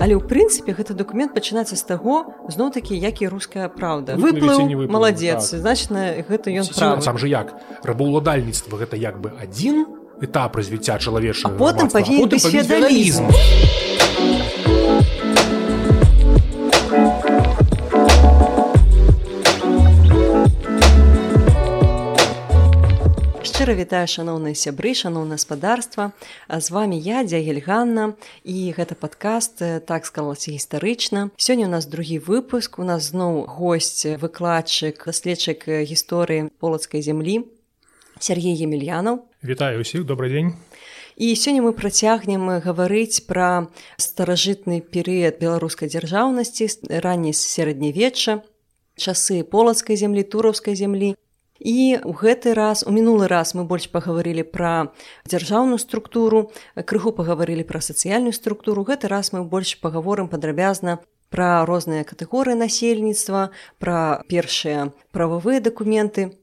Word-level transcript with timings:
але 0.00 0.14
ў 0.14 0.22
прынцыпе 0.22 0.72
гэты 0.74 0.94
документ 0.94 1.34
пачынаецца 1.34 1.74
з 1.74 1.84
таго 1.84 2.34
зноў 2.48 2.70
такі 2.74 2.94
як 2.94 3.22
і 3.22 3.28
руская 3.28 3.68
праўда. 3.68 4.14
Выплыў 4.14 4.88
маладзец 4.88 5.50
так. 5.50 5.60
значна 5.60 6.22
гэта 6.22 6.54
ён 6.54 6.64
сам 6.64 7.18
же 7.18 7.28
як? 7.28 7.54
Рабаўладальніцтва 7.82 8.78
гэта 8.78 8.96
як 8.96 9.18
бы 9.20 9.34
адзін 9.34 9.86
этап 10.22 10.56
развіцця 10.58 10.98
чалавечага 10.98 11.54
потым 11.58 11.90
павінен 11.90 12.30
быць 12.30 12.46
феадалізм 12.46 13.26
шчыра 23.58 23.74
вітаю 23.74 24.06
шаноўныя 24.06 24.54
сябры 24.54 24.92
шаноўна 24.94 25.34
гаспадарства 25.34 26.04
з 26.46 26.70
вами 26.70 26.94
я 26.94 27.24
дзягельганна 27.26 28.14
і 28.46 28.54
гэта 28.70 28.94
падкаст 28.94 29.58
так 29.82 30.06
сказалася 30.06 30.54
гістарычна. 30.54 31.34
Сёння 31.34 31.66
у 31.66 31.70
нас 31.74 31.90
другі 31.90 32.22
выпуск 32.22 32.78
у 32.78 32.86
нас 32.86 33.10
зноў 33.10 33.50
госць 33.50 34.06
выкладчык 34.22 35.02
даследчык 35.10 35.66
гісторыі 35.90 36.54
полацкай 36.62 37.02
зямлі 37.02 37.50
Сергей 38.22 38.54
емельянаў 38.54 39.26
вітаю 39.42 39.82
усіх 39.82 40.06
добрый 40.06 40.30
дзень. 40.30 40.54
І 41.18 41.34
сёння 41.34 41.66
мы 41.66 41.74
працягнем 41.74 42.62
гаварыць 42.62 43.26
пра 43.26 43.66
старажытны 43.98 44.86
перыяд 44.86 45.42
беларускай 45.42 45.90
дзяржаўнасці 45.90 46.94
раней 47.02 47.34
сярэднявечча 47.34 48.38
часы 48.94 49.42
полацкай 49.42 49.98
зямлі 49.98 50.22
тураўскай 50.22 50.78
зямлі 50.78 51.18
І 51.58 51.98
ў 51.98 52.14
гэты 52.14 52.54
раз 52.54 52.86
у 52.86 52.94
мінулы 52.94 53.26
раз 53.26 53.54
мы 53.58 53.66
больш 53.66 53.90
пагаварылі 53.90 54.46
пра 54.46 54.94
дзяржаўную 55.26 55.78
структуру, 55.82 56.54
крыху 56.74 57.10
пагаварылі 57.10 57.66
пра 57.66 57.82
сацыяльную 57.82 58.32
структуру. 58.32 58.86
гэты 58.86 59.10
раз 59.10 59.32
мы 59.34 59.42
больш 59.42 59.80
пагаворым 59.82 60.28
падрабязна 60.30 61.02
пра 61.30 61.66
розныя 61.66 62.06
катэгорыі 62.06 62.54
насельніцтва, 62.54 63.50
пра 63.78 64.22
першыя 64.28 64.92
прававыя 65.10 65.60
дакументы. 65.60 66.38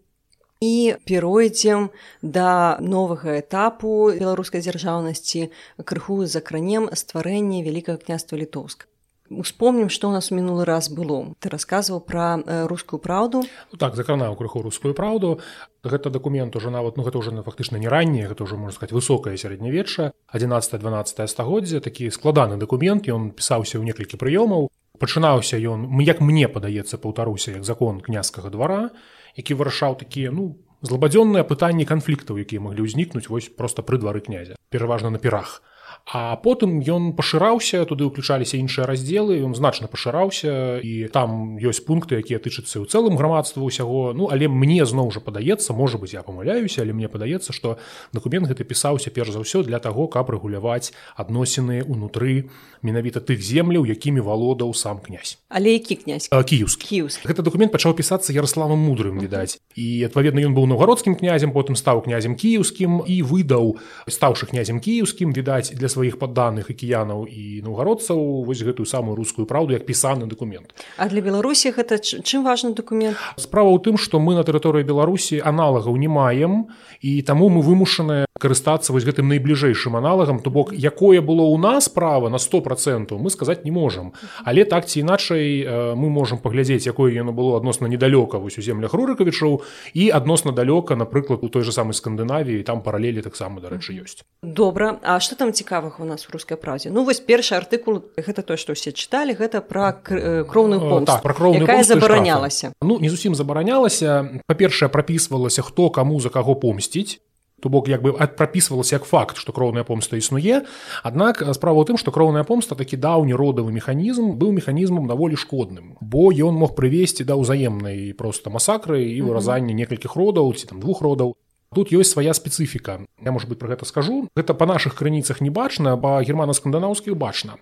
І 0.60 0.96
перайдзем 1.06 1.92
да 2.22 2.78
новага 2.80 3.40
этапу 3.40 4.12
беларускай 4.12 4.64
дзяржаўнасці 4.64 5.52
крыху 5.84 6.26
закранем 6.26 6.88
стварэння 6.92 7.64
вялікага 7.64 8.00
княства 8.04 8.36
літоўска. 8.36 8.88
Успомнім, 9.30 9.90
што 9.90 10.14
ў 10.14 10.22
нас 10.22 10.30
у 10.30 10.38
мінулы 10.38 10.70
раз 10.70 10.86
было. 10.94 11.34
Ты 11.42 11.50
расказваў 11.50 11.98
пра 12.06 12.38
э, 12.46 12.70
рускую 12.70 13.02
праўду. 13.02 13.42
Ну, 13.74 13.76
так 13.82 13.98
закранаў 13.98 14.38
крыху 14.38 14.62
рускую 14.62 14.94
праўду. 14.94 15.42
Гэта 15.82 16.14
дакумент 16.14 16.54
ужо 16.54 16.70
нават 16.70 16.94
ну, 16.94 17.02
гэта 17.02 17.18
ўжо 17.18 17.34
фактычна 17.42 17.82
не 17.82 17.90
ранняе, 17.90 18.30
гэта 18.30 18.46
ўжо 18.46 18.54
можна 18.54 18.78
сказаць 18.78 18.94
высокае 18.94 19.34
сярэднявечча 19.34 20.14
11-12 20.30 21.26
стагоддзя 21.26 21.82
такі 21.82 22.14
складаны 22.14 22.62
дакумент, 22.62 23.10
ён 23.10 23.34
пісаўся 23.34 23.82
ў 23.82 23.90
некалькі 23.90 24.22
прыёмаў. 24.22 24.70
Пачынаўся 25.02 25.58
ён 25.58 25.90
як 26.06 26.22
мне 26.22 26.46
падаецца 26.46 27.02
паўтаруся 27.02 27.58
як 27.58 27.66
закон 27.66 28.06
княскага 28.06 28.54
двара, 28.54 28.94
які 29.34 29.58
вырашаў 29.58 29.98
такія 29.98 30.30
ну 30.30 30.62
злабадзённыя 30.86 31.42
пытанні 31.42 31.90
канфліктаў, 31.90 32.38
якія 32.38 32.62
маглі 32.62 32.86
ўзнікнуць 32.86 33.26
вось 33.26 33.50
проста 33.50 33.82
пры 33.82 33.98
двары 33.98 34.22
князя, 34.22 34.54
пераважна 34.70 35.10
на 35.10 35.18
перах. 35.18 35.66
А 36.06 36.38
потым 36.38 36.86
ён 36.86 37.18
пашыраўся 37.18 37.82
туды 37.90 38.06
ўключаліся 38.06 38.62
іншыя 38.62 38.86
раздзелы 38.86 39.42
ён 39.42 39.58
значна 39.58 39.90
пашыраўся 39.90 40.78
і 40.78 41.10
там 41.10 41.58
ёсць 41.58 41.82
пункты 41.82 42.22
якія 42.22 42.38
тычацца 42.38 42.78
ў 42.78 42.86
цэлым 42.86 43.18
грамадства 43.18 43.66
ўсяго. 43.66 44.14
Ну 44.14 44.30
але 44.30 44.46
мне 44.46 44.86
зноў 44.86 45.10
жа 45.10 45.18
падаецца 45.26 45.74
можа 45.74 45.98
быть 45.98 46.14
я 46.14 46.22
памыляюся 46.22 46.86
але 46.86 46.94
мне 46.94 47.10
падаецца 47.10 47.50
што 47.58 47.82
дакумент 48.14 48.46
гэты 48.46 48.70
пісаўся 48.70 49.10
перш 49.10 49.34
за 49.34 49.42
ўсё 49.42 49.66
для 49.66 49.82
таго 49.82 50.06
каб 50.06 50.30
рэгуляваць 50.30 50.94
адносіны 51.18 51.82
ўнутры 51.90 52.54
менавіта 52.86 53.18
тых 53.18 53.42
земляў 53.42 53.90
якімі 53.90 54.22
валодаў 54.22 54.78
сам 54.78 55.02
князь. 55.02 55.42
Але 55.50 55.74
які 55.74 55.98
князь? 56.06 56.30
Кіўскі. 56.30 57.26
Гэта 57.26 57.42
документ 57.42 57.74
пачаў 57.74 57.98
пісацца 57.98 58.30
ярославам 58.30 58.78
мудрым 58.78 59.18
відаць. 59.18 59.58
І 59.74 60.06
адпаведна 60.06 60.46
ён 60.46 60.54
быў 60.54 60.70
новгородскім 60.70 61.18
князем 61.18 61.50
потым 61.50 61.74
стаў 61.74 62.06
князем 62.06 62.38
кіеўскім 62.38 63.02
і 63.10 63.16
выдаў 63.26 63.82
стаўшы 64.06 64.46
князем 64.46 64.78
кіеўскім 64.78 65.34
відаць 65.34 65.74
для 65.74 65.90
сваіх 65.96 66.20
падданых 66.20 66.68
акіянаў 66.72 67.26
і 67.32 67.64
наўгародцаў 67.64 68.20
вось 68.44 68.64
гэтую 68.68 68.86
самую 68.86 69.16
рускую 69.16 69.48
праўду 69.48 69.74
як 69.78 69.88
пісаны 69.88 70.28
документ 70.28 70.76
А 71.00 71.08
для 71.08 71.24
беларусі 71.24 71.72
гэта 71.72 72.00
чым 72.04 72.44
важны 72.44 72.76
документ 72.76 73.16
справа 73.40 73.72
ў 73.72 73.80
тым 73.80 73.96
што 73.96 74.20
мы 74.20 74.36
на 74.36 74.44
тэрыторыі 74.44 74.84
беларусі 74.84 75.40
аналагаў 75.40 75.96
не 75.96 76.12
маем 76.12 76.68
і 77.02 77.22
таму 77.22 77.50
мы 77.50 77.62
вымушаныя 77.62 78.26
карыстацца 78.36 78.92
вось 78.92 79.08
гэтым 79.08 79.32
найбліжэйшым 79.32 79.96
аналагам. 79.96 80.40
То 80.44 80.52
бок 80.52 80.74
якое 80.76 81.22
было 81.24 81.48
ў 81.48 81.58
нас 81.58 81.88
права 81.90 82.30
на 82.30 82.38
сто 82.38 82.60
процентаў 82.62 83.18
мы 83.18 83.30
сказаць 83.32 83.64
не 83.64 83.72
можам. 83.72 84.12
Але 84.44 84.66
так 84.66 84.86
ці 84.86 85.00
іначай 85.00 85.64
мы 85.96 86.10
можемм 86.12 86.44
паглядзець 86.44 86.86
якое 86.86 87.16
яно 87.16 87.32
было 87.32 87.58
адносна 87.58 87.88
недалёка 87.88 88.38
вось 88.38 88.58
у 88.60 88.62
землях 88.62 88.94
рурыкавічоў 88.94 89.64
і 89.94 90.10
адносна 90.12 90.52
далёка 90.52 90.96
напрыклад 90.96 91.44
у 91.44 91.50
той 91.50 91.64
же 91.64 91.72
самой 91.72 91.94
скандынавіі 91.96 92.64
там 92.64 92.84
паралелі 92.84 93.24
таксама 93.24 93.62
дарэчы 93.62 93.96
ёсць. 94.04 94.28
Добра. 94.44 95.00
А 95.02 95.20
что 95.20 95.36
там 95.36 95.54
цікавых 95.54 96.00
у 96.00 96.06
нас 96.06 96.28
у 96.28 96.32
рускай 96.36 96.58
празе 96.58 96.92
ну 96.92 97.04
вось 97.06 97.24
першы 97.24 97.56
артыкул 97.56 98.04
гэта 98.18 98.44
то 98.44 98.58
што 98.60 98.76
ўсе 98.76 98.92
чыталі 98.92 99.32
гэта 99.32 99.64
пра 99.64 99.96
кроўную 99.96 100.84
помсту 100.84 101.18
так, 101.18 101.24
пра 101.24 101.34
кроўную 101.34 101.84
забаранялася. 101.84 102.74
Ну 102.82 103.00
не 103.00 103.10
зусім 103.10 103.36
забаранялася. 103.36 104.44
Па-першае 104.48 104.90
прапісвалася 104.90 105.62
хто 105.64 105.90
каму 105.90 106.20
за 106.20 106.30
каго 106.30 106.56
помсціць 106.86 107.22
то 107.62 107.70
бок 107.70 107.88
як 107.88 108.04
бы 108.04 108.12
прапісвалася 108.14 108.96
як 109.00 109.06
факт 109.06 109.38
што 109.38 109.54
кроўная 109.54 109.84
помста 109.84 110.18
існуе 110.18 110.68
аднак 111.04 111.42
справа 111.56 111.82
ў 111.82 111.88
тым 111.88 111.98
што 111.98 112.12
кроўная 112.12 112.44
помста 112.44 112.76
такі 112.76 113.00
даўні 113.00 113.34
родавы 113.34 113.72
механізм 113.72 114.36
быў 114.38 114.52
механізмам 114.52 115.08
даволі 115.08 115.40
шкодным. 115.40 115.98
Бо 116.02 116.30
ён 116.30 116.54
мог 116.54 116.76
прывесці 116.76 117.24
да 117.24 117.40
ўзаемнай 117.40 118.14
проста 118.14 118.52
масакры 118.52 119.02
і 119.08 119.22
выразання 119.24 119.74
некалькіх 119.74 120.14
родаў 120.20 120.54
ці 120.54 120.68
там 120.68 120.84
двух 120.84 121.02
родаў 121.02 121.34
тут 121.74 121.90
ёсць 121.96 122.14
свая 122.14 122.36
спецыфіка 122.36 123.02
я 123.24 123.32
может 123.32 123.50
быть 123.50 123.58
про 123.58 123.72
гэта 123.72 123.86
скажу. 123.86 124.28
Гэта 124.36 124.54
по 124.54 124.66
наших 124.68 124.94
крыніцах 124.94 125.42
не 125.42 125.50
бачна 125.50 125.98
по 125.98 126.22
германо-скандынаўскіх 126.22 127.16
бачна 127.16 127.58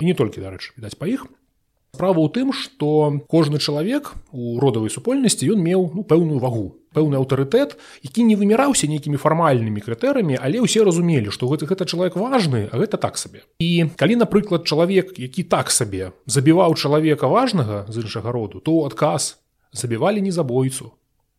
і 0.00 0.08
не 0.08 0.14
толькі 0.14 0.40
дарэчы 0.40 0.72
відаць 0.80 0.98
па 0.98 1.06
іх 1.06 1.28
справа 1.94 2.18
ў 2.18 2.32
тым 2.32 2.50
что 2.50 3.22
кожны 3.28 3.60
чалавек 3.60 4.16
у 4.32 4.58
родавай 4.58 4.90
супольнасці 4.90 5.46
ён 5.52 5.62
меў 5.62 5.92
ну 5.94 6.02
пэўную 6.02 6.42
вагу 6.42 6.74
пэўны 6.94 7.18
аўтарытэт 7.18 7.76
які 8.06 8.24
не 8.24 8.38
выміраўся 8.38 8.88
нейкімі 8.88 9.18
фармальнымі 9.18 9.82
крытэрамі 9.84 10.38
але 10.40 10.62
ўсе 10.62 10.86
разумелі 10.86 11.34
што 11.34 11.50
гэты 11.50 11.66
гэта 11.66 11.84
чалавек 11.84 12.16
важны 12.16 12.70
а 12.70 12.78
гэта 12.78 12.96
так 12.96 13.18
сабе. 13.18 13.42
І 13.58 13.90
калі 13.98 14.22
напрыклад 14.22 14.64
чалавек 14.64 15.18
які 15.18 15.42
так 15.42 15.74
сабе 15.74 16.14
забіваў 16.26 16.78
чалавека 16.78 17.26
важнага 17.26 17.84
з 17.90 18.06
іншага 18.06 18.30
роду 18.30 18.62
то 18.62 18.86
адказ 18.86 19.36
забівалі 19.74 20.22
не 20.22 20.32
забойцу 20.32 20.94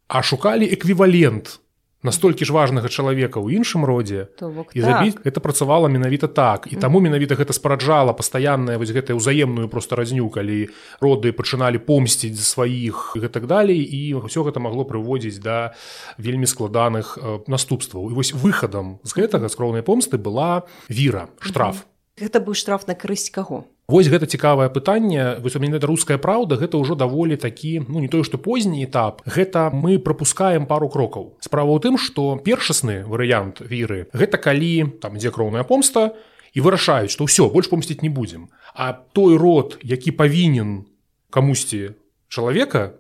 а 0.08 0.22
шукалі 0.22 0.68
эквівалент 0.68 1.60
настолькі 2.06 2.46
ж 2.46 2.54
важнага 2.54 2.88
чалавека 2.88 3.42
ў 3.42 3.58
іншым 3.58 3.84
родзе 3.84 4.30
і 4.74 4.80
забіць 4.80 5.18
так. 5.18 5.26
это 5.26 5.40
працавала 5.42 5.90
менавіта 5.90 6.30
так 6.30 6.70
і 6.70 6.78
таму 6.78 7.02
менавіта 7.02 7.36
гэта 7.36 7.52
спараджала 7.58 8.14
пастаянная 8.14 8.78
вось 8.78 8.94
гэтая 8.94 9.18
ўзаемную 9.18 9.68
просто 9.68 9.98
разню 9.98 10.30
калі 10.30 10.70
роды 11.02 11.34
пачыналі 11.34 11.82
помсціць 11.82 12.38
за 12.38 12.46
сваіх 12.46 13.18
гэтак 13.18 13.50
далей 13.50 13.82
і 13.82 14.22
ўсё 14.22 14.46
гэта 14.46 14.62
магло 14.62 14.86
прыводзіць 14.86 15.42
да 15.42 15.74
вельмі 16.22 16.46
складаных 16.46 17.18
э, 17.18 17.44
наступстваў 17.50 18.14
і 18.14 18.14
вось 18.14 18.32
выхадам 18.32 19.02
з 19.04 19.12
гэтага 19.18 19.50
скроўнай 19.50 19.82
помсты 19.82 20.22
была 20.22 20.64
віра 20.88 21.28
штраф 21.42 21.76
mm 21.76 21.82
-hmm. 21.82 21.94
Гэта 22.16 22.40
быў 22.40 22.56
штраф 22.56 22.88
на 22.88 22.96
карысць 22.96 23.28
каго. 23.28 23.66
Вось 23.86 24.10
гэта 24.10 24.26
цікавае 24.26 24.66
пытанне. 24.74 25.38
Высамінета 25.46 25.86
руская 25.86 26.18
праўда 26.18 26.58
гэта 26.58 26.82
ўжо 26.82 26.98
даволі 26.98 27.38
такі 27.38 27.86
ну 27.86 28.02
не 28.02 28.10
тое 28.10 28.26
што 28.26 28.42
позні 28.42 28.82
этап. 28.82 29.22
Гэта 29.30 29.70
мы 29.70 30.02
пропускаем 30.02 30.66
пару 30.66 30.90
крокаў. 30.90 31.38
Справа 31.38 31.70
ў 31.70 31.80
тым 31.86 32.02
што 32.02 32.42
першасны 32.42 33.06
варыянт 33.06 33.62
віры 33.62 34.10
гэта 34.10 34.42
калі 34.42 34.98
там 35.06 35.22
ідзе 35.22 35.30
кроўная 35.30 35.62
помста 35.62 36.18
і 36.58 36.66
вырашаюць 36.66 37.14
што 37.14 37.30
ўсё 37.30 37.54
больш 37.54 37.70
помсціць 37.70 38.02
не 38.02 38.10
будзем. 38.10 38.50
А 38.74 38.98
той 39.14 39.38
род 39.38 39.78
які 39.86 40.18
павінен 40.18 40.90
камусьці 41.30 41.94
чалавека 42.26 42.98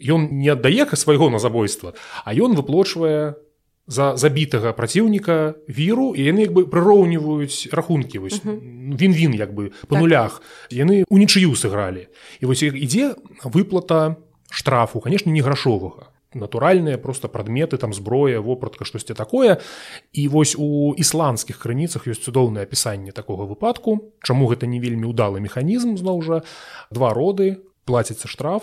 ён 0.00 0.32
не 0.32 0.48
аддае 0.48 0.88
свайго 0.96 1.28
на 1.28 1.44
забойства 1.44 1.92
а 2.24 2.32
ён 2.32 2.56
выплочвае 2.56 3.36
за 3.86 4.16
забітага 4.16 4.72
праціўніка 4.72 5.54
віру 5.68 6.14
і 6.14 6.22
яны 6.22 6.46
як 6.46 6.52
бы 6.54 6.64
прыроўніваюць 6.70 7.68
рахункі 7.74 8.22
він-він 8.22 9.34
як 9.34 9.54
бы 9.54 9.72
по 9.88 9.94
так. 9.96 10.02
нулях. 10.02 10.42
Яны 10.70 11.04
у 11.08 11.18
нічыю 11.18 11.54
сыгралі. 11.58 12.06
І 12.40 12.46
вось 12.46 12.62
ідзе 12.62 13.16
выплата 13.44 14.16
штрафу 14.50 15.00
канешне 15.00 15.32
не 15.32 15.42
грашовага. 15.42 16.12
Натуральныя 16.34 16.96
просто 16.96 17.28
прадметы 17.28 17.76
там 17.76 17.92
зброя 17.92 18.40
вопратка 18.40 18.84
штосьці 18.84 19.14
такое. 19.14 19.58
І 20.12 20.28
вось 20.28 20.54
у 20.58 20.94
ісландскіх 20.94 21.58
крыніцах 21.58 22.06
ёсць 22.06 22.22
цудоўнае 22.22 22.64
апісанне 22.64 23.12
такога 23.12 23.44
выпадку 23.44 24.14
чаму 24.22 24.46
гэта 24.46 24.66
не 24.66 24.80
вельмі 24.80 25.10
ўдалы 25.12 25.40
механізм 25.40 25.98
зноў 25.98 26.22
жа. 26.22 26.42
Два 26.90 27.12
роды 27.12 27.60
плаціцца 27.84 28.28
штраф 28.28 28.62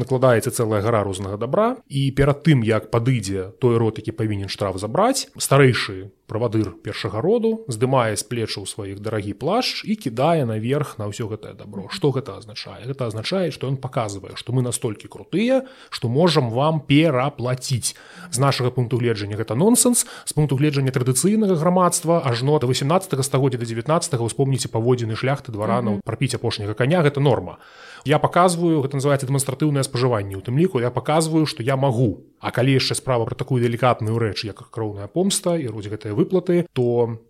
накладаецца 0.00 0.50
цэлая 0.50 0.80
гара 0.84 1.04
рознага 1.06 1.36
добра 1.40 1.76
і 1.88 2.08
перад 2.16 2.42
тым 2.46 2.64
як 2.66 2.90
падыдзе 2.94 3.50
той 3.62 3.76
рот 3.82 4.00
які 4.02 4.16
павінен 4.16 4.48
штраф 4.48 4.80
забраць 4.82 5.28
старэйшы 5.36 6.10
правадыр 6.30 6.70
першага 6.86 7.18
роду 7.18 7.66
здымае 7.66 8.14
з 8.14 8.22
плечаў 8.22 8.62
сваіх 8.70 9.02
дарагі 9.02 9.34
плашч 9.34 9.82
і 9.82 9.98
кідае 9.98 10.46
наверх 10.46 10.94
на 11.02 11.10
ўсё 11.10 11.26
гэтае 11.26 11.58
добро 11.58 11.90
что 11.90 12.14
гэта 12.14 12.38
азначае? 12.38 12.86
Гэта 12.86 13.10
азначае 13.10 13.50
што 13.50 13.66
ён 13.66 13.82
показывае 13.82 14.38
што 14.38 14.54
мы 14.54 14.62
настолькі 14.62 15.10
крутыя 15.10 15.66
што 15.90 16.06
можам 16.06 16.54
вам 16.54 16.78
пераплаціць. 16.86 17.98
З 18.30 18.38
нашага 18.38 18.70
пункту 18.70 19.02
гледжання 19.02 19.34
гэта 19.34 19.58
нонсенс 19.58 20.06
з 20.06 20.32
пункту 20.32 20.54
гледжання 20.54 20.94
традыцыйнага 20.94 21.58
грамадства 21.58 22.22
ажно 22.22 22.62
до 22.62 22.70
18 22.70 23.18
стагоддзя 23.26 23.58
до 23.58 23.66
19 23.66 24.14
успомніце 24.22 24.70
паводзіны 24.70 25.18
шляхты 25.18 25.50
дваранаў 25.50 26.06
прапіць 26.06 26.38
апошняга 26.38 26.78
коня 26.78 27.02
гэта 27.02 27.18
норма. 27.18 27.58
Я 28.06 28.22
показываю 28.22 28.86
гэта 28.86 29.02
называется 29.02 29.26
дэманстратыўнае 29.26 29.82
спажыванне. 29.82 30.38
У 30.38 30.44
тым 30.46 30.62
ліку 30.62 30.78
я 30.78 30.94
показываю 30.94 31.46
что 31.50 31.66
я 31.66 31.74
магу 31.74 32.29
а 32.40 32.50
калі 32.50 32.74
яшчэ 32.80 32.96
справа 32.96 33.28
про 33.28 33.36
такую 33.36 33.60
делікатную 33.62 34.16
рэч 34.18 34.48
як 34.48 34.64
кроўная 34.72 35.06
помста 35.06 35.56
і 35.60 35.68
роць 35.68 35.88
гэтыя 35.92 36.16
выплаты 36.16 36.64
то 36.72 37.20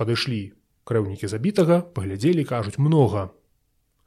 падышлі 0.00 0.56
крэўнікі 0.88 1.28
забітага 1.28 1.84
паглядзелі 1.92 2.48
кажуць 2.48 2.80
много 2.80 3.30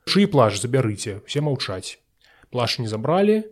чый 0.09 0.25
плаш 0.25 0.57
забярыце 0.57 1.21
все 1.29 1.41
маўчаць. 1.45 2.01
Плаш 2.49 2.81
не 2.81 2.89
забралі 2.89 3.45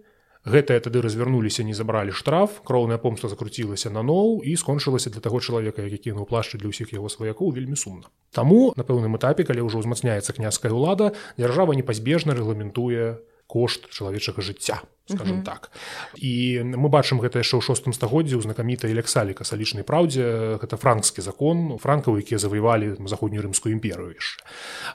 гэтыя 0.47 0.81
тады 0.81 1.03
развярнуліся 1.05 1.61
не 1.67 1.75
забралі 1.77 2.15
штраф 2.15 2.63
кроўная 2.65 2.97
помста 2.97 3.29
закруцілася 3.29 3.93
на 3.93 4.01
ноў 4.01 4.41
і 4.41 4.55
скончылася 4.57 5.13
для 5.13 5.21
таго 5.21 5.37
чалавека 5.43 5.85
які 5.85 6.09
кінуў 6.09 6.25
плашчы 6.25 6.57
для 6.57 6.73
ўсіх 6.73 6.95
яго 6.97 7.13
сваякоў 7.13 7.53
вельмі 7.53 7.77
сумна. 7.77 8.09
Таму 8.33 8.73
на 8.73 8.87
пэўным 8.87 9.19
этапе 9.19 9.45
калі 9.45 9.67
ўжо 9.69 9.83
ўзмацняецца 9.83 10.33
княская 10.33 10.73
ўлада 10.73 11.13
дзяржава 11.37 11.77
непазбежна 11.77 12.33
рэгламентуе 12.33 13.21
кошт 13.47 13.89
чалавечага 13.89 14.43
жыцця 14.43 14.83
скажем 15.07 15.43
так. 15.43 15.71
І 16.15 16.63
мы 16.63 16.89
бачым 16.91 17.23
гэта 17.23 17.39
яшчэ 17.39 17.59
ў 17.59 17.63
шостым 17.63 17.95
стагоддзі 17.95 18.35
ў 18.35 18.43
знакамітай 18.43 18.91
лексаліка 18.91 19.47
салічнай 19.47 19.87
праўдзе 19.87 20.59
гэта 20.59 20.75
франкскі 20.75 21.23
закон 21.23 21.79
франкавы 21.79 22.19
якія 22.21 22.37
заваявалі 22.37 22.99
заходнюю 23.07 23.47
рымскую 23.47 23.71
імперыю 23.71 24.11
яшчэ. 24.11 24.43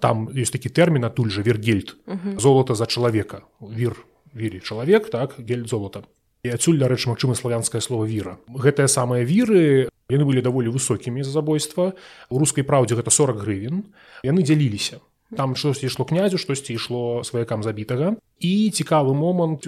Там 0.05 0.29
ёсць 0.29 0.53
такі 0.53 0.69
тэрмін 0.69 1.09
адтуль 1.09 1.33
жа 1.33 1.41
вергельд 1.41 1.97
золата 2.37 2.77
за 2.77 2.87
чалавека 2.87 3.43
вір 3.61 3.97
вірі 4.37 4.61
чалавек 4.61 5.09
так 5.09 5.41
гель 5.41 5.65
золата 5.65 6.05
і 6.45 6.53
адсюль 6.53 6.77
дарэчы 6.77 7.09
магчыма 7.09 7.33
славянскае 7.33 7.81
слово 7.81 8.05
віра 8.05 8.37
гэтыя 8.53 8.89
самыя 8.89 9.25
віры 9.25 9.89
яны 10.13 10.29
былі 10.29 10.45
даволі 10.45 10.69
высокімі 10.69 11.25
за 11.25 11.33
забойства. 11.33 11.97
У 12.29 12.37
рускай 12.37 12.69
праўдзе 12.69 13.01
гэта 13.01 13.09
40 13.09 13.41
гривен. 13.41 13.89
Яны 14.21 14.45
дзяліліся 14.45 15.01
там 15.37 15.57
штосьці 15.57 15.87
ішло 15.87 16.05
князю 16.05 16.39
штосьці 16.39 16.75
ішло 16.75 17.25
сваякам 17.25 17.63
забітага 17.63 18.17
і 18.39 18.71
цікавы 18.71 19.15
момант 19.15 19.67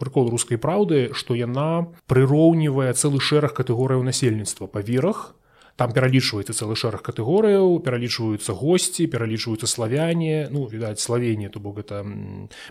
прыкол 0.00 0.30
рускай 0.30 0.58
праўды 0.58 1.12
што 1.12 1.34
яна 1.34 1.92
прыроўнівае 2.06 2.92
цэлы 2.94 3.20
шэраг 3.20 3.52
катэгорыяў 3.54 4.02
насельніцтва. 4.02 4.66
Па 4.66 4.80
вірах 4.80 5.34
там 5.76 5.90
пералічваецца 5.90 6.54
цэлы 6.54 6.78
шэраг 6.78 7.02
катэгорыяў 7.02 7.82
пералічваюцца 7.82 8.54
госці 8.54 9.10
пералічваюцца 9.10 9.66
славяне. 9.66 10.48
Ну 10.50 10.66
відаць 10.70 11.02
славенне 11.02 11.50
то 11.50 11.60
бок 11.60 11.82
гэта 11.82 12.06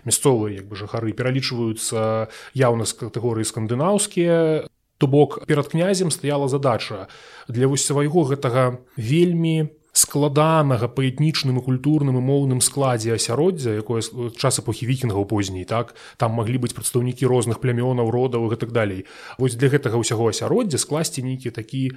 мясцовыя 0.04 0.56
як 0.56 0.66
бы 0.68 0.76
жыхары. 0.76 1.12
Пералічваюцца 1.12 2.32
яўна 2.56 2.88
з 2.88 2.92
катэгорыі 3.04 3.44
скандынаўскія. 3.44 4.64
То 4.98 5.06
бок 5.06 5.44
перад 5.46 5.68
князем 5.68 6.10
стаяла 6.10 6.48
задача. 6.48 7.08
Для 7.48 7.68
вось 7.68 7.84
свайго 7.84 8.24
гэтага 8.24 8.80
вельмі 8.96 9.68
складанага 10.04 10.88
па 10.92 11.04
этнічным 11.08 11.58
і 11.60 11.64
культурным 11.64 12.20
і 12.20 12.24
моўным 12.24 12.60
складзе 12.60 13.16
асяроддзя 13.16 13.80
якое 13.80 14.04
час 14.36 14.60
эпохі 14.60 14.86
вікінгаў 14.86 15.24
позней 15.24 15.64
так? 15.64 15.96
Там 16.20 16.36
маглі 16.36 16.60
быць 16.60 16.76
прадстаўнікі 16.76 17.26
розных 17.26 17.64
плямёнаў 17.64 18.12
родаў 18.12 18.46
і 18.46 18.52
гэтак 18.52 18.76
далей. 18.76 19.08
Вось 19.40 19.56
для 19.56 19.72
гэтага 19.72 19.96
ўсяго 19.96 20.28
асяроддзя 20.28 20.78
скласці 20.78 21.24
нейкі 21.24 21.50
такі 21.50 21.96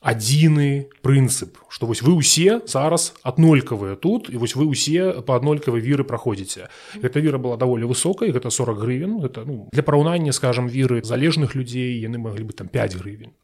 адзіны 0.00 0.88
прынцып 1.02 1.56
што 1.76 1.84
вось 1.86 2.00
вы 2.00 2.16
ўсе 2.16 2.64
зараз 2.64 3.12
аднолькавыя 3.20 4.00
тут 4.00 4.30
і 4.32 4.40
вось 4.40 4.56
вы 4.56 4.64
ўсе 4.70 5.20
па 5.26 5.36
аднолькавай 5.36 5.82
віры 5.82 6.08
праходзіце. 6.08 6.72
Гэта 6.96 7.20
віра 7.20 7.36
была 7.36 7.60
даволі 7.60 7.84
высокай 7.84 8.32
гэта 8.32 8.48
40 8.48 8.80
гривен 8.80 9.20
гэта 9.20 9.44
ну, 9.44 9.68
для 9.76 9.82
параўнання 9.82 10.32
скажем 10.32 10.72
віры 10.72 11.04
залежных 11.04 11.52
людзей 11.52 12.00
яны 12.00 12.16
маглі 12.16 12.48
бы 12.48 12.52
там 12.56 12.68
5 12.68 12.96
гривен 12.96 13.36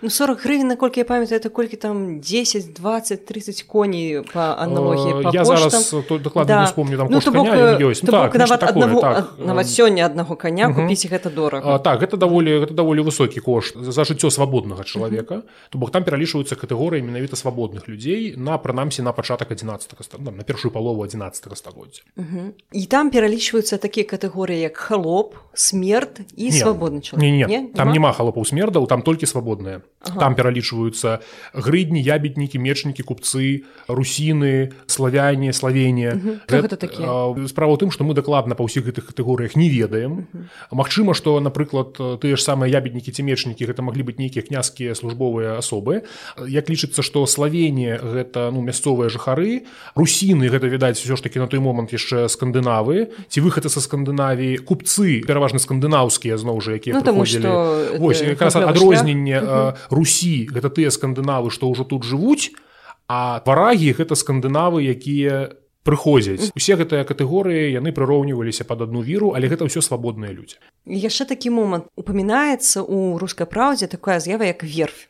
ну, 0.00 0.08
40 0.08 0.40
гривен 0.40 0.68
наколькі 0.68 1.00
я 1.00 1.04
памятаю 1.04 1.40
это 1.40 1.50
колькі 1.50 1.76
там 1.76 2.20
10 2.20 2.72
20 2.72 3.26
30 3.26 3.62
коней 3.62 4.22
по 4.32 4.56
аналогіі 4.56 5.28
я 5.32 5.44
зараз 5.44 5.94
докладно 6.08 6.46
да. 6.46 6.64
вспомню 6.64 6.96
там 6.96 7.08
ну, 7.10 7.20
бок, 7.20 7.46
ёсць 7.82 8.00
ну, 8.02 8.10
так, 8.10 8.34
нават 8.34 8.62
аднаго 8.62 9.00
так, 9.00 9.36
нават 9.38 9.66
сёння 9.66 10.06
аднаго 10.06 10.36
коня 10.36 10.72
купіць 10.72 11.10
гэта 11.12 11.28
дорага 11.28 11.78
так 11.78 12.00
гэта 12.00 12.16
даволі 12.16 12.64
гэта 12.64 12.74
даволі 12.74 13.04
высокі 13.04 13.40
кошт. 13.40 13.76
За 13.76 14.02
жыццё 14.02 14.30
свабоднага 14.30 14.84
чалавека 14.84 15.42
то 15.70 15.78
бок 15.78 15.85
там 15.90 16.04
пералічваюцца 16.04 16.56
катэгорыі 16.56 17.02
менавіта 17.02 17.36
свабодных 17.36 17.88
людзей 17.88 18.34
на 18.36 18.58
прынамсі 18.58 19.02
на 19.02 19.12
пачатак 19.12 19.50
11 19.50 19.94
на 20.20 20.42
першую 20.42 20.72
палову 20.72 21.02
11 21.02 21.58
стагоддзя 21.58 22.02
і 22.72 22.86
там 22.86 23.10
пералічваюцца 23.10 23.78
такія 23.78 24.06
катэгорыі 24.06 24.60
як 24.60 24.76
халоп 24.76 25.34
смерт 25.54 26.20
і 26.36 26.50
свабодны 26.50 27.02
не, 27.16 27.30
не, 27.30 27.46
не, 27.46 27.60
там 27.74 27.92
няма 27.92 28.12
халопаў 28.12 28.44
смердаў 28.44 28.86
там 28.86 29.02
толькі 29.02 29.26
свабодныя 29.26 29.82
ага. 30.00 30.20
там 30.20 30.34
пералічваюцца 30.34 31.20
грыдні 31.52 32.00
ябеднікі 32.02 32.58
мечнікі 32.58 33.02
купцы 33.02 33.64
русіны 33.88 34.72
славяне 34.86 35.52
славенне 35.52 36.40
справа 36.46 37.72
ў 37.74 37.78
тым 37.78 37.90
што 37.90 38.04
мы 38.04 38.14
дакладна 38.16 38.56
па 38.56 38.64
ўсіх 38.64 38.88
гэтых 38.88 39.12
катэгорыях 39.12 39.56
не 39.56 39.68
ведаем. 39.68 40.26
Магчыма 40.72 41.12
што 41.14 41.38
напрыклад 41.40 41.96
тыя 41.96 42.34
ж 42.36 42.40
самыя 42.40 42.72
ябеднікі 42.72 43.12
ці 43.12 43.22
мечнікі 43.22 43.68
гэта 43.68 43.84
маглі 43.84 44.08
быць 44.08 44.18
нейкія 44.18 44.42
княскія 44.46 44.96
службовыя 44.96 45.60
асобы 45.60 45.75
асобы. 45.76 46.02
Як 46.48 46.70
лічыцца 46.70 47.02
што 47.02 47.26
славенне 47.26 47.98
гэта 48.00 48.50
ну 48.50 48.64
мясцовыя 48.64 49.08
жыхары 49.12 49.68
русіны 49.94 50.48
гэта 50.48 50.66
відаць 50.66 50.98
все 50.98 51.16
ж 51.16 51.22
таки 51.22 51.38
на 51.38 51.46
той 51.46 51.60
момант 51.60 51.92
яшчэ 51.92 52.28
скандынавы. 52.28 53.12
Ці 53.28 53.40
выхады 53.40 53.68
са 53.68 53.80
скандынавіі 53.80 54.64
купцы 54.64 55.20
пераважна 55.26 55.58
скандынаўскія 55.60 56.40
зноў 56.40 56.60
жа 56.60 56.80
якія 56.80 56.96
ну, 56.96 57.04
адрозненне 58.64 59.38
русі 59.90 60.48
гэта 60.48 60.72
тыя 60.72 60.90
скандынавы 60.90 61.50
што 61.50 61.68
ўжо 61.68 61.84
тут 61.84 62.04
жывуць 62.04 62.56
а 63.08 63.42
варагі 63.46 63.92
гэта 63.92 64.16
скандынавы 64.16 64.82
якія 64.82 65.52
прыходзяць. 65.86 66.50
Усе 66.58 66.74
гэтыя 66.74 67.06
катэгорыі 67.06 67.70
яны 67.78 67.94
прыроўніваліся 67.94 68.66
пад 68.66 68.82
адну 68.88 69.06
віру 69.06 69.32
але 69.38 69.46
гэта 69.46 69.70
ўсё 69.70 69.78
свабодныя 69.78 70.34
людзі. 70.34 70.58
Яшчэ 70.82 71.30
такі 71.30 71.54
момант. 71.54 71.86
Упамінаецца 71.94 72.82
у 72.82 73.14
рускай 73.22 73.46
праўдзе 73.46 73.86
такая 73.86 74.18
з'ява 74.18 74.50
як 74.50 74.66
верфь 74.66 75.06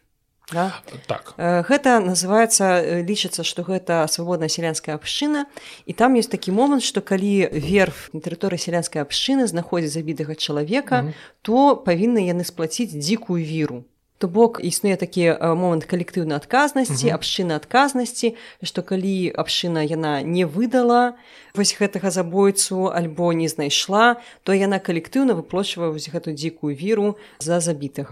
Да? 0.52 0.81
так 1.06 1.34
гэта 1.37 1.98
называется 1.98 3.02
лічыцца 3.02 3.43
што 3.43 3.66
гэта 3.66 4.06
свабодная 4.06 4.48
сялянская 4.48 4.94
абшчына 4.94 5.46
і 5.86 5.93
там 5.93 6.15
ёсць 6.15 6.31
такі 6.31 6.55
момант 6.55 6.86
што 6.86 7.03
калі 7.03 7.50
верф 7.50 8.15
на 8.15 8.22
тэрыторыі 8.22 8.62
сялянскай 8.62 9.03
абшчыны 9.03 9.50
знаходзіць 9.50 9.91
забітага 9.98 10.34
чалавека 10.38 11.03
mm 11.03 11.06
-hmm. 11.06 11.15
то 11.43 11.82
павінны 11.82 12.22
яны 12.22 12.44
сплаціць 12.44 12.94
дзікую 12.94 13.43
віру 13.43 13.84
То 14.19 14.29
бок 14.29 14.61
існуе 14.65 14.96
такі 14.96 15.37
момант 15.37 15.85
калектыўнай 15.85 16.41
адказнасці 16.41 17.13
абшчына 17.13 17.61
адказнасці 17.61 18.32
што 18.65 18.81
калі 18.81 19.29
абшчына 19.37 19.85
яна 19.85 20.25
не 20.25 20.49
выдала 20.49 21.20
вось 21.53 21.77
гэтага 21.77 22.08
забойцу 22.08 22.89
альбо 22.89 23.37
не 23.37 23.49
знайшла 23.49 24.17
то 24.44 24.56
яна 24.56 24.81
калектыўна 24.81 25.37
выплочвае 25.37 25.93
вось 25.93 26.08
гэту 26.08 26.32
дзікую 26.32 26.73
віру 26.73 27.20
за 27.44 27.61
забітых. 27.61 28.08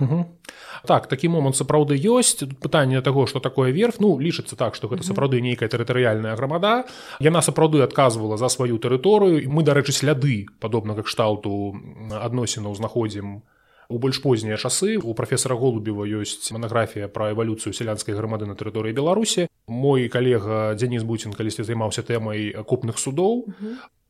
Так 0.85 1.09
такі 1.09 1.33
момант 1.33 1.57
сапраўды 1.57 1.97
ёсць. 1.97 2.45
Пытанне 2.61 3.01
таго 3.01 3.25
што 3.25 3.41
такое 3.41 3.73
верф 3.73 3.97
ну 3.97 4.21
лічыцца 4.21 4.61
так 4.61 4.77
што 4.77 4.93
гэта 4.93 5.09
сапраўды 5.09 5.41
нейкая 5.41 5.73
тэрытарыяльная 5.73 6.37
грамада. 6.37 6.85
Яна 7.21 7.41
сапраўды 7.41 7.81
адказвала 7.81 8.37
за 8.37 8.53
сваю 8.53 8.77
тэрыторыю. 8.77 9.41
І 9.41 9.49
мы 9.49 9.65
дарэчы 9.65 9.97
сляды 9.97 10.53
падобнага 10.61 11.01
кшталту 11.01 11.81
адносінаў 12.13 12.77
знаходзім 12.77 13.41
у 13.88 13.99
больш 13.99 14.23
познія 14.23 14.57
часы 14.57 14.97
у 14.97 15.14
прафесора 15.14 15.57
голубева 15.57 16.05
ёсць 16.05 16.50
манаграфія 16.53 17.09
пра 17.09 17.33
эвалюцыю 17.33 17.73
сялянскай 17.73 18.14
грамады 18.14 18.47
на 18.47 18.55
тэрыторыі 18.55 18.95
беларусі. 18.95 19.49
Мой 19.69 20.09
калега 20.09 20.75
дзяніс 20.75 21.03
буцін 21.03 21.33
калісьці 21.33 21.64
займаўся 21.64 22.03
тэмай 22.03 22.53
купных 22.64 22.99
судоў. 22.99 23.50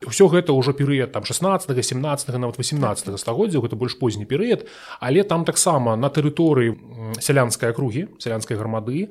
Ўсё 0.05 0.27
гэта 0.27 0.51
ўжо 0.51 0.75
перыяд 0.75 1.11
там 1.11 1.23
16 1.23 1.71
17 1.71 2.37
нават 2.37 2.59
18 2.59 3.19
стагоддзя 3.19 3.59
гэта 3.59 3.75
больш 3.75 3.97
позні 3.99 4.25
перыяд. 4.25 4.67
Але 4.99 5.23
там 5.23 5.45
таксама 5.45 5.95
на 5.95 6.09
тэрыторыі 6.09 6.75
сялянскай 7.19 7.71
акругі 7.71 8.07
сялянскай 8.19 8.57
грамады 8.57 9.09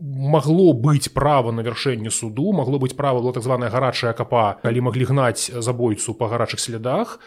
магло 0.00 0.72
быць 0.72 1.10
права 1.12 1.50
на 1.52 1.62
вяршэнне 1.66 2.10
суду 2.10 2.52
магло 2.52 2.78
быць 2.78 2.94
права 2.94 3.20
была 3.20 3.32
так 3.32 3.42
званая 3.42 3.70
гарачая 3.70 4.12
капа 4.12 4.58
калі 4.62 4.80
маглі 4.88 5.08
гнаць 5.10 5.50
забойцу 5.50 6.14
па 6.14 6.28
гарачых 6.28 6.60
слядах 6.60 7.18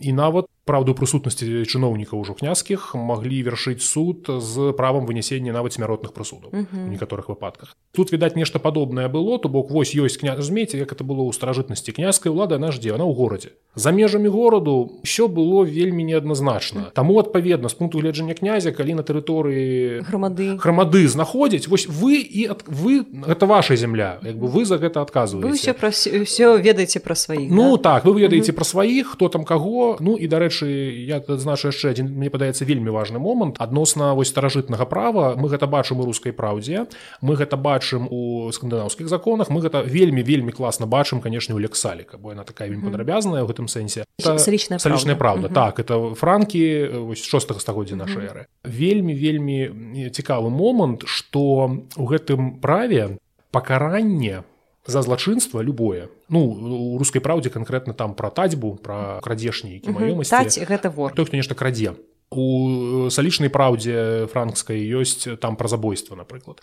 і 0.00 0.12
нават 0.12 0.46
праўду 0.70 0.94
прысутнасці 0.94 1.66
чыноўнікаў 1.66 2.20
ужо 2.22 2.36
князскіх 2.38 2.94
маглі 2.94 3.42
вяршыць 3.50 3.82
суд 3.82 4.28
з 4.28 4.70
правам 4.78 5.08
вынесення 5.08 5.50
нават 5.50 5.74
смяротных 5.74 6.14
прысудаў 6.14 6.54
у 6.54 6.86
некаторых 6.86 7.26
выпадках. 7.32 7.74
Тут 7.90 8.12
відаць 8.14 8.38
нешта 8.38 8.62
падобнае 8.62 9.08
было 9.10 9.38
то 9.42 9.50
бок 9.50 9.70
вось 9.74 9.96
ёсць 9.98 10.20
кня 10.20 10.36
змейце 10.38 10.78
як 10.78 10.92
это 10.94 11.02
было 11.02 11.26
ў 11.26 11.34
старажытнасці 11.34 11.96
князькай 11.96 12.30
улада 12.30 12.60
наш 12.62 12.78
дзе 12.78 12.94
она 12.94 13.02
ў 13.02 13.14
горадзе. 13.18 13.56
За 13.74 13.90
межамі 13.90 14.30
гораду 14.30 15.00
все 15.02 15.26
было 15.26 15.64
вельмі 15.64 16.04
неадназначна. 16.04 16.94
Таму 16.94 17.18
адпаведна 17.18 17.68
з 17.68 17.74
пункту 17.74 17.98
гледжання 17.98 18.34
князя 18.34 18.70
калі 18.70 19.00
на 19.00 19.02
тэрыторыі 19.02 20.06
грамады. 20.06 20.54
грамады 20.54 21.08
знаходзяць 21.08 21.66
вось 21.66 21.88
вы 21.88 22.22
і 22.22 22.46
ад... 22.46 22.62
вы 22.68 23.02
гэта 23.26 23.46
ваша 23.46 23.74
земля 23.74 24.20
як 24.22 24.38
бы 24.38 24.46
вы 24.46 24.64
за 24.64 24.78
гэта 24.78 25.02
адказваеце. 25.02 25.74
Пра 25.74 25.90
все 25.90 26.46
ведаеце 26.62 27.00
пра 27.00 27.18
сваіх 27.18 27.50
ну 27.50 27.74
да? 27.74 27.98
так 27.98 28.04
вы 28.04 28.22
ведаеце 28.22 28.52
пра 28.52 28.62
сваіх 28.62 29.16
хто 29.16 29.26
там 29.26 29.42
каго 29.42 29.79
ну 30.00 30.16
і 30.16 30.26
дарэчы 30.30 30.66
я 31.06 31.20
адзначу 31.20 31.70
яшчэ 31.70 31.92
адзін 31.94 32.12
мне 32.12 32.30
падаецца 32.30 32.64
вельмі 32.64 32.90
важны 32.94 33.18
момант. 33.18 33.56
Адносна 33.58 34.14
вось 34.14 34.32
старажытнага 34.32 34.86
права 34.86 35.34
мы 35.36 35.48
гэта 35.48 35.66
бачым 35.66 36.00
у 36.00 36.06
рускай 36.08 36.32
праўдзе 36.32 36.86
мы 37.20 37.36
гэта 37.36 37.56
бачым 37.56 38.08
у 38.10 38.50
скандынаўскіх 38.52 39.08
законах 39.08 39.50
мы 39.50 39.60
гэта 39.64 39.82
вельмі 39.82 40.22
вельмі 40.22 40.52
класна 40.52 40.86
бачым 40.86 41.20
канешне 41.20 41.54
у 41.54 41.60
лексаліка 41.60 42.18
бо 42.18 42.34
яна 42.34 42.44
такая 42.44 42.68
вельмі 42.68 42.90
падрабязная 42.90 43.42
ў 43.42 43.48
гэтым 43.48 43.68
сэнсе. 43.68 44.04
Салічная 44.20 45.16
праўда. 45.16 45.48
так 45.48 45.80
это 45.80 46.14
франкі 46.14 46.86
вось 47.10 47.24
шостага 47.24 47.60
стагоддзя 47.60 47.96
нашай 47.96 48.26
эры. 48.26 48.42
Вельмі 48.64 49.14
вельмі 49.14 50.10
цікавы 50.10 50.50
момант 50.50 51.04
что 51.06 51.82
у 51.96 52.04
гэтым 52.04 52.60
праве 52.60 53.18
пакаранне 53.50 54.44
за 54.86 55.02
злачынства 55.02 55.60
любое. 55.60 56.08
Ну 56.28 56.46
у 56.94 56.98
рускай 56.98 57.20
праўдзе 57.20 57.50
канкрэтна 57.50 57.94
там 57.94 58.14
пра 58.14 58.30
татьбу 58.30 58.76
пра 58.76 59.20
крадзешні 59.22 59.76
які 59.76 59.92
маёмасці 59.92 60.64
гэта 60.64 60.90
вор. 60.90 61.12
Той 61.12 61.26
хто 61.26 61.36
нешта 61.36 61.54
крадзе 61.54 61.94
у 62.30 63.10
салічнай 63.10 63.50
праўдзе 63.50 64.26
франкскай 64.32 64.80
ёсць 64.80 65.26
там 65.40 65.56
пра 65.56 65.68
забойства 65.68 66.16
напрыклад 66.16 66.62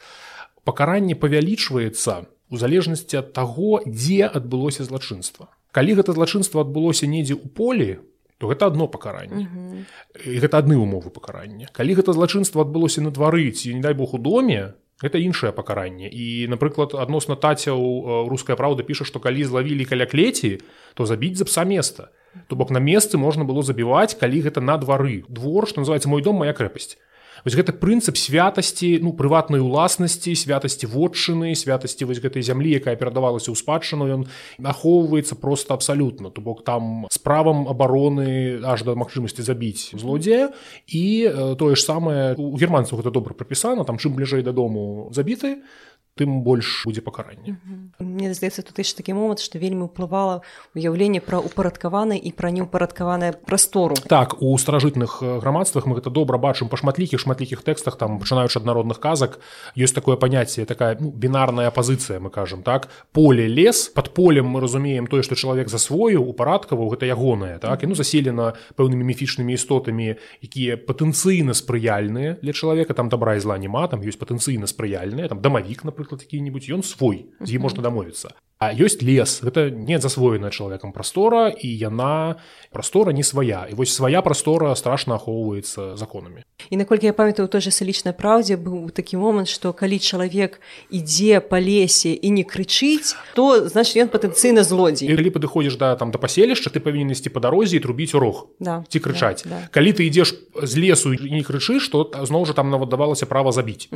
пакаранне 0.64 1.16
павялічваецца 1.16 2.26
у 2.50 2.58
залежнасці 2.58 3.24
ад 3.24 3.34
таго 3.36 3.84
дзе 3.86 4.28
адбылося 4.28 4.84
злачынства. 4.84 5.52
Калі 5.72 6.00
гэта 6.00 6.16
злачынства 6.16 6.64
адбылося 6.64 7.08
недзе 7.08 7.36
ў 7.36 7.48
полі 7.52 8.00
то 8.38 8.48
гэта 8.48 8.68
одно 8.68 8.88
пакаранне. 8.88 9.86
І 10.26 10.38
гэта 10.38 10.62
адны 10.62 10.78
умовы 10.78 11.10
пакарання. 11.10 11.70
Калі 11.74 11.98
гэта 11.98 12.14
злачынства 12.14 12.62
адбылося 12.62 13.02
на 13.02 13.10
двары 13.10 13.50
ці 13.52 13.74
не 13.74 13.82
дай 13.82 13.94
бог 13.98 14.14
у 14.14 14.22
доме 14.22 14.78
гэта 15.02 15.22
іншае 15.22 15.52
пакаранне 15.54 16.10
і 16.10 16.48
напрыклад 16.50 16.96
адносна 16.98 17.38
тацяў 17.38 18.28
руская 18.30 18.58
праўда 18.58 18.84
піша 18.88 19.06
што 19.06 19.22
калі 19.22 19.46
злавілі 19.46 19.86
каля 19.86 20.10
клеці 20.10 20.58
то 20.98 21.06
забіць 21.06 21.38
за 21.38 21.46
пса 21.46 21.64
места 21.64 22.10
то 22.48 22.56
бок 22.56 22.74
на 22.74 22.82
месцы 22.82 23.18
можна 23.18 23.46
было 23.46 23.62
забіваць 23.62 24.18
калі 24.18 24.42
гэта 24.42 24.62
на 24.62 24.78
двары 24.78 25.24
двор 25.30 25.70
што 25.70 25.86
называется 25.86 26.10
мой 26.10 26.26
дом 26.26 26.42
моя 26.42 26.54
крэпасць 26.54 26.98
вось 27.46 27.58
гэта 27.58 27.74
прынцып 27.74 28.18
святасці 28.18 29.00
ну 29.04 29.14
прыватнай 29.14 29.62
уласнасці 29.62 30.34
святасці 30.34 30.90
вотчыны 30.90 31.54
святасці 31.54 32.08
вось 32.10 32.22
гэтай 32.24 32.42
зямлі 32.42 32.78
якая 32.78 32.96
перадавалася 32.96 33.52
ў 33.52 33.58
спадчыну 33.58 34.08
ён 34.08 34.22
ахоўваецца 34.62 35.36
просто 35.36 35.74
абсалютна 35.74 36.30
то 36.30 36.42
бок 36.42 36.64
там 36.64 37.06
справам 37.12 37.68
абароны 37.68 38.62
аж 38.64 38.84
да 38.84 38.96
магчымасці 38.96 39.42
забіць 39.42 39.92
злодзея. 39.94 40.52
І 40.88 41.06
тое 41.60 41.76
ж 41.76 41.82
самае 41.84 42.36
у 42.38 42.56
германцаў 42.58 43.02
гэта 43.02 43.12
добра 43.12 43.34
прапісана 43.34 43.84
там 43.84 43.98
чым 43.98 44.16
бліжэй 44.18 44.44
дадому 44.44 45.10
забіты 45.12 45.64
тым 46.18 46.42
больш 46.42 46.84
будзе 46.90 47.06
пакаранне. 47.06 47.56
Мне 48.00 48.34
здаецца 48.34 48.66
тут 48.66 48.82
яшчэ 48.82 49.00
такі 49.00 49.14
момант 49.14 49.40
што 49.46 49.62
вельмі 49.62 49.88
ўплывала 49.88 50.42
уяўленне 50.74 51.22
пра 51.22 51.40
упарадкаваны 51.40 52.18
і 52.18 52.34
пра 52.34 52.50
неўпарадкаваная 52.52 53.38
прастору. 53.46 53.96
Так 54.10 54.42
у 54.42 54.58
старажытных 54.58 55.22
грамадствах 55.22 55.86
мы 55.86 56.02
гэта 56.02 56.10
добра 56.10 56.42
бачым 56.42 56.70
па 56.70 56.78
шматлікіх 56.78 57.22
шматлікіх 57.22 57.62
тэкстах 57.62 57.98
там 58.02 58.18
пачынаючы 58.18 58.58
ад 58.58 58.66
народных 58.66 59.00
казак. 59.00 59.40
Ёсць 59.78 59.94
такое 59.94 60.18
паняцце 60.18 60.66
такая 60.66 60.98
ну, 61.00 61.12
бінарная 61.12 61.70
пазіцыя 61.72 62.20
мы 62.20 62.30
кажам 62.30 62.64
так? 62.64 62.90
Поле 63.14 63.48
лес 63.48 63.90
под 63.94 64.14
полем 64.14 64.48
мы 64.48 64.62
разумеем 64.62 65.08
тое 65.08 65.22
што 65.22 65.36
чалавек 65.36 65.70
засвоіў 65.70 66.26
упарадкаваў 66.26 66.90
гэта 66.96 67.06
ягонае 67.06 67.60
так? 67.60 67.84
І 67.84 67.92
ну 67.92 67.96
заселена 67.96 68.54
пэўнымі 68.76 69.04
міфічнымі 69.04 69.54
істотамі 69.54 70.16
якія 70.42 70.78
патэнцыйна 70.78 71.54
спрыяльныя 71.54 72.40
для 72.42 72.54
чалавека 72.54 72.94
там 72.94 73.10
добра 73.10 73.36
і 73.36 73.44
зла 73.44 73.58
няма 73.58 73.88
там 73.88 74.02
ёсць 74.02 74.18
патэнцыйна 74.18 74.68
спрыяльныя 74.68 75.28
там 75.28 75.42
дамавік 75.42 75.84
напрыклад 75.84 76.07
напрыклад 76.08 76.22
які-нибудь 76.22 76.70
ён 76.72 76.84
свой 76.84 77.28
з 77.40 77.56
ім 77.56 77.62
можна 77.68 77.84
дамовіцца 77.84 78.32
А 78.58 78.74
ёсць 78.74 79.02
лес. 79.02 79.42
Гэта 79.46 79.70
не 79.70 80.00
засвоеная 80.00 80.50
чалавекам 80.50 80.92
прастора 80.92 81.50
і 81.50 81.68
яна 81.68 82.42
прастора 82.72 83.12
не 83.12 83.24
свая 83.24 83.68
і 83.70 83.76
вось 83.76 83.94
свая 83.94 84.22
прастора 84.22 84.76
страшна 84.76 85.16
ахоўваецца 85.16 85.96
законамі 85.96 86.44
і 86.70 86.78
наколькі 86.78 87.06
я 87.06 87.14
памятаю 87.14 87.48
той 87.48 87.62
же 87.62 87.72
салічнай 87.72 88.14
праўдзе 88.14 88.58
быў 88.58 88.92
такі 88.92 89.18
момант 89.18 89.48
што 89.48 89.72
калі 89.74 90.00
чалавек 90.00 90.60
ідзе 90.92 91.40
па 91.40 91.58
лесе 91.58 92.14
і 92.14 92.30
не 92.30 92.44
крычыць 92.44 93.16
то 93.34 93.68
значит 93.68 93.98
ён 94.04 94.10
патэнцыйна 94.12 94.62
злодзей 94.68 95.10
калі 95.10 95.32
падыходзіш 95.32 95.78
да 95.80 95.96
там 95.96 96.12
да 96.12 96.20
паселішча 96.20 96.70
ты 96.70 96.84
павінен 96.84 97.16
ісці 97.16 97.32
па 97.32 97.40
дарозе 97.40 97.78
і 97.78 97.84
трубіць 97.84 98.14
урог 98.14 98.52
да, 98.60 98.84
ці 98.90 99.00
крычаць 99.00 99.48
да, 99.48 99.50
да. 99.50 99.60
калі 99.72 99.96
ты 99.96 100.06
ідзеш 100.06 100.36
з 100.62 100.74
лесу 100.78 101.14
і 101.14 101.32
не 101.32 101.42
крычыш 101.42 101.88
то 101.90 102.04
зноў 102.14 102.46
жа 102.46 102.54
там 102.54 102.70
нават 102.70 102.90
давалася 102.90 103.26
права 103.26 103.56
забіць 103.56 103.88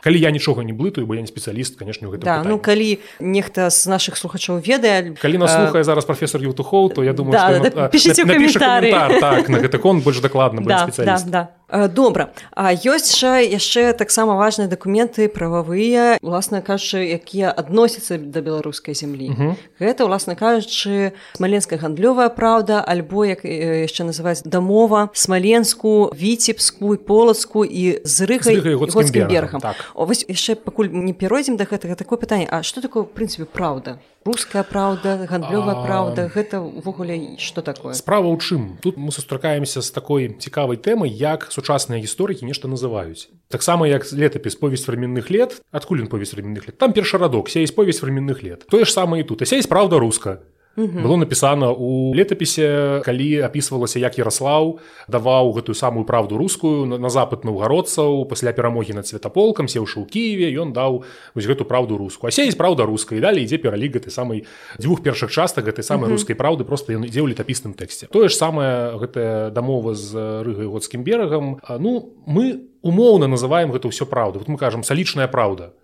калі 0.00 0.18
я 0.18 0.30
нічога 0.30 0.64
не 0.64 0.72
блытаю 0.72 1.06
бо 1.06 1.14
я 1.14 1.20
не 1.20 1.30
спецыяліст 1.30 1.76
конечно 1.76 2.08
гэта 2.08 2.24
да, 2.24 2.42
ну 2.42 2.58
калі 2.58 2.98
нехта 3.20 3.68
з 3.70 3.86
наших 3.96 4.20
слухачоў 4.20 4.60
ведае. 4.60 5.16
Калі 5.16 5.40
нас 5.40 5.56
слухае 5.56 5.84
зараз 5.88 6.04
професор 6.04 6.44
ютухоў 6.44 6.92
то 6.92 7.04
я 7.04 7.16
думаю 7.16 7.32
да, 7.32 7.58
да, 7.58 7.70
да, 7.70 7.88
пішыце 7.88 8.28
каментары. 8.28 8.92
так 9.20 9.48
на 9.48 9.58
гэты 9.64 9.80
кон 9.80 10.04
больш 10.04 10.20
дакладна 10.20 10.60
да, 10.60 10.84
да, 10.96 11.16
да. 11.26 11.42
Добра. 11.68 12.30
А 12.54 12.72
ёсць 12.72 13.18
жа 13.18 13.42
яшчэ 13.42 13.92
таксама 13.92 14.36
важныя 14.36 14.68
дакументы 14.70 15.28
прававыя 15.28 16.18
уласна 16.22 16.62
кажучы 16.62 17.02
якія 17.18 17.50
адносяцца 17.50 18.18
да 18.18 18.40
беларускай 18.40 18.94
зямлі. 18.94 19.56
Гэта 19.78 20.06
уласна 20.06 20.36
кажучы 20.38 21.12
смаленская 21.34 21.78
гандлёвая 21.78 22.30
праўда 22.30 22.82
альбо 22.86 23.26
як 23.26 23.42
яшчэ 23.42 24.06
называць 24.06 24.46
дамова 24.46 25.10
смаленску 25.12 26.10
віцебскую 26.14 26.98
полацку 26.98 27.64
і 27.64 27.98
з 28.04 28.16
рыхай 28.26 28.62
берегам 28.62 29.60
так. 29.60 29.76
вось 29.94 30.24
яшчэ 30.28 30.54
пакуль 30.54 30.90
не 30.90 31.12
перайдзем 31.12 31.56
да 31.56 31.66
гэтага 31.66 31.96
такое 31.96 32.18
пытанне 32.18 32.46
А 32.46 32.62
што 32.62 32.80
такое 32.80 33.02
прынцыпе 33.02 33.44
праўда 33.44 33.98
руская 34.26 34.66
праўда 34.66 35.24
гандлёвая 35.30 35.86
праўда 35.86 36.26
гэта 36.26 36.58
ўвогуле 36.58 37.38
што 37.38 37.62
такое? 37.62 37.94
Справа 37.94 38.26
ў 38.26 38.36
чым? 38.42 38.76
Тут 38.82 38.98
мы 38.98 39.14
сустракаемся 39.14 39.80
з 39.80 39.90
такой 39.94 40.34
цікавай 40.34 40.76
тэмай 40.76 41.08
як 41.08 41.46
сучасныя 41.54 42.02
гісторыкі 42.02 42.44
нешта 42.44 42.66
называюць. 42.66 43.30
Таксама 43.48 43.86
як 43.86 44.04
летапіс 44.10 44.58
повесть 44.58 44.90
временных 44.90 45.30
лет 45.30 45.62
адкуль 45.70 46.02
ён 46.02 46.10
повесть 46.10 46.34
временных 46.34 46.66
лет 46.66 46.78
там 46.78 46.92
першы 46.92 47.18
радок 47.18 47.48
сеясь 47.48 47.70
повесть 47.70 48.02
временных 48.02 48.42
лет 48.42 48.66
тое 48.66 48.84
ж 48.84 48.90
самае 48.90 49.22
тут. 49.22 49.42
А 49.42 49.46
сеясь 49.46 49.70
праўда 49.70 50.02
руска 50.02 50.42
было 50.76 51.16
напісана 51.16 51.72
у 51.72 52.12
летапісе 52.12 53.00
калі 53.04 53.48
апісвалася 53.48 53.98
як 53.98 54.20
Ярослаў 54.20 54.78
даваў 55.08 55.56
гэтую 55.56 55.74
самую 55.74 56.04
праўду 56.04 56.36
рускую 56.36 56.84
на 56.84 57.08
запад 57.08 57.48
наўгародцаў 57.48 58.28
пасля 58.28 58.52
перамогі 58.52 58.92
над 58.92 59.08
светаполкам 59.08 59.68
сеўшы 59.72 60.04
ў 60.04 60.06
Киеве 60.06 60.52
ён 60.52 60.76
даў 60.76 61.02
вось 61.32 61.48
гэту 61.48 61.64
праўду 61.64 61.96
руску. 61.96 62.28
А 62.28 62.30
сеяць 62.30 62.60
праўда 62.60 62.84
рускай 62.84 63.24
далей 63.24 63.48
ідзе 63.48 63.56
пералік 63.56 63.96
гэтай 63.96 64.12
самай 64.12 64.44
дзвюх 64.76 65.00
першых 65.00 65.32
частак 65.32 65.64
гэтай 65.64 65.82
самай 65.82 66.12
рускай 66.12 66.36
праўды 66.36 66.68
просто 66.68 66.92
ён 66.92 67.08
ідзе 67.08 67.24
ў 67.24 67.32
летапісным 67.32 67.72
тэксце. 67.72 68.12
Тое 68.12 68.28
ж 68.28 68.36
самае 68.36 69.00
гэтая 69.00 69.48
дамова 69.50 69.96
з 69.96 70.44
рыгай 70.44 70.68
годскім 70.68 71.00
берагам 71.00 71.56
ну 71.80 72.12
мы 72.28 72.68
у 72.75 72.75
умоўна 72.86 73.26
называем 73.26 73.74
гэта 73.74 73.90
ўсё 73.90 74.06
праўду 74.06 74.38
вот 74.38 74.48
мы 74.48 74.56
кажам 74.56 74.86
салічная 74.86 75.26
праўда. 75.26 75.74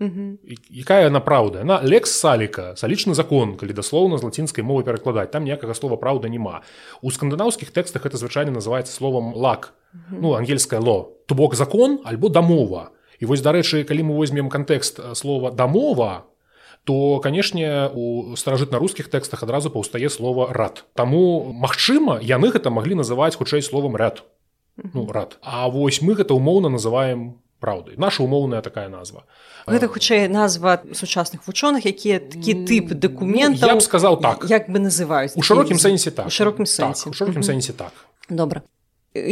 Якая 0.71 1.11
яна 1.11 1.21
праўда? 1.21 1.66
На 1.66 1.82
лекс 1.82 2.14
саліка 2.14 2.78
салічны 2.78 3.18
закон 3.18 3.59
калі 3.59 3.75
даслоўна 3.75 4.18
з 4.18 4.25
лацінскай 4.25 4.62
мовы 4.62 4.87
перакладаць 4.87 5.35
там 5.35 5.44
ніякага 5.44 5.75
слова 5.75 5.99
праўда 5.99 6.30
няма. 6.30 6.62
У 7.02 7.11
скандынаўскіх 7.11 7.75
тэкстах 7.75 8.06
это 8.06 8.16
звычайна 8.16 8.54
называется 8.54 8.94
словом 8.94 9.35
лак 9.35 9.75
ну 10.11 10.35
ангельское 10.35 10.80
ло 10.80 11.12
то 11.26 11.35
бок 11.35 11.54
закон 11.54 12.00
альбо 12.04 12.28
дамова 12.28 12.92
і 13.21 13.26
вось 13.26 13.42
дарэчы 13.42 13.85
калі 13.85 14.02
мы 14.11 14.16
возьмем 14.16 14.49
кантэкст 14.49 15.00
слова 15.16 15.50
дамова 15.50 16.25
то 16.85 17.21
канешне 17.23 17.90
у 17.94 18.35
старажытна-рускіх 18.35 19.09
тэкстах 19.09 19.42
адразу 19.42 19.71
паўстае 19.71 20.09
слова 20.11 20.50
рад 20.52 20.85
Таму 20.94 21.52
магчыма 21.52 22.18
яны 22.23 22.50
гэта 22.50 22.71
маглі 22.71 22.99
называць 22.99 23.37
хутчэй 23.37 23.62
словам 23.62 23.97
ряд 23.97 24.25
ну, 24.76 25.11
рад. 25.12 25.38
А 25.43 25.69
вось 25.69 26.02
мы 26.02 26.14
гэта 26.14 26.35
умоўна 26.35 26.69
называем 26.69 27.43
праўдай. 27.61 27.95
Наша 27.97 28.23
умоўная 28.23 28.61
такая 28.61 28.88
назва. 28.88 29.25
Гэта 29.67 29.87
хутчэй 29.87 30.26
назва 30.29 30.83
сучасных 30.93 31.47
вучоных 31.47 31.87
якія 31.87 32.19
такі 32.19 32.67
тып 32.67 32.95
дакументаў 32.99 33.79
ну, 33.79 33.81
сказал 33.81 34.19
так. 34.21 34.45
як 34.50 34.69
бы 34.69 34.83
называюць 34.83 35.38
у 35.38 35.43
шырокім 35.43 35.79
сэнсе 35.79 36.11
так. 36.11 36.33
Шырокім 36.33 36.67
сэнсе. 36.67 37.05
так, 37.07 37.14
шырокім 37.14 37.43
сэнсе 37.47 37.73
так. 37.73 37.93
Добра 38.29 38.62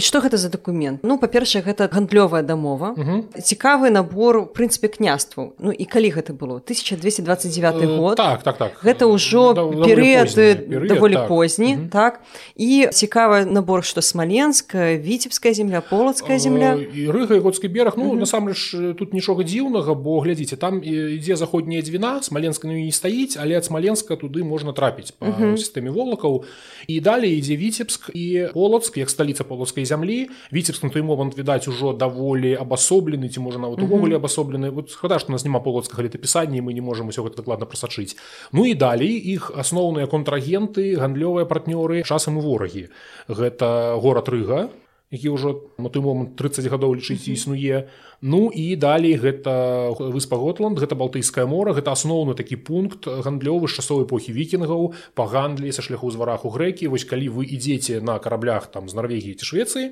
что 0.01 0.21
гэта 0.21 0.37
за 0.37 0.51
документ? 0.51 1.01
Ну 1.03 1.17
па-першае 1.19 1.63
гэта 1.65 1.89
гандлёвая 1.89 2.43
дамова. 2.43 2.93
Цікавы 3.41 3.89
набор 3.91 4.53
прынцыпе 4.53 4.89
княству 4.89 5.55
Ну 5.59 5.73
і 5.73 5.85
калі 5.85 6.13
гэта 6.13 6.33
было? 6.37 6.61
1229 6.61 7.83
э, 7.83 7.97
год. 7.97 8.17
так 8.17 8.43
так 8.43 8.59
так. 8.59 8.73
Гэта 8.85 9.09
ўжо 9.09 9.57
перыяды 9.57 10.87
даволі 10.89 11.15
так. 11.15 11.29
позні 11.29 11.89
так, 11.91 12.21
так. 12.21 12.21
і 12.57 12.89
цікавы 12.93 13.45
набор 13.49 13.85
што 13.85 14.03
смаленска 14.03 15.01
віцебская 15.01 15.53
земля 15.55 15.81
полацкая 15.81 16.39
земля. 16.39 16.77
і 16.77 17.09
рыга 17.09 17.41
годскі 17.41 17.69
бераг 17.69 17.95
ну 17.97 18.13
насамрэч 18.15 18.97
тут 18.99 19.15
нічога 19.15 19.45
дзіўнага 19.45 19.95
бо 19.95 20.21
глядзіце 20.21 20.57
там 20.57 20.85
ідзе 20.85 21.37
заходняя 21.37 21.81
дзвіна 21.83 22.23
смаленска 22.23 22.69
ну, 22.69 22.77
не 22.77 22.93
стаіць 22.93 23.37
але 23.41 23.57
ад 23.57 23.65
смаленска 23.65 24.17
туды 24.17 24.45
можна 24.45 24.73
трапіць 24.73 25.17
па 25.17 25.33
сістэме 25.57 25.89
волакаў 25.89 26.45
і 26.87 27.01
далей 27.01 27.41
ідзе 27.41 27.57
віцебск 27.57 28.11
і 28.13 28.53
полацк 28.53 28.97
як 29.01 29.09
сталіца 29.11 29.45
полацк 29.45 29.70
беларускай 29.71 29.85
зямлі 29.85 30.29
віцебск 30.53 30.83
на 30.83 30.91
той 30.91 31.03
момант 31.03 31.39
відаць 31.39 31.69
ужо 31.69 31.93
даволі 31.93 32.57
абасоблены 32.59 33.29
ці 33.29 33.41
можа 33.41 33.59
нават 33.59 33.83
увогуле 33.83 34.17
абасоблены 34.17 34.71
вот 34.71 34.91
шкада 34.91 35.19
што 35.19 35.33
нас 35.33 35.45
няма 35.45 35.61
полацкага 35.61 36.03
летапісання 36.03 36.63
мы 36.63 36.73
не 36.73 36.81
можам 36.81 37.09
усё 37.09 37.23
гэта 37.23 37.37
дакладна 37.37 37.67
прасачыць 37.67 38.17
Ну 38.53 38.67
і 38.67 38.75
далей 38.75 39.15
іх 39.15 39.51
асноўныя 39.55 40.07
контрагенты 40.07 40.97
гандлёвыя 40.97 41.47
партнёры 41.47 42.03
часам 42.03 42.39
і 42.39 42.43
ворагі. 42.43 42.89
Гэта 43.29 43.95
горад 44.01 44.29
рыга 44.29 44.71
які 45.11 45.29
ўжо 45.35 45.75
на 45.79 45.91
той 45.91 46.03
момант 46.03 46.39
30 46.39 46.71
гадоў 46.71 46.95
лічыць 46.95 47.27
існуе 47.27 47.91
ну 48.21 48.51
і 48.53 48.77
далей 48.77 49.17
гэта 49.17 49.97
выспа 49.97 50.37
готланд 50.37 50.79
гэта 50.79 50.95
балтыйскае 50.95 51.47
мора 51.49 51.73
гэта 51.73 51.97
асноўны 51.97 52.37
такі 52.37 52.61
пункт 52.61 53.09
гандлёвы 53.09 53.69
з 53.69 53.81
часовой 53.81 54.05
эпохі 54.05 54.37
вікінгаў 54.37 54.93
па 55.17 55.25
гандлі 55.25 55.73
са 55.73 55.81
шляху 55.81 56.11
зварах 56.11 56.45
у 56.45 56.53
грэкі. 56.53 56.93
Вось 56.93 57.09
калі 57.09 57.33
вы 57.33 57.49
ідзеце 57.49 58.01
на 58.05 58.19
караблях 58.19 58.69
там 58.69 58.89
з 58.89 58.95
нарвегіі 58.95 59.41
ці 59.41 59.45
швецыі 59.45 59.87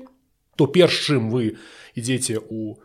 то 0.59 0.67
перш 0.67 1.07
чым 1.07 1.31
вы 1.31 1.55
ідзеце 1.95 2.43
у 2.43 2.77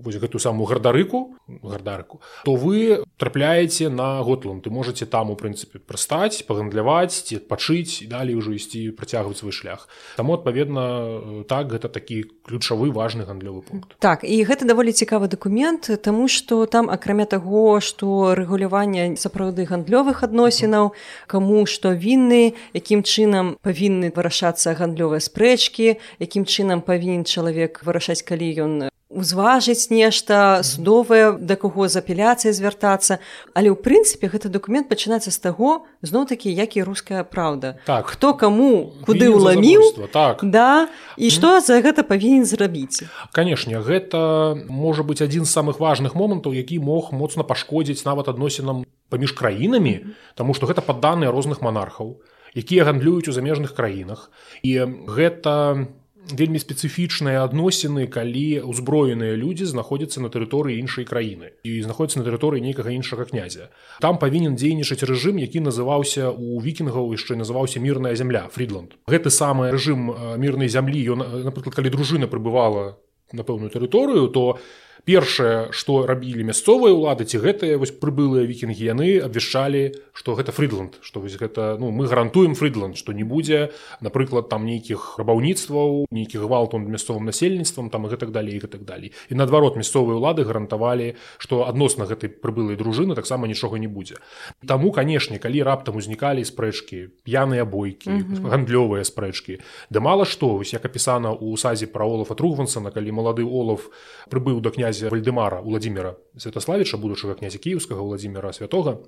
вось 0.00 0.16
гэту 0.16 0.38
самую 0.38 0.66
гардарыку 0.66 1.36
гардарыку 1.62 2.20
то 2.44 2.54
вы 2.54 3.04
трапляеце 3.16 3.88
на 3.88 4.22
готланд. 4.22 4.64
Ты 4.64 4.70
можете 4.70 5.06
там 5.06 5.30
у 5.30 5.36
прынцыпе 5.36 5.78
прыстаць 5.78 6.44
пагандляваць 6.46 7.12
ці 7.12 7.40
адпачыць 7.40 8.02
і 8.02 8.06
далей 8.08 8.34
ўжо 8.34 8.56
ісці 8.56 8.90
працягваць 8.96 9.38
свой 9.38 9.52
шлях. 9.52 9.88
Таму 10.16 10.34
адпаведна 10.34 11.44
так 11.48 11.72
гэта 11.72 11.88
такі 11.88 12.24
ключавы 12.44 12.90
важны 12.90 13.24
гандлёвы 13.24 13.62
пункт. 13.62 13.96
Так 14.00 14.24
і 14.24 14.36
гэта 14.44 14.64
даволі 14.64 14.92
цікавы 14.92 15.28
дакумент 15.28 15.90
тому 16.02 16.28
что 16.28 16.66
там 16.66 16.90
акрамя 16.90 17.26
таго 17.26 17.80
что 17.80 18.34
рэгуляванне 18.34 19.16
сапраўды 19.16 19.68
гандлёвых 19.68 20.24
адносінаў 20.24 20.92
каму 21.26 21.66
што 21.66 21.92
вінны 21.92 22.54
якім 22.72 23.02
чынам 23.02 23.56
павінны 23.62 24.12
вырашацца 24.14 24.74
гандлёвыя 24.74 25.20
спрэчкі 25.20 26.00
якім 26.18 26.44
чынам 26.44 26.80
павінен 26.80 27.24
чалавек 27.24 27.84
вырашаць 27.84 28.22
калі 28.22 28.48
ён 28.64 28.72
узважыць 29.10 29.90
нешта 29.90 30.62
судовае 30.62 31.34
да 31.34 31.58
каго 31.58 31.90
з 31.90 31.98
апеляцыяй 31.98 32.54
звяртацца. 32.54 33.18
Але 33.58 33.74
ў 33.74 33.76
прынцыпе 33.76 34.30
гэты 34.30 34.46
документ 34.46 34.86
пачынаецца 34.86 35.34
з 35.34 35.38
таго 35.42 35.82
зноў 36.06 36.30
такі 36.30 36.54
як 36.54 36.78
і 36.78 36.86
руская 36.86 37.26
праўда. 37.26 37.74
Так. 37.90 38.06
Хто 38.14 38.32
каму 38.38 38.94
куды 39.02 39.26
ўламіў 39.26 40.06
так. 40.14 40.46
да 40.46 40.86
і 41.18 41.26
што 41.26 41.58
mm. 41.58 41.66
за 41.66 41.82
гэта 41.82 42.06
павінен 42.06 42.46
зрабіць. 42.46 43.02
Канешне 43.34 43.82
гэта 43.82 44.54
можа 44.70 45.02
быць 45.02 45.20
адзін 45.20 45.42
з 45.42 45.50
самых 45.50 45.82
важных 45.82 46.14
момантаў 46.14 46.54
які 46.54 46.78
мог 46.78 47.10
моцна 47.10 47.42
пашкодзіць 47.42 48.06
нават 48.06 48.30
адносінам 48.30 48.86
паміж 49.10 49.34
краінамі 49.34 50.14
Таму 50.38 50.54
што 50.54 50.70
гэта 50.70 50.86
падданыя 50.86 51.34
розных 51.34 51.66
манархаў 51.66 52.22
якія 52.54 52.84
гандлююць 52.86 53.28
у 53.30 53.32
замежных 53.32 53.74
краінах. 53.74 54.30
І 54.62 54.86
гэта 55.06 55.74
не 55.74 55.99
вельмі 56.28 56.60
спецыфічныя 56.60 57.42
адносіны 57.44 58.06
калі 58.06 58.62
ўзброеныя 58.68 59.34
людзі 59.38 59.64
знаходзяцца 59.70 60.20
на 60.20 60.28
тэрыторыі 60.28 60.78
іншай 60.82 61.08
краіны 61.08 61.56
і 61.64 61.80
знаходзяцца 61.82 62.20
на 62.20 62.26
тэрыторыі 62.28 62.60
нейкага 62.60 62.92
іншага 62.92 63.24
князя. 63.24 63.70
Там 64.04 64.18
павінен 64.18 64.54
дзейнічаць 64.60 65.02
рэжым 65.02 65.40
які 65.40 65.64
называўся 65.64 66.30
у 66.30 66.60
вікінгаў 66.60 67.10
яшчэ 67.16 67.40
называўся 67.40 67.80
мірная 67.80 68.14
зямля 68.14 68.46
фрідланд. 68.52 69.00
Гэты 69.06 69.30
самы 69.30 69.70
рэжым 69.72 70.38
мірнай 70.38 70.68
зямлі 70.68 71.00
ён 71.16 71.24
напрыклад 71.48 71.74
калі 71.74 71.90
дружына 71.90 72.28
прыбывала 72.28 73.00
на 73.32 73.42
пэўную 73.42 73.70
тэрыторыю 73.70 74.28
то 74.28 74.44
у 74.54 74.58
першае 75.04 75.72
што 75.72 76.06
рабілі 76.06 76.44
мясцовыя 76.44 76.92
ўлады 76.94 77.24
ці 77.24 77.40
гэтыя 77.40 77.78
вось 77.80 77.92
прыбылыя 77.92 78.44
вікінгі 78.44 78.84
яны 78.84 79.08
абвяшчалі 79.24 79.96
што 80.12 80.36
гэта 80.36 80.52
фрыдланд 80.52 81.00
што 81.00 81.20
вось 81.24 81.36
гэта 81.40 81.80
ну 81.80 81.90
мы 81.90 82.06
гарантуем 82.06 82.54
фрыдланд 82.54 83.00
што 83.00 83.16
не 83.16 83.24
будзе 83.24 83.72
напрыклад 84.04 84.52
там 84.52 84.66
нейкіх 84.68 85.16
рабаўніцтваў 85.16 86.04
нейкіх 86.12 86.44
гвалтон 86.44 86.84
мясцовым 86.92 87.24
насельніцтвам 87.24 87.88
там 87.90 88.06
і 88.06 88.12
гэтак 88.12 88.30
далей 88.30 88.60
і 88.60 88.60
так 88.60 88.84
далей 88.84 89.12
і 89.30 89.34
наадварот 89.40 89.80
мясцовыя 89.80 90.20
ўлады 90.20 90.44
гарантавалі 90.44 91.16
што 91.38 91.64
адносна 91.64 92.04
гэтай 92.04 92.28
прыбылай 92.28 92.76
дружыны 92.76 93.16
таксама 93.16 93.48
нічога 93.48 93.80
не 93.80 93.88
будзе 93.88 94.20
Таму 94.66 94.92
канешне 94.92 95.38
калі 95.38 95.62
раптам 95.64 95.96
узнікалі 95.96 96.44
спрэчкі 96.44 97.24
п'яныя 97.24 97.64
бойкі 97.64 98.10
mm 98.10 98.20
-hmm. 98.20 98.50
гандлёвыя 98.52 99.04
спрэчкі 99.04 99.60
да 99.90 100.00
мала 100.00 100.24
што 100.24 100.60
вось 100.60 100.72
як 100.72 100.84
апісана 100.84 101.32
ў 101.32 101.56
сазе 101.56 101.86
пра 101.86 102.04
олафа 102.04 102.34
тругвансана 102.34 102.90
калі 102.90 103.12
малады 103.12 103.44
олаф 103.44 103.88
прыбыў 104.30 104.60
да 104.60 104.70
князя 104.70 104.89
князя 104.90 105.08
вальдемара 105.10 105.62
владимира 105.62 106.16
святославіча 106.36 106.96
будучага 106.98 107.34
князя 107.34 107.58
кіевскага 107.58 108.02
владимира 108.02 108.52
святога 108.52 108.98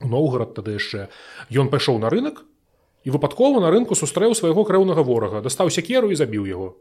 новгород 0.00 0.54
тады 0.54 0.74
яшчэ. 0.74 1.08
Ён 1.50 1.70
пайшоў 1.70 1.98
на 2.02 2.10
рынок 2.10 2.42
і 3.06 3.10
выпадкова 3.14 3.62
на 3.62 3.70
рынку 3.70 3.94
сустрэў 3.94 4.34
свайго 4.34 4.66
крэўнага 4.66 5.02
ворага 5.06 5.40
дастаў 5.40 5.70
сякеру 5.70 6.10
і 6.10 6.18
забіў 6.18 6.46
яго 6.46 6.74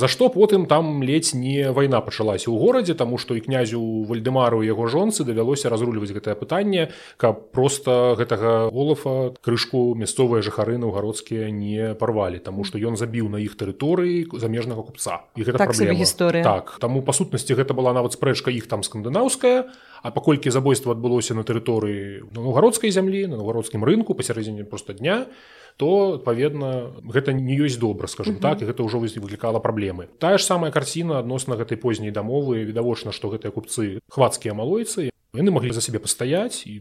За 0.00 0.08
што 0.08 0.30
потым 0.32 0.64
там 0.64 1.02
ледзь 1.04 1.34
не 1.36 1.68
вайна 1.76 2.00
пачалася 2.00 2.48
ў 2.48 2.56
горадзе, 2.56 2.96
таму 2.96 3.20
што 3.20 3.36
і 3.36 3.44
князю 3.44 3.80
вальдемару 4.08 4.64
яго 4.64 4.88
жонцы 4.88 5.28
давялося 5.28 5.68
разруліваць 5.68 6.16
гэтае 6.16 6.32
пытанне, 6.40 6.88
каб 7.20 7.52
проста 7.52 8.16
гэтага 8.16 8.72
олафа 8.72 9.36
крышку 9.44 9.92
мясцовыя 9.92 10.40
жыхары 10.40 10.80
наўгародскія 10.80 11.52
не 11.52 11.92
парвалі, 12.00 12.40
таму 12.40 12.64
што 12.64 12.80
ён 12.80 12.96
забіў 12.96 13.28
на 13.28 13.44
іх 13.44 13.60
тэрыторыі 13.60 14.24
замежнага 14.40 14.88
купца. 14.88 15.20
І 15.36 15.44
гэта 15.44 15.60
так 15.60 15.76
гісторыя. 15.76 16.40
Так 16.40 16.80
таму 16.80 17.04
па 17.04 17.12
сутнасці 17.12 17.52
гэта 17.60 17.76
была 17.76 17.92
нават 17.92 18.16
спрэчка 18.16 18.48
іх 18.48 18.72
там 18.72 18.80
скандынаўская, 18.80 19.68
А 20.02 20.10
паколькі 20.10 20.50
забойства 20.50 20.96
адбылося 20.96 21.36
на 21.36 21.44
тэрыторыі 21.44 22.24
наўгародскай 22.32 22.88
зямлі, 22.88 23.26
на 23.28 23.36
наўгародскім 23.36 23.84
рынку 23.84 24.16
пасярэдзіне 24.16 24.64
проста 24.64 24.96
дня, 24.96 25.28
то 25.76 26.14
адпаведна 26.14 26.90
гэта 27.04 27.32
не 27.32 27.56
ёсць 27.56 27.78
добра 27.78 28.06
скажем 28.06 28.34
uh 28.34 28.38
-huh. 28.38 28.42
так 28.42 28.62
і 28.62 28.64
гэта 28.64 28.82
ўжо 28.82 28.98
выклікала 28.98 29.60
праблемы 29.60 30.08
тая 30.18 30.38
ж 30.38 30.44
самая 30.44 30.70
карціна 30.70 31.18
адносна 31.18 31.56
гэтай 31.56 31.76
позняй 31.76 32.10
дамовы 32.10 32.64
відавочна 32.64 33.12
што 33.12 33.28
гэтыя 33.28 33.50
купцы 33.50 34.00
хвацкія 34.08 34.54
малойцы 34.54 35.10
яны 35.34 35.50
маглі 35.50 35.72
за 35.72 35.80
сябе 35.80 35.98
пастаяць 35.98 36.66
і 36.66 36.80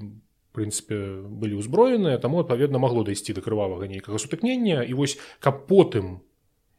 прынцыпе 0.53 1.21
былі 1.29 1.61
ўзброеныя 1.61 2.17
таму 2.17 2.39
адпаведна 2.39 2.79
магло 2.79 3.03
дайсці 3.03 3.33
да 3.33 3.41
крывавага 3.41 3.87
нейкага 3.87 4.17
сутыкнення 4.17 4.81
і 4.81 4.93
вось 4.93 5.17
каб 5.39 5.67
потым 5.67 6.19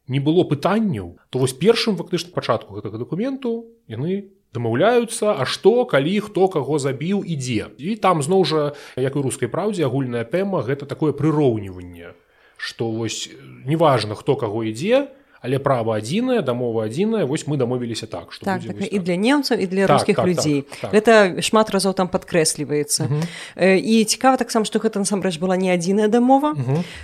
не 0.09 0.19
было 0.19 0.43
пытанняў 0.43 1.19
то 1.31 1.39
вось 1.39 1.55
першым 1.55 1.97
фактычна 1.97 2.35
пачатку 2.35 2.75
гэтага 2.75 2.99
дакументу 2.99 3.71
яны 3.87 4.35
дамаўляюцца 4.55 5.37
А 5.39 5.47
што 5.47 5.85
калі 5.85 6.17
хто 6.27 6.49
каго 6.49 6.79
забіў 6.79 7.23
ідзе 7.23 7.71
і 7.79 7.97
там 7.97 8.23
зноў 8.23 8.45
жа 8.45 8.63
як 8.97 9.17
і 9.17 9.25
рускай 9.27 9.49
праўдзе 9.53 9.87
агульная 9.87 10.25
тэма 10.25 10.63
гэта 10.67 10.87
такое 10.91 11.13
прыроўніванне 11.13 12.15
што 12.57 12.91
вось 12.93 13.31
неважна 13.65 14.19
хто 14.19 14.37
каго 14.37 14.67
ідзе 14.67 15.09
але 15.41 15.59
права 15.59 15.97
адзіная 15.97 16.45
дамова 16.45 16.85
адзіная 16.85 17.25
вось 17.25 17.49
мы 17.49 17.57
дамовіліся 17.57 18.07
так 18.07 18.33
что 18.33 18.45
так, 18.45 18.61
так, 18.61 18.93
і 18.93 18.99
для 18.99 19.17
немцаў 19.17 19.57
і 19.57 19.67
для 19.67 19.87
так, 19.87 19.97
рускіх 19.97 20.17
так, 20.17 20.27
людзей. 20.27 20.63
так, 20.63 20.81
так, 20.81 20.91
гэта 20.93 21.13
так. 21.35 21.45
шмат 21.45 21.71
разоў 21.71 21.97
там 21.97 22.09
падкрэсліваецца. 22.13 23.09
І 23.57 24.05
цікава 24.05 24.37
таксама 24.37 24.69
што 24.69 24.79
гэта 24.79 25.01
насамрэч 25.01 25.41
была 25.41 25.57
не 25.57 25.73
адзіная 25.73 26.09
дамова. 26.13 26.55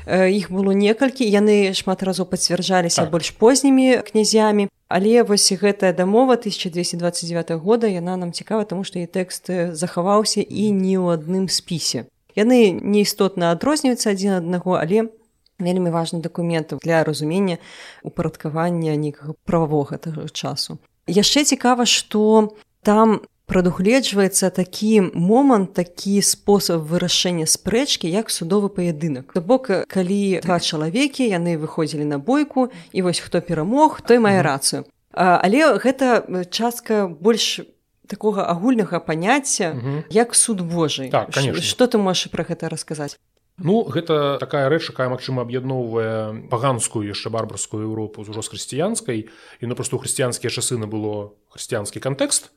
Іх 0.06 0.52
было 0.52 0.76
некалькі 0.76 1.24
яны 1.24 1.72
шмат 1.72 2.04
разоў 2.04 2.28
пацвярджаліся 2.28 3.08
так. 3.08 3.10
больш 3.10 3.30
познімі 3.32 4.04
князямі. 4.04 4.68
Але 4.88 5.24
вось 5.26 5.50
гэтая 5.50 5.90
дамова 5.90 6.38
1229 6.38 7.50
года 7.58 7.90
яна 7.90 8.16
нам 8.16 8.30
цікава, 8.30 8.62
таму 8.64 8.84
што 8.84 9.02
і 9.02 9.10
тэкст 9.10 9.50
захаваўся 9.74 10.44
і 10.46 10.70
не 10.70 10.94
ў 10.94 11.18
адным 11.18 11.50
спісе. 11.50 12.06
Яны 12.36 12.70
неістотна 12.70 13.50
адрозніваюцца 13.56 14.12
адзін 14.12 14.38
аднаго, 14.38 14.78
але 14.78 15.10
вельмі 15.58 15.90
важны 15.90 16.20
дакумент 16.20 16.74
для 16.82 17.04
разумення 17.04 17.58
упарадкавання 18.02 18.96
нейкага 18.96 19.34
прававога 19.44 19.96
гэтага 19.96 20.28
часу. 20.28 20.78
Яшчэ 21.06 21.44
цікава, 21.44 21.86
што 21.86 22.52
там 22.82 23.20
прадугледжваецца 23.46 24.50
такі 24.50 25.00
момант 25.14 25.72
такі 25.78 26.18
спосаб 26.22 26.82
вырашэння 26.90 27.46
спрэчкі 27.46 28.10
як 28.10 28.30
судовы 28.30 28.68
паядынак. 28.68 29.32
То 29.32 29.40
бок 29.40 29.70
калі 29.86 30.42
два 30.42 30.58
чалавекі 30.58 31.22
яны 31.22 31.54
выходзілі 31.56 32.04
на 32.04 32.18
бойку 32.18 32.74
і 32.92 33.06
вось 33.06 33.22
хто 33.22 33.40
перамог 33.40 34.02
той 34.02 34.18
мае 34.18 34.42
рацыю. 34.42 34.84
Але 35.14 35.78
гэта 35.78 36.26
частка 36.50 37.06
больш 37.06 37.62
такога 38.06 38.50
агульнага 38.50 38.98
паняцця 38.98 40.02
як 40.10 40.34
суд 40.34 40.60
Божий 40.60 41.10
так, 41.10 41.30
что 41.62 41.86
ты 41.86 41.98
можаш 41.98 42.30
пра 42.30 42.44
гэта 42.44 42.68
расказаць 42.68 43.18
Ну 43.56 43.88
гэта 43.88 44.36
такая 44.36 44.68
рэч 44.68 44.92
якая 44.92 45.08
магчыма 45.08 45.40
аб'ядноўвае 45.48 46.48
паганскую 46.52 47.08
яшчэ 47.08 47.32
барбарскую 47.32 47.88
Еўропу 47.88 48.20
з 48.20 48.28
ужо 48.28 48.44
з 48.44 48.52
хрысціянскай. 48.52 49.32
І 49.32 49.64
ну 49.64 49.72
просто 49.72 49.96
ў 49.96 50.04
хрысціянскія 50.04 50.52
часы 50.52 50.76
набыло 50.76 51.40
хрысціянскі 51.56 52.04
кантэкст. 52.04 52.52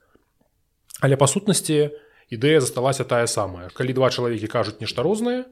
Але 0.99 1.15
па 1.15 1.31
сутнасці 1.31 1.95
ідэя 2.27 2.59
засталася 2.59 3.07
тая 3.07 3.31
самая. 3.31 3.71
Калі 3.71 3.95
два 3.95 4.11
чалавекі 4.11 4.51
кажуць 4.51 4.83
нешта 4.83 4.99
рознае 4.99 5.47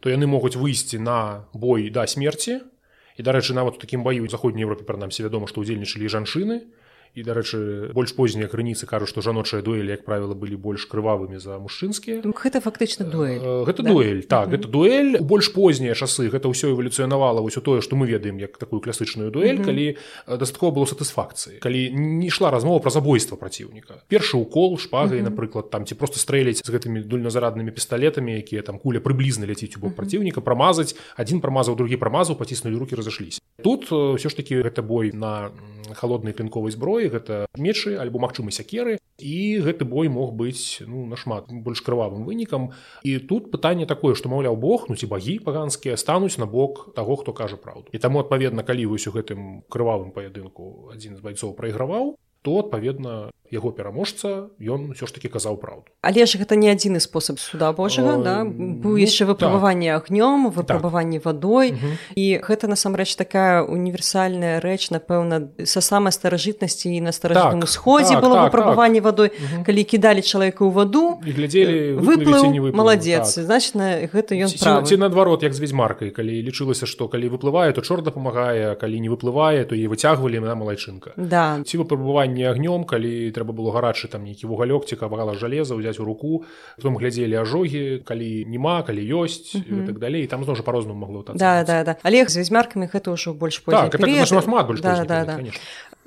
то 0.00 0.08
яны 0.08 0.26
могуць 0.26 0.56
выйсці 0.56 0.98
на 0.98 1.46
бой 1.52 1.92
да 1.94 2.08
смерці. 2.10 2.66
І 3.14 3.22
дарэчы 3.22 3.54
нават 3.54 3.76
у 3.76 3.80
такім 3.84 4.02
баю 4.02 4.26
заходняй 4.26 4.66
Еўропе 4.66 4.82
прынамсі 4.82 5.22
вядома 5.22 5.46
што 5.46 5.62
ўдзельнічалі 5.62 6.10
жанчыны 6.10 6.66
і 7.14 7.22
дарэчы 7.26 7.90
больш 7.90 8.14
познія 8.14 8.46
крыніцы 8.46 8.86
кажуць 8.86 9.10
што 9.10 9.22
жаночыя 9.24 9.62
дуэлі 9.66 9.90
як 9.90 10.04
правіла 10.06 10.34
былі 10.38 10.54
больш 10.54 10.86
крывавымі 10.86 11.42
за 11.42 11.58
мужчынскія 11.58 12.22
ну, 12.22 12.30
гэта 12.30 12.62
фактычна 12.62 13.06
дуэль 13.10 13.66
гэта 13.66 13.82
да? 13.82 13.90
дуэль 13.90 14.22
так 14.22 14.46
mm 14.46 14.50
-hmm. 14.50 14.52
гэта 14.54 14.66
дуэль 14.70 15.12
у 15.18 15.24
больш 15.24 15.48
познія 15.50 15.94
часы 15.94 16.30
гэта 16.30 16.46
ўсё 16.46 16.70
эвалюцыянавала 16.70 17.42
ўсё 17.42 17.60
тое 17.60 17.80
што 17.80 17.96
мы 17.96 18.06
ведаем 18.06 18.38
як 18.38 18.58
такую 18.58 18.80
класычную 18.80 19.30
дуэль 19.30 19.58
mm 19.58 19.62
-hmm. 19.62 19.64
калі 19.64 19.96
дастаткова 20.38 20.70
было 20.70 20.86
сатысфакцыі 20.86 21.58
калі 21.58 21.90
не 21.90 22.26
ішла 22.26 22.50
размова 22.50 22.78
пра 22.78 22.90
забойства 22.90 23.36
праціўніка 23.36 23.94
першы 24.08 24.36
укол 24.36 24.78
шпагай 24.78 25.18
mm 25.18 25.26
-hmm. 25.26 25.30
напрыклад 25.30 25.70
там 25.70 25.84
ці 25.86 25.94
просто 25.94 26.16
стрэляць 26.18 26.62
з 26.64 26.70
гэтымі 26.70 27.02
дульназараднымі 27.04 27.70
пісталетамі 27.70 28.36
якія 28.36 28.62
там 28.62 28.78
куля 28.78 28.98
прыблізна 28.98 29.46
ляціць 29.46 29.76
у 29.76 29.80
бок 29.80 29.90
mm 29.90 29.92
-hmm. 29.92 29.96
праціўніка 29.96 30.40
прамазаць 30.40 30.94
адзін 31.16 31.40
прамазаў 31.40 31.76
другі 31.76 31.96
прамазаў 31.96 32.36
паціснулі 32.36 32.76
руки 32.76 32.96
разышліся 32.96 33.40
тут 33.62 33.90
ўсё 33.92 34.28
ж 34.28 34.36
таки 34.36 34.62
гэта 34.62 34.82
бой 34.82 35.12
на 35.12 35.50
холоднай 35.94 36.32
клінковай 36.32 36.72
зброі 36.72 36.99
зброі 37.00 37.08
гэта 37.08 37.46
мечы 37.56 37.96
альбо 37.96 38.20
магчымы 38.20 38.52
сякеры 38.52 38.98
і 39.18 39.60
гэты 39.64 39.84
бой 39.84 40.08
мог 40.08 40.32
быць 40.36 40.84
ну 40.84 41.06
нашмат 41.06 41.48
больш 41.48 41.80
крывавым 41.80 42.24
вынікам. 42.24 42.72
І 43.02 43.18
тут 43.18 43.50
пытанне 43.50 43.86
такое 43.86 44.14
што 44.14 44.28
маўляў 44.28 44.56
Бог 44.56 44.88
ну 44.88 44.96
ці 44.96 45.06
багі 45.06 45.38
паганскія 45.40 45.96
стануць 45.96 46.38
на 46.38 46.46
бок 46.46 46.92
таго 46.94 47.16
хто 47.16 47.32
кажа 47.32 47.56
праўду. 47.56 47.88
І 47.92 47.98
таму 47.98 48.20
адпаведна 48.20 48.62
калі 48.62 48.86
вось 48.86 49.06
у 49.06 49.12
гэтым 49.12 49.64
крывавым 49.68 50.12
паядынку 50.12 50.92
адзін 50.92 51.16
з 51.16 51.20
байцоў 51.20 51.56
прайграваў 51.56 52.16
то 52.42 52.60
адпаведна 52.60 53.30
яго 53.50 53.70
пераможца 53.74 54.50
ён 54.62 54.94
ўсё 54.94 55.06
ж 55.06 55.12
таки 55.14 55.28
казаў 55.28 55.58
праўду 55.58 55.90
але 56.02 56.26
ж 56.26 56.38
гэта 56.38 56.54
не 56.54 56.70
адзіны 56.70 57.02
спосаб 57.02 57.38
суда 57.42 57.72
Божага 57.72 58.14
э, 58.16 58.22
да? 58.22 58.36
быў 58.46 58.94
ну, 58.94 59.02
яшчэ 59.02 59.26
выпрабаванне 59.26 59.90
так. 59.90 60.06
агнём 60.06 60.50
выпрабаванне 60.54 61.18
так. 61.18 61.26
вадой 61.26 61.74
угу. 61.74 61.90
і 62.14 62.24
гэта 62.46 62.70
насамрэч 62.70 63.16
такая 63.16 63.62
універсальная 63.62 64.60
рэч 64.62 64.94
напэўна 64.94 65.50
са 65.64 65.80
самай 65.80 66.14
старажытнасці 66.14 66.94
і 66.94 67.00
на 67.00 67.12
старажытным 67.12 67.66
так. 67.66 67.74
сходзе 67.74 68.14
так, 68.14 68.22
было 68.22 68.34
так, 68.38 68.44
выпрабаванне 68.50 69.02
так. 69.02 69.04
вадой 69.10 69.28
угу. 69.34 69.64
калі 69.66 69.82
кідалі 69.84 70.22
чалавека 70.22 70.62
ў 70.62 70.70
ваду 70.70 71.18
і 71.26 71.30
глядзелі 71.34 71.76
выплыў 71.98 72.70
маладзец 72.70 73.34
так. 73.34 73.44
значна 73.44 74.06
гэта 74.06 74.38
ён 74.38 74.50
ці 74.50 74.96
наадварот 74.96 75.42
як 75.42 75.54
з 75.54 75.60
ведзьмаркай 75.66 76.14
калі 76.14 76.38
лічылася 76.46 76.86
што 76.86 77.10
калі 77.10 77.26
выплывае 77.34 77.74
то 77.74 77.82
чор 77.82 78.02
дапамагае 78.06 78.78
калі 78.78 78.96
не 79.00 79.10
выплывае 79.10 79.66
то 79.66 79.74
і 79.74 79.90
выцягвалі 79.90 80.38
на 80.38 80.54
малайчынка 80.54 81.18
да 81.18 81.58
ці 81.66 81.82
выпрабаванне 81.82 82.46
агнём 82.46 82.86
калі 82.86 83.32
трэба 83.40 83.56
было 83.56 83.72
гарачы 83.72 84.04
там 84.12 84.28
нейкі 84.28 84.44
вугалёк 84.52 84.84
ці 84.84 85.00
кавала 85.00 85.32
жалеза 85.32 85.72
ўзяць 85.72 85.96
у 85.96 86.04
руку 86.04 86.44
потом 86.76 87.00
глядзелі 87.00 87.40
ажогі 87.40 88.04
калі 88.04 88.44
няма 88.44 88.84
калі 88.84 89.00
ёсць 89.00 89.56
mm 89.56 89.64
-hmm. 89.64 89.86
так 89.88 89.96
далей 89.98 90.28
там 90.28 90.44
зно 90.44 90.54
по-рознаму 90.60 91.00
могло 91.00 91.24
да, 91.34 91.64
да, 91.64 91.84
да. 91.84 91.96
але 92.02 92.28
з 92.28 92.36
вязьмаркамі 92.36 92.86
гэта 92.92 93.08
ўжо 93.16 93.32
больш 93.32 93.64
так, 93.64 93.96
шмат 94.44 94.66
больш 94.66 94.80
да, 94.80 95.04
да, 95.04 95.24
да. 95.24 95.40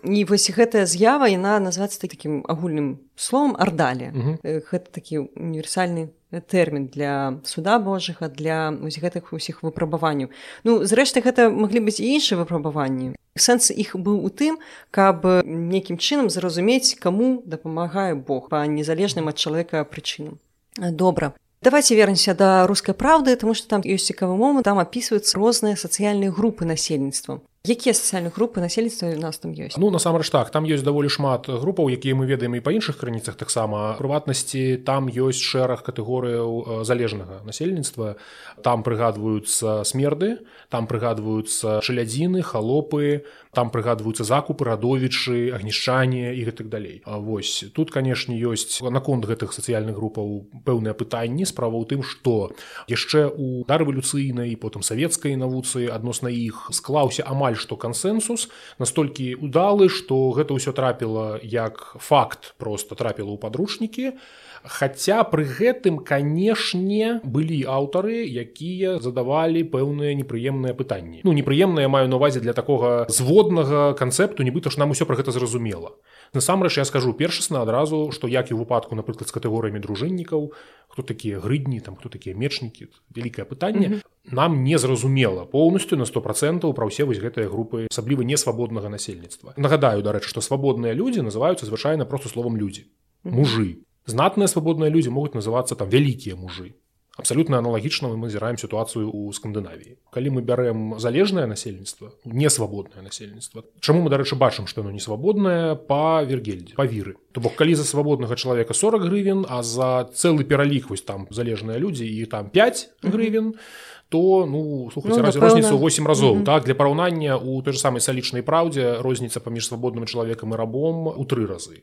І 0.04 0.26
вось 0.28 0.52
гэтая 0.52 0.84
з'ява 0.86 1.32
яна 1.32 1.60
называецца 1.64 2.04
такім 2.04 2.44
агульным 2.48 3.00
словом 3.16 3.56
ардалі 3.60 4.12
mm 4.12 4.22
-hmm. 4.22 4.62
гэта 4.72 4.92
такі 4.92 5.20
універсальны 5.40 6.10
тэрмін 6.40 6.88
для 6.88 7.34
суда 7.44 7.80
Божага 7.80 8.28
для 8.28 8.72
гэтых 8.72 9.34
усіх 9.34 9.64
выпрабаванняў. 9.64 10.30
Ну 10.64 10.84
зрэшты 10.84 11.22
гэта 11.22 11.50
маглі 11.50 11.80
быць 11.80 12.02
і 12.02 12.18
іншыя 12.18 12.40
выпрабаванні. 12.44 13.16
Сэнс 13.36 13.72
іх 13.72 13.96
быў 13.96 14.26
у 14.26 14.30
тым, 14.30 14.58
каб 14.92 15.26
нейкім 15.46 15.98
чынам 15.98 16.30
зразумець, 16.30 16.96
каму 17.00 17.42
дапамагае 17.46 18.16
Бог 18.16 18.50
па 18.50 18.66
незалежным 18.68 19.28
ад 19.28 19.38
чалавека 19.38 19.84
прычынам. 19.84 20.38
Добра. 20.78 21.34
Давайте 21.62 21.96
вернемся 21.96 22.34
да 22.34 22.68
рускай 22.68 22.94
праўды, 22.94 23.36
таму 23.36 23.54
што 23.54 23.68
там 23.68 23.82
ёсць 23.82 24.12
цікавы 24.12 24.36
момант, 24.36 24.66
там 24.66 24.80
апісваюцца 24.80 25.38
розныя 25.38 25.76
сацыяльныя 25.76 26.32
групы 26.32 26.66
насельніцтва 26.66 27.40
якія 27.64 27.96
сацыяльныя 27.96 28.36
групы 28.36 28.60
насельніцтва 28.60 29.16
у 29.16 29.20
нас 29.24 29.40
там 29.40 29.56
ёсць 29.56 29.80
ну 29.80 29.88
насамрэч 29.88 30.28
так 30.36 30.52
там 30.52 30.68
ёсць 30.68 30.84
даволі 30.84 31.08
шмат 31.08 31.48
групаў 31.48 31.88
якія 31.96 32.12
мы 32.12 32.28
ведаем 32.28 32.60
і 32.60 32.60
па 32.60 32.76
іншых 32.76 33.00
крыніцах 33.00 33.40
таксама. 33.40 33.96
Прыватнасці 33.96 34.84
там 34.84 35.08
ёсць 35.08 35.40
шэраг 35.40 35.80
катэгорыяў 35.80 36.84
залежнага 36.84 37.40
насельніцтва. 37.48 38.20
Там 38.68 38.84
прыгадваюцца 38.84 39.88
смерды 39.88 40.44
там 40.68 40.92
прыгадваюцца 40.92 41.80
чалядзіны 41.80 42.44
халопы 42.44 43.24
там 43.56 43.72
прыгадваюцца 43.72 44.28
закупы 44.28 44.68
радовічы 44.68 45.56
агнішчанне 45.56 46.36
і 46.36 46.44
гэтак 46.44 46.68
далей. 46.68 47.00
А 47.06 47.16
вось 47.16 47.64
тут 47.72 47.96
канешне 47.96 48.36
ёсць 48.44 48.84
наконт 48.84 49.24
гэтых 49.24 49.56
сацыяльных 49.56 49.96
групаў 49.96 50.52
пэўныя 50.68 50.92
пытанні. 50.92 51.48
Справа 51.48 51.80
ў 51.80 51.88
тым 51.88 52.04
што 52.04 52.52
яшчэ 52.92 53.32
у 53.32 53.64
дарэвалюцыйнай 53.64 54.52
потым 54.60 54.84
савецкай 54.84 55.40
навуцы 55.40 55.88
адносна 55.88 56.28
іх 56.28 56.68
склаўся 56.76 57.24
амаль 57.24 57.53
амаль 57.54 57.60
што 57.62 57.78
кансэнсус 57.78 58.50
настолькі 58.80 59.38
удалы 59.38 59.90
што 59.90 60.34
гэта 60.34 60.58
ўсё 60.58 60.74
трапіла 60.74 61.40
як 61.42 61.98
факт 62.02 62.56
просто 62.58 62.96
трапіла 62.96 63.34
ў 63.34 63.38
падручнікі. 63.38 64.18
Хаця 64.64 65.28
пры 65.28 65.44
гэтым 65.44 66.00
канешне 66.08 67.20
былі 67.24 67.68
аўтары 67.68 68.24
якія 68.24 69.00
задавалі 69.04 69.68
пэўныя 69.68 70.16
непрыемныя 70.16 70.74
пытанні. 70.74 71.22
Ну 71.24 71.34
непрыемныя 71.36 71.92
маю 71.92 72.08
на 72.08 72.16
увазе 72.16 72.40
для 72.40 72.54
такога 72.54 73.06
зводнага 73.10 73.94
канцэпту 73.94 74.44
нібыта 74.44 74.72
ж 74.72 74.80
нам 74.80 74.96
усё 74.96 75.06
пра 75.06 75.20
гэта 75.20 75.36
зразумела. 75.36 75.94
Насамрэч 76.34 76.80
я 76.80 76.86
скажу 76.86 77.14
першасна 77.14 77.62
адразу 77.62 78.10
што 78.16 78.28
як 78.28 78.50
і 78.52 78.58
выпадку 78.58 78.96
напрыклад 78.96 79.28
з 79.30 79.36
катэгорыямі 79.36 79.84
дружыннікаў 79.84 80.56
хто 80.88 81.02
такія 81.04 81.44
грыдні 81.44 81.84
там 81.84 82.00
хто 82.00 82.10
такія 82.10 82.34
мечнікі 82.36 82.88
вялікае 83.12 83.46
пытанне 83.46 83.88
mm 83.88 83.94
-hmm. 84.00 84.13
Нам 84.32 84.64
не 84.64 84.78
зразумела 84.78 85.46
поўнасцю 85.46 85.98
на 85.98 86.06
сто 86.06 86.22
процентаў 86.22 86.74
пра 86.74 86.88
ўсе 86.88 87.04
вось 87.04 87.20
гэтыя 87.20 87.52
групы 87.52 87.88
асабліва 87.92 88.24
несвабоднага 88.24 88.88
насельніцтва 88.88 89.54
нагадаю 89.58 90.04
дарэчы 90.04 90.32
што 90.32 90.40
свабодныя 90.42 90.96
людзі 90.96 91.28
называюцца 91.28 91.68
звычайна 91.68 92.06
просто 92.06 92.30
словом 92.30 92.56
людзі 92.56 92.88
мужы 93.24 93.84
знатныя 94.08 94.48
свабодныя 94.48 94.90
людзі 94.90 95.12
могуць 95.12 95.36
называцца 95.36 95.76
там 95.76 95.92
вялікія 95.92 96.40
мужы 96.40 96.72
абсалютна 97.20 97.60
аналагічна 97.60 98.10
мы 98.10 98.18
назіраем 98.18 98.58
сітуацыю 98.58 99.12
ў 99.12 99.36
скандынавіі 99.36 100.00
калі 100.10 100.34
мы 100.34 100.42
бярэм 100.42 100.98
залежнае 101.04 101.46
насельніцтва 101.46 102.16
несвабоднае 102.26 103.04
насельніцтва 103.04 103.68
Чаму 103.84 104.02
мы 104.02 104.10
дарэчы 104.10 104.40
бачым 104.40 104.66
што 104.72 104.82
яно 104.82 104.96
не 104.96 105.04
свабоднае 105.04 105.76
па 105.76 106.24
вергельдзе 106.24 106.80
па 106.80 106.88
віры 106.88 107.20
то 107.36 107.44
бок 107.44 107.60
калі 107.60 107.76
за 107.76 107.84
свабоднага 107.84 108.40
чалавека 108.40 108.74
40 108.74 109.04
гривен 109.04 109.46
а 109.46 109.62
за 109.62 110.10
цэлы 110.10 110.48
пералік 110.48 110.90
вось 110.90 111.06
там 111.06 111.28
залежныя 111.30 111.78
людзі 111.78 112.08
і 112.08 112.26
там 112.26 112.50
5 112.50 112.90
гривен 113.04 113.54
то 113.54 113.93
ну 114.20 114.90
слухайте 114.94 115.22
ну, 115.22 115.42
розніцу 115.42 115.80
8 115.80 116.08
разоў 116.08 116.34
mm 116.34 116.40
-hmm. 116.40 116.44
так? 116.44 116.64
Для 116.64 116.76
параўнання 116.76 117.38
у 117.38 117.62
той 117.62 117.74
же 117.74 117.80
самай 117.80 118.02
салічнай 118.02 118.42
праўдзе 118.42 119.02
розніца 119.02 119.40
паміж 119.40 119.72
свабодным 119.72 120.06
чалавекам 120.06 120.54
і 120.54 120.56
рабом 120.56 121.08
у 121.08 121.24
тры 121.24 121.48
разы. 121.48 121.82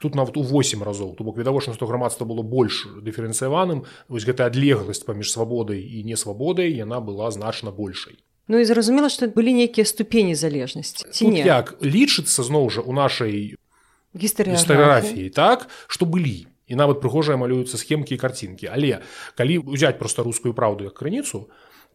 Тут 0.00 0.14
нават 0.14 0.36
у 0.36 0.42
8 0.42 0.82
разоў. 0.82 1.16
То 1.16 1.24
бок 1.24 1.38
відавочна 1.38 1.74
што 1.74 1.86
грамадства 1.86 2.24
было 2.26 2.42
больш 2.42 2.88
дыферэнцыяваным. 3.02 3.82
Вось 4.08 4.26
гэта 4.26 4.46
адлегласць 4.46 5.04
паміж 5.04 5.32
свабодай 5.32 5.80
і 5.80 6.04
несвабодай 6.04 6.72
яна 6.72 7.00
была 7.00 7.30
значна 7.30 7.70
большай. 7.70 8.14
Ну 8.48 8.58
і 8.58 8.64
зразумела 8.64 9.08
што 9.08 9.26
былі 9.26 9.54
нейкія 9.54 9.84
ступені 9.84 10.34
залежнасці 10.34 11.04
ці 11.10 11.28
не? 11.28 11.42
як 11.42 11.74
лічыцца 11.82 12.42
зноў 12.42 12.70
жа 12.70 12.80
у 12.80 12.92
нашай 12.92 13.56
гістарыяграфіі 14.14 15.30
так? 15.30 15.68
Што 15.86 16.06
былі 16.06 16.46
і 16.66 16.74
нават 16.74 17.00
прыгожыя 17.02 17.38
малююцца 17.38 17.78
схемкі 17.78 18.14
і 18.16 18.20
карцінкі 18.20 18.66
але 18.72 19.02
калі 19.38 19.62
ўзяць 19.66 19.98
проста 19.98 20.26
рускую 20.26 20.52
праўду 20.54 20.90
як 20.90 20.94
крыніцу 20.98 21.46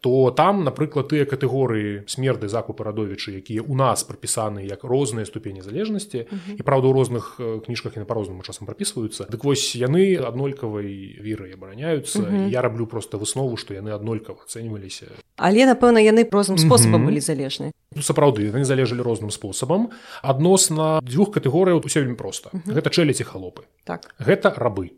то 0.01 0.11
то 0.11 0.31
там 0.31 0.63
напрыклад 0.65 1.13
тыя 1.13 1.25
катэгорыі 1.29 2.09
смерды 2.09 2.49
закупы 2.49 2.83
радовічы 2.83 3.37
якія 3.37 3.61
у 3.61 3.77
нас 3.77 4.01
прапісаны 4.03 4.65
як 4.65 4.83
розныя 4.83 5.25
ступені 5.25 5.61
залежнасці 5.61 6.17
uh 6.17 6.33
-huh. 6.33 6.59
і 6.59 6.63
праўда 6.63 6.87
у 6.87 6.93
розных 6.93 7.37
кніжках 7.65 7.97
і 7.97 7.99
на 7.99 8.05
па-рознаму 8.05 8.41
часам 8.41 8.65
прапісваюцца. 8.65 9.29
Дык 9.29 9.43
вось 9.43 9.75
яны 9.75 10.17
аднолькавай 10.27 11.21
віры 11.21 11.53
абараняюцца. 11.53 12.19
Uh 12.19 12.31
-huh. 12.31 12.49
я 12.49 12.61
раблю 12.61 12.87
просто 12.87 13.17
выснову 13.17 13.57
што 13.57 13.73
яны 13.73 13.91
аднолькава 13.93 14.39
ацэньваліся. 14.47 15.05
Але 15.37 15.65
напэўна 15.65 15.99
яны 16.01 16.29
розным 16.29 16.57
спосабам 16.57 17.01
uh 17.01 17.03
-huh. 17.03 17.05
былі 17.05 17.19
залежны. 17.19 17.71
Ну, 17.95 18.01
сапраўды 18.01 18.51
яны 18.51 18.63
залежалі 18.63 19.01
розным 19.01 19.31
спосабам. 19.31 19.89
Адносна 20.21 21.01
дзвюх 21.03 21.31
катэгорыяў 21.31 21.85
усё 21.85 21.99
вельмі 21.99 22.15
проста. 22.15 22.49
Uh 22.53 22.59
-huh. 22.67 22.73
гэта 22.73 22.89
чэліці 22.89 23.23
халопы. 23.23 23.61
Так. 23.83 24.15
Гэта 24.19 24.57
рабы. 24.57 24.89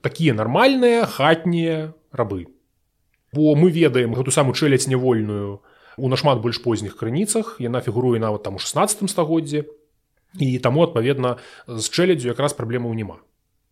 Такія 0.00 0.34
нармальныя 0.34 1.06
хатнія 1.06 1.92
рабы 2.12 2.46
бо 3.34 3.54
мы 3.58 3.70
ведаем 3.74 4.14
гэту 4.14 4.30
самую 4.30 4.54
чэляць 4.54 4.86
нявольную 4.86 5.60
у 5.98 6.08
нашмат 6.08 6.40
больш 6.40 6.62
позніх 6.62 6.96
крыніцах. 6.96 7.58
Яна 7.58 7.82
фігуруе 7.82 8.18
нават 8.22 8.46
там 8.46 8.56
у 8.56 8.62
16 8.62 9.10
стагоддзе 9.10 9.66
і 10.38 10.58
таму 10.58 10.86
адпаведна 10.86 11.38
з 11.66 11.86
чэлядзю 11.90 12.30
якраз 12.30 12.54
праблемаў 12.54 12.94
няма. 12.94 13.18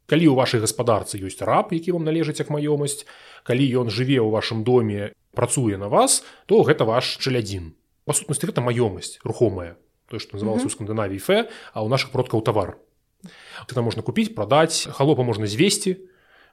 Калі 0.07 0.31
ў 0.31 0.35
вашай 0.35 0.63
гаспадарцы 0.63 1.19
ёсць 1.19 1.43
раб 1.43 1.71
які 1.75 1.95
вам 1.95 2.07
належыць 2.07 2.39
як 2.43 2.51
маёмасць 2.51 3.07
калі 3.47 3.65
ён 3.83 3.91
жыве 3.91 4.19
ў 4.19 4.31
вашым 4.31 4.67
доме 4.67 5.15
працуе 5.35 5.79
на 5.79 5.89
вас 5.89 6.23
то 6.47 6.63
гэта 6.67 6.87
ваш 6.87 7.19
чалядзін 7.23 7.75
па 8.07 8.15
сутнасці 8.15 8.51
гэта 8.51 8.63
маёмасць 8.63 9.23
рухомая 9.23 9.79
то 10.11 10.19
што 10.19 10.37
называлася 10.37 10.69
у 10.69 10.75
скандынавій 10.75 11.23
фе 11.23 11.49
а 11.73 11.83
ў 11.83 11.89
наших 11.89 12.11
продкаў 12.11 12.43
тавар. 12.43 12.79
Это 13.67 13.83
можна 13.83 14.03
купіць 14.03 14.35
прадаць 14.35 14.87
халопа 14.91 15.23
можна 15.23 15.47
звесці 15.47 15.99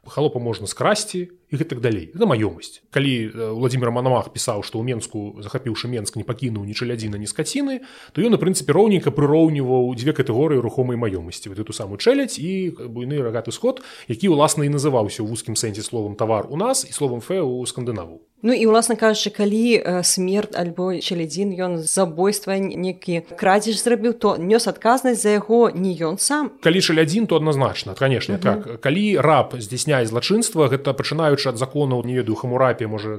халопа 0.05 0.39
можна 0.39 0.67
скрасці 0.67 1.29
і 1.49 1.55
гэтак 1.55 1.81
далей. 1.81 2.13
Это 2.13 2.29
маёмасць 2.29 2.85
калі 2.93 3.33
владимир 3.57 3.91
манамах 3.91 4.31
пісаў 4.31 4.63
што 4.63 4.79
ў 4.79 4.87
менску 4.87 5.41
захапіўшы 5.41 5.89
менск 5.91 6.15
не 6.15 6.23
пакінуў 6.23 6.63
ні 6.63 6.73
чалядзіна 6.77 7.17
ні 7.17 7.27
скаціны 7.27 7.81
то 8.13 8.21
ён 8.21 8.37
у 8.37 8.39
прынцыпе 8.39 8.71
роўненька 8.71 9.11
прыроўніваў 9.11 9.91
дзве 9.97 10.13
катэгорыі 10.13 10.61
рухомай 10.63 10.95
маёмасці 10.95 11.49
вот 11.49 11.59
эту 11.59 11.73
самую 11.73 11.97
чэляць 11.97 12.39
і 12.39 12.71
буйны 12.87 13.19
рагаты 13.19 13.51
сход 13.51 13.81
які 14.07 14.31
ўласна 14.31 14.63
і 14.63 14.73
называўся 14.73 15.25
ў 15.25 15.27
вузкім 15.27 15.57
сэнсе 15.57 15.81
словам 15.81 16.15
тавар 16.15 16.47
у 16.49 16.55
нас 16.55 16.85
і 16.85 16.93
словам 16.93 17.19
фэ 17.19 17.41
у 17.41 17.65
скандынаву 17.65 18.28
Ну 18.41 18.55
і 18.55 18.63
ўласна 18.71 18.95
кажучы 18.95 19.35
калі 19.35 20.03
смерць 20.07 20.55
альбо 20.55 20.95
чалядзін 20.95 21.51
ён 21.59 21.73
забойства 21.83 22.55
некі 22.55 23.27
крадзеж 23.35 23.83
зрабіў 23.83 24.15
то 24.15 24.39
нёс 24.39 24.63
адказнасць 24.71 25.27
за 25.27 25.35
яго 25.35 25.67
не 25.75 25.91
ён 25.99 26.15
сам. 26.15 26.55
Калі 26.63 26.79
чалядзін 26.79 27.27
то 27.27 27.35
адназначна 27.35 27.93
канешне 27.99 28.39
-huh. 28.39 28.43
так. 28.43 28.81
Калі 28.81 29.19
раб 29.19 29.55
здзяйсняе 29.59 30.05
злачынства 30.05 30.71
гэта 30.71 30.95
пачынаючы 30.95 31.49
ад 31.49 31.57
законаў 31.57 32.05
не 32.05 32.15
ведаю 32.15 32.35
хамурапе 32.35 32.87
можа 32.87 33.09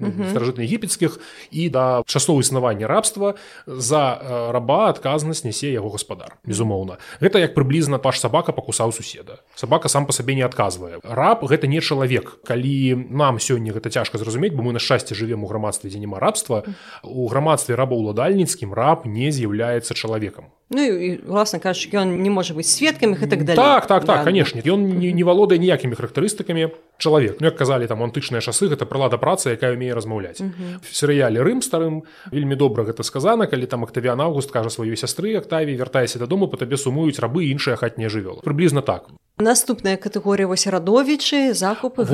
ну, 0.00 0.12
старажытна 0.30 0.64
егіпецкіх 0.64 1.20
і 1.50 1.68
да 1.68 2.02
часоў 2.06 2.40
існавання 2.40 2.86
рабства 2.86 3.34
за 3.66 4.18
раба 4.52 4.88
адказнасць 4.88 5.44
нясе 5.44 5.72
яго 5.72 5.90
гаспадар 5.90 6.36
безумоўна. 6.44 6.96
Гэта 7.20 7.38
як 7.38 7.54
прыблізна 7.54 7.98
паш 7.98 8.20
сабака 8.20 8.52
пакусаў 8.52 8.92
суседа. 8.92 9.38
Сабака 9.54 9.88
сам 9.88 10.06
па 10.06 10.12
сабе 10.12 10.34
не 10.34 10.42
адказвае. 10.42 10.98
Раб 11.02 11.44
гэта 11.44 11.66
не 11.66 11.80
чалавек. 11.80 12.38
Калі 12.44 12.96
нам 13.10 13.38
сёння 13.38 13.72
гэта 13.72 13.90
цяжка 13.90 14.18
зразумець 14.18 14.53
бо 14.54 14.62
мы 14.62 14.72
на 14.72 14.78
шчасце 14.78 15.14
жывем 15.14 15.44
у 15.44 15.50
грамадстве 15.50 15.90
дзе 15.90 15.98
няма 15.98 16.20
рабства 16.20 16.64
у 17.02 17.28
грамадстве 17.28 17.74
рабаўладальніцкім 17.74 18.72
раб 18.72 19.06
не 19.06 19.30
з'яўляецца 19.30 19.94
чалавекам 19.94 20.50
Ну 20.70 20.80
і 20.80 21.20
власна 21.26 21.60
кажучы 21.60 21.92
ён 21.92 22.24
не 22.24 22.32
можа 22.32 22.56
быць 22.56 22.72
сведкамі 22.72 23.20
і 23.20 23.28
так 23.28 23.44
далее. 23.44 23.56
Так 23.56 23.86
так 23.86 24.04
так 24.04 24.18
да. 24.20 24.24
канешне 24.24 24.64
ён 24.64 24.96
не, 24.96 25.12
не 25.12 25.24
валодае 25.24 25.58
ніякімі 25.60 25.92
характарыстыкамі 25.92 26.72
чалавек 26.96 27.36
ну, 27.40 27.46
як 27.46 27.56
казалі 27.56 27.86
там 27.86 28.00
антычныя 28.02 28.40
часы 28.40 28.72
гэта 28.72 28.88
прылада 28.88 29.20
працы 29.20 29.52
якая 29.52 29.76
умее 29.76 29.92
размаўляць 29.92 30.40
серыяле 30.88 31.44
рым 31.44 31.60
старым 31.60 32.08
вельмі 32.32 32.56
добра 32.56 32.84
гэта 32.88 33.04
сказана 33.04 33.46
калі 33.46 33.66
там 33.66 33.84
актавіан 33.84 34.20
август 34.20 34.50
кажа 34.50 34.72
сваёй 34.72 34.96
сястры 34.96 35.36
актаві 35.36 35.76
вяртайся 35.76 36.18
дадому 36.18 36.48
по 36.48 36.56
табе 36.56 36.80
сумуюць 36.80 37.20
рабы 37.20 37.44
іншыя 37.52 37.76
хатнія 37.76 38.08
жывёлы 38.08 38.40
прыблізна 38.40 38.80
так. 38.80 39.12
Наступная 39.36 39.96
катэгорыя 39.96 40.46
вось. 40.46 40.66
радовічы 40.66 41.52
закупы 41.52 42.08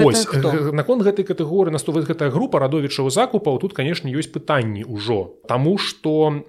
наконт 0.72 1.06
гэтай 1.06 1.22
катэгорыі 1.22 1.70
наступвае 1.70 2.02
гэтая 2.02 2.30
група 2.34 2.58
радовічаў 2.58 3.10
закупаў 3.10 3.60
тут 3.60 3.78
канешне 3.78 4.10
ёсць 4.10 4.32
пытанні 4.32 4.82
ўжо 4.88 5.38
таму 5.46 5.78
што 5.78 6.42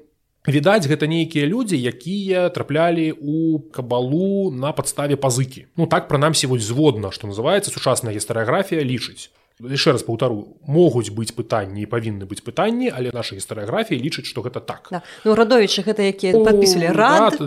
відаць 0.47 0.87
гэта 0.89 1.05
нейкія 1.07 1.45
людзі 1.45 1.77
якія 1.77 2.49
траплялі 2.49 3.11
у 3.19 3.59
кабалу 3.69 4.49
на 4.51 4.71
падставе 4.71 5.15
пазыкі. 5.15 5.67
Ну 5.77 5.85
так 5.85 6.07
прынамсі 6.07 6.47
вось 6.47 6.65
зводна 6.65 7.11
што 7.11 7.27
называецца 7.27 7.69
сучасная 7.69 8.13
гістарыяграфія 8.13 8.81
лічыць 8.81 9.29
яшчэ 9.69 9.93
раз 9.93 10.03
паўтару 10.03 10.57
могуць 10.67 11.11
быць 11.13 11.31
пытанні 11.35 11.85
павінны 11.85 12.25
быць 12.25 12.41
пытанні 12.41 12.89
але 12.89 13.11
наша 13.13 13.35
гістарыяграфія 13.35 14.01
лічыць 14.01 14.25
што 14.25 14.41
гэта 14.41 14.59
так. 14.59 14.87
Да. 14.91 15.01
ну 15.25 15.35
радовічы 15.35 15.85
гэта 15.85 16.01
якія 16.07 16.41
падпісвалі 16.41 16.89
рад 16.95 17.37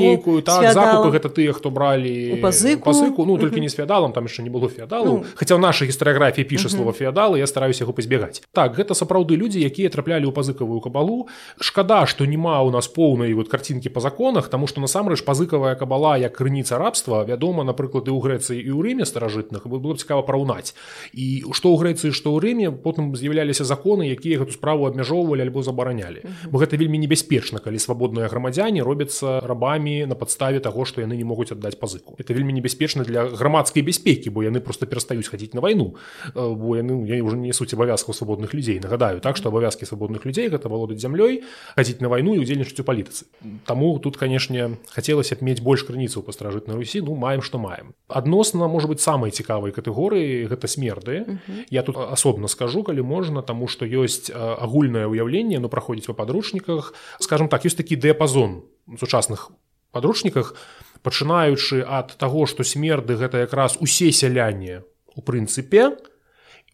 нейкую 0.00 0.42
так, 0.42 0.72
закупы 0.72 1.12
гэта 1.12 1.28
тыя 1.28 1.52
хто 1.52 1.70
бралі 1.70 2.40
пазыку. 2.40 2.84
пазыку. 2.84 3.24
Ну 3.24 3.38
толькі 3.38 3.60
не 3.60 3.68
з 3.68 3.76
феадалам 3.76 4.12
там 4.12 4.24
яшчэ 4.24 4.42
не 4.42 4.50
было 4.50 4.68
феадалу 4.68 5.22
ну. 5.22 5.24
хаця 5.34 5.54
ў 5.56 5.60
нашай 5.60 5.88
гістарыяграфіі 5.88 6.44
піша 6.44 6.68
слова 6.68 6.92
феадалы 6.92 7.38
я 7.38 7.46
стараюся 7.46 7.84
яго 7.84 7.92
пазбегаць 7.92 8.42
так 8.52 8.76
гэта 8.78 8.94
сапраўды 8.94 9.36
людзі 9.36 9.60
якія 9.60 9.90
траплялі 9.90 10.28
ў 10.28 10.32
пазыкавую 10.32 10.80
кабалу. 10.80 11.28
Шкада 11.60 12.06
што 12.06 12.24
няма 12.24 12.62
ў 12.64 12.72
нас 12.72 12.88
поўнай 12.88 13.34
вот 13.34 13.48
карцінкі 13.48 13.92
па 13.92 14.00
законах 14.00 14.48
таму 14.48 14.66
што 14.66 14.80
насамрэч 14.80 15.24
пазыкавая 15.24 15.74
кабала 15.74 16.16
як 16.16 16.36
крыніца 16.38 16.78
рабства 16.78 17.24
вядома 17.24 17.64
напрыклад 17.64 18.08
і 18.08 18.14
ў 18.14 18.20
грэцыі 18.22 18.58
і 18.58 18.70
ў 18.72 18.80
рыме 18.82 19.04
старажытных 19.04 19.66
было 19.66 19.96
цікава 19.96 20.22
параўнаць 20.22 20.74
і 21.18 21.26
што 21.50 21.74
ў 21.74 21.82
грэцыі 21.82 22.14
што 22.14 22.30
ў 22.30 22.38
рыме 22.46 22.70
потым 22.70 23.10
з'яўляліся 23.18 23.66
законы 23.66 24.06
якія 24.14 24.38
гэту 24.44 24.54
справу 24.54 24.86
абмяжоўвалі 24.86 25.42
альбо 25.42 25.66
забаранялі. 25.66 26.22
Бо 26.46 26.62
гэта 26.62 26.78
вельмі 26.78 27.02
небяспечна 27.02 27.58
калі 27.58 27.82
свабодныя 27.82 28.30
грамадзяне 28.30 28.86
робяцца 28.86 29.42
рабамі 29.42 30.06
на 30.06 30.14
падставе 30.14 30.62
таго 30.62 30.86
што 30.86 31.02
яны 31.02 31.18
не 31.18 31.26
могуць 31.26 31.50
аддаць 31.50 31.74
пазыку 31.82 32.14
это 32.22 32.30
вельмі 32.30 32.54
небяспечна 32.54 33.02
для 33.02 33.26
грамадскай 33.26 33.82
бяспекі 33.82 34.30
бо 34.30 34.46
яны 34.46 34.62
просто 34.62 34.86
перастаюць 34.86 35.26
хадзіць 35.26 35.58
на 35.58 35.60
вайну. 35.60 35.98
Бо 36.34 36.78
яны 36.78 37.02
я 37.10 37.18
уже 37.24 37.36
не 37.36 37.48
несуць 37.48 37.72
абавязкаў 37.74 38.14
свабодных 38.14 38.52
людзей 38.54 38.78
нагадаю. 38.80 39.20
Так 39.24 39.36
што 39.40 39.48
абавязкі 39.48 39.88
свабодных 39.88 40.28
людзей 40.28 40.52
гэта 40.52 40.68
валодаць 40.68 41.00
зямлёй 41.00 41.42
хадзіць 41.74 42.04
на 42.04 42.12
вайну 42.12 42.36
і 42.36 42.44
удзельнічаць 42.44 42.80
у 42.80 42.84
палітыцы. 42.84 43.26
Таму 43.64 43.96
тут 43.98 44.20
канешне 44.20 44.76
хацелася 44.92 45.40
б 45.40 45.48
мець 45.48 45.64
больш 45.64 45.82
крыніцаў 45.88 46.22
па 46.22 46.36
старажытнай 46.36 46.76
русі 46.76 47.02
ну 47.02 47.16
маем 47.16 47.42
што 47.42 47.58
маем. 47.58 47.96
Адносна 48.08 48.68
можа 48.68 48.88
быть 48.88 49.00
самай 49.00 49.32
цікавай 49.32 49.72
катэгорыі 49.72 50.46
гэта 50.52 50.68
смерды 50.68 51.07
ведае 51.08 51.40
я 51.72 51.82
тут 51.82 51.96
асобна 51.96 52.48
скажу 52.48 52.84
калі 52.84 53.02
можна 53.02 53.42
таму 53.42 53.68
што 53.68 53.88
ёсць 53.88 54.28
агульнае 54.34 55.08
ўяўленне 55.08 55.58
но 55.58 55.72
праходзіць 55.72 56.12
па 56.12 56.16
падручніках. 56.20 56.92
Скажем 57.18 57.48
так 57.48 57.64
ёсць 57.64 57.80
такі 57.80 57.96
дыяпазон 57.96 58.62
сучасных 59.00 59.50
падручніках 59.92 60.54
пачынаючы 61.02 61.82
ад 61.86 62.14
таго 62.20 62.46
што 62.46 62.64
смерды 62.64 63.16
гэта 63.16 63.44
якраз 63.46 63.78
усе 63.80 64.12
сяляне 64.12 64.84
у 65.16 65.24
прынцыпе 65.24 65.96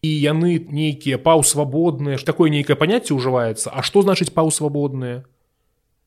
і 0.05 0.09
яны 0.09 0.59
нейкія 0.59 1.17
паўсвабодныя 1.17 2.19
ж 2.19 2.27
такое 2.27 2.51
нейкае 2.51 2.75
паняцце 2.75 3.15
ўжываецца 3.15 3.71
А 3.71 3.81
што 3.81 4.03
значыць 4.05 4.33
паўсвабодныя? 4.33 5.25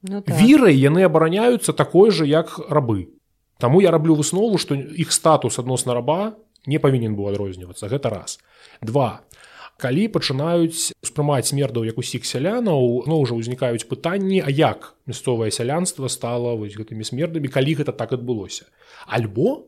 Ну, 0.02 0.22
так. 0.22 0.30
вірай 0.38 0.76
яны 0.78 1.02
абараняюцца 1.02 1.72
такой 1.72 2.10
жа 2.14 2.24
як 2.24 2.60
рабы. 2.70 3.10
Таму 3.58 3.80
я 3.82 3.90
раблю 3.90 4.14
выснову 4.14 4.58
што 4.58 4.78
іх 4.78 5.10
статус 5.10 5.58
адносна 5.58 5.94
раба 5.94 6.38
не 6.66 6.78
павінен 6.78 7.14
быў 7.14 7.30
адрознівацца 7.30 7.88
гэта 7.88 8.10
раз. 8.10 8.38
Два. 8.82 9.22
Калі 9.78 10.10
пачынаюць 10.10 10.90
успрымаць 11.06 11.46
смердаў 11.46 11.86
як 11.86 11.98
усіх 12.02 12.26
сялянаў 12.26 13.06
но 13.06 13.20
ўжо 13.22 13.38
ўзнікаюць 13.38 13.86
пытанні 13.86 14.42
а 14.42 14.50
як 14.50 14.98
мясцовае 15.06 15.54
сялянства 15.54 16.10
стала 16.10 16.58
вось 16.58 16.74
гэтымі 16.74 17.06
смердамі 17.06 17.46
калі 17.46 17.78
гэта 17.78 17.94
так 17.94 18.10
адбылося? 18.10 18.66
Альбо 19.06 19.62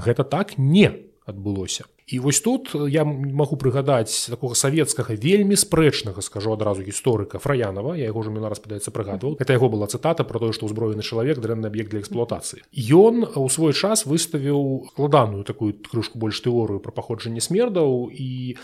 гэта 0.00 0.24
так 0.24 0.56
не 0.56 0.88
адбылося 1.28 1.84
і 2.12 2.18
вось 2.20 2.40
тут 2.44 2.76
я 2.92 3.04
магу 3.08 3.56
прыгадаць 3.56 4.28
такога 4.28 4.52
савецкага 4.52 5.16
вельмі 5.16 5.56
спрэчнага 5.56 6.20
скажу 6.20 6.52
адразу 6.52 6.84
гісторыка 6.84 7.40
фраянова 7.40 7.96
я 7.96 8.12
яго 8.12 8.20
ж 8.20 8.28
мне 8.28 8.44
раз 8.44 8.60
падаецца 8.60 8.92
прыгадваў. 8.92 9.40
Это 9.40 9.56
яго 9.56 9.72
была 9.72 9.88
цытата 9.88 10.20
про 10.28 10.36
тое 10.36 10.52
што 10.52 10.68
ўзброены 10.68 11.00
чалавек 11.00 11.40
дрэнны 11.40 11.72
аб'ект 11.72 11.96
для 11.96 12.04
эксплуатацыі. 12.04 12.60
Ён 12.76 13.24
у 13.24 13.48
свой 13.48 13.72
час 13.72 14.04
выставіў 14.04 14.92
складаную 14.92 15.44
такую 15.48 15.72
крышку 15.72 16.20
больш 16.20 16.44
тэорыю 16.44 16.84
пра 16.84 16.92
паходжанне 16.92 17.40
смердаў 17.40 18.12
і 18.12 18.60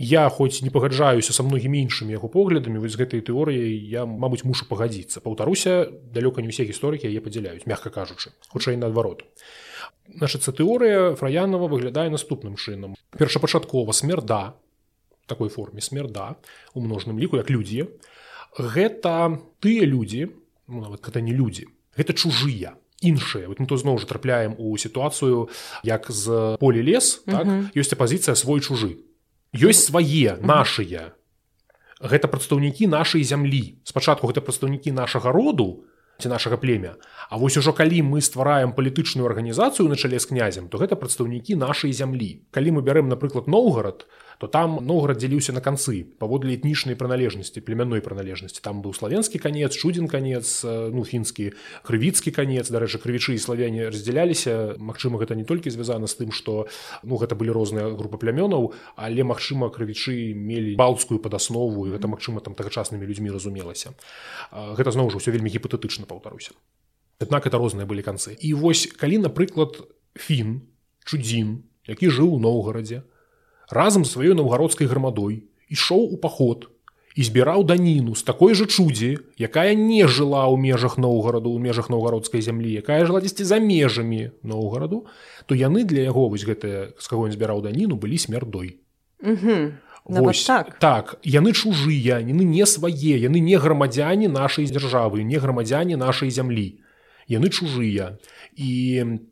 я 0.00 0.28
хоць 0.32 0.64
не 0.64 0.72
пагаджаюся 0.72 1.36
са 1.36 1.44
многімі 1.44 1.84
іншымі 1.84 2.16
яго 2.16 2.32
поглядамі 2.32 2.80
вось 2.80 2.96
гэтай 2.96 3.20
тэорыяй 3.20 3.76
я 3.92 4.08
мабыць 4.08 4.48
мушу 4.48 4.64
пагадзіцца. 4.72 5.20
Паўтаруся 5.20 5.92
далёка 6.16 6.40
не 6.40 6.48
ўсе 6.48 6.64
гісторыкі 6.64 7.12
яе 7.12 7.20
падзяляюць 7.20 7.68
мягка 7.68 7.92
кажучы. 7.92 8.32
Хутчэй 8.48 8.80
наадварот 8.80 9.28
Нашацца 10.08 10.52
тэорыя 10.52 11.14
фраянова 11.16 11.68
выглядае 11.68 12.10
наступным 12.10 12.56
чынам. 12.56 12.94
Першапачаткова 13.16 13.92
смерда 13.92 14.54
такой 15.26 15.48
форме 15.48 15.80
смерда 15.80 16.36
у 16.74 16.80
множным 16.80 17.18
ліку 17.18 17.36
як 17.36 17.50
людзі. 17.50 17.88
Гэта 18.58 19.40
тыя 19.60 19.88
людзі, 19.88 20.30
ну, 20.68 20.84
нават 20.84 21.00
гэта 21.00 21.24
не 21.24 21.32
людзі, 21.32 21.66
гэта 21.96 22.12
чужыя 22.12 22.76
іншыя 23.04 23.48
вот 23.48 23.60
мы 23.60 23.66
то 23.66 23.76
зноў 23.76 23.98
жа 23.98 24.06
трапляем 24.06 24.54
у 24.58 24.76
сітуацыю 24.78 25.50
як 25.84 26.08
з 26.08 26.56
полі 26.60 26.80
лес 26.80 27.20
так? 27.26 27.44
ёсць 27.74 27.92
апазіцыя 27.92 28.34
свой 28.38 28.64
чужы 28.64 29.04
ёсць 29.52 29.90
свае 29.90 30.38
нашыя 30.40 31.12
гэта 32.00 32.30
прадстаўнікі 32.30 32.88
нашай 32.88 33.26
зямлі 33.26 33.76
спачатку 33.84 34.30
гэта 34.30 34.40
прадстаўнікі 34.40 34.94
нашага 34.96 35.34
роду 35.34 35.84
ці 36.18 36.28
нашага 36.28 36.56
племя. 36.56 36.94
А 37.30 37.36
вось 37.36 37.56
ужо 37.56 37.72
калі 37.72 38.02
мы 38.02 38.20
ствараем 38.20 38.72
палітычную 38.72 39.26
арганізацыю 39.26 39.88
на 39.88 39.96
чале 39.96 40.18
з 40.18 40.26
князем 40.30 40.68
то 40.68 40.78
гэта 40.78 40.96
прадстаўнікі 40.96 41.56
нашай 41.56 41.92
зямлі. 41.92 42.44
Калі 42.50 42.78
мы 42.78 42.80
бярэм 42.82 43.08
напрыклад 43.08 43.48
Ноўгарад 43.48 44.06
то 44.38 44.46
там 44.46 44.78
Ноўград 44.84 45.18
дзяліўся 45.18 45.52
на 45.52 45.60
канцы 45.60 46.04
паводле 46.18 46.54
этнічнай 46.56 46.98
прыналежнасці 46.98 47.60
племянной 47.60 48.00
прыналежнасці 48.00 48.60
там 48.62 48.82
быў 48.82 48.94
славянскі 48.94 49.38
канец 49.38 49.74
чудзін 49.74 50.08
канец 50.08 50.64
ну 50.64 51.04
фінскі 51.04 51.52
крывіцкі 51.86 52.34
канец 52.34 52.70
дарэчы 52.70 52.98
крывічы 52.98 53.34
і 53.34 53.42
славяне 53.42 53.90
раздзяляліся 53.90 54.76
Мачыма 54.78 55.18
гэта 55.22 55.34
не 55.34 55.44
толькі 55.44 55.70
звязана 55.70 56.06
з 56.06 56.18
тым 56.18 56.32
што 56.32 56.66
ну 57.02 57.16
гэта 57.16 57.34
былі 57.34 57.54
розныя 57.54 57.90
групы 57.94 58.18
плямёнаў 58.18 58.72
але 58.96 59.22
магчыма 59.24 59.70
крывічы 59.70 60.34
мелі 60.34 60.74
балцкую 60.74 61.18
падаснову 61.18 61.86
гэта 61.90 62.08
магчыма 62.08 62.40
там 62.40 62.54
тагачаснымі 62.54 63.06
людзьмі 63.06 63.30
разумелася. 63.30 63.94
Гэта 64.52 64.90
зноў 64.90 65.10
жа 65.10 65.22
ўсё 65.22 65.30
вельмі 65.30 65.50
гіпатэтычна 65.50 66.06
паўтаруся. 66.06 66.52
Аднак 67.22 67.46
это 67.46 67.58
розныя 67.58 67.86
былі 67.86 68.02
канцы. 68.02 68.34
І 68.34 68.54
вось 68.54 68.90
калі 68.90 69.22
напрыклад 69.24 69.78
фін 70.18 70.66
чудзін 71.04 71.62
які 71.86 72.08
жыў 72.08 72.36
у 72.36 72.40
новгарадзе 72.40 73.04
разам 73.74 74.06
з 74.06 74.14
сваёй 74.14 74.38
наўгародскай 74.38 74.86
грамадой 74.86 75.42
ішоў 75.68 76.14
у 76.14 76.16
паход 76.22 76.70
і 77.14 77.22
збіраў 77.22 77.62
даніну 77.64 78.14
з 78.14 78.22
такой 78.26 78.54
жа 78.58 78.66
чудзі 78.66 79.18
якая 79.38 79.74
не 79.78 80.06
жыла 80.06 80.46
ў 80.50 80.58
межах 80.58 80.98
новгараду 80.98 81.54
ў 81.54 81.62
межах 81.62 81.90
наўгародскай 81.90 82.42
зямлі 82.42 82.74
якая 82.82 83.06
жыла 83.06 83.22
дзесьці 83.22 83.46
за 83.46 83.58
межамі 83.62 84.34
новгараду 84.42 85.06
то 85.46 85.54
яны 85.54 85.86
для 85.86 86.06
яго 86.10 86.26
вось 86.28 86.46
гэтыя 86.46 86.94
з 86.98 87.06
каго 87.06 87.30
ён 87.30 87.34
збіраў 87.34 87.62
даніну 87.62 87.94
былі 87.94 88.18
смярдой. 88.18 88.82
Вось, 90.04 90.44
так. 90.44 90.78
так 90.78 91.16
яны 91.22 91.54
чужыя 91.54 92.18
яны 92.20 92.44
не 92.44 92.66
свае 92.66 93.16
яны 93.16 93.40
не 93.40 93.56
грамадзяне 93.56 94.28
нашай 94.28 94.66
дзяржавы 94.66 95.22
не 95.22 95.38
грамадзяне 95.38 95.96
нашай 95.96 96.28
зямлі. 96.34 96.82
Яны 97.24 97.48
чужыя. 97.48 98.18
І 98.52 99.22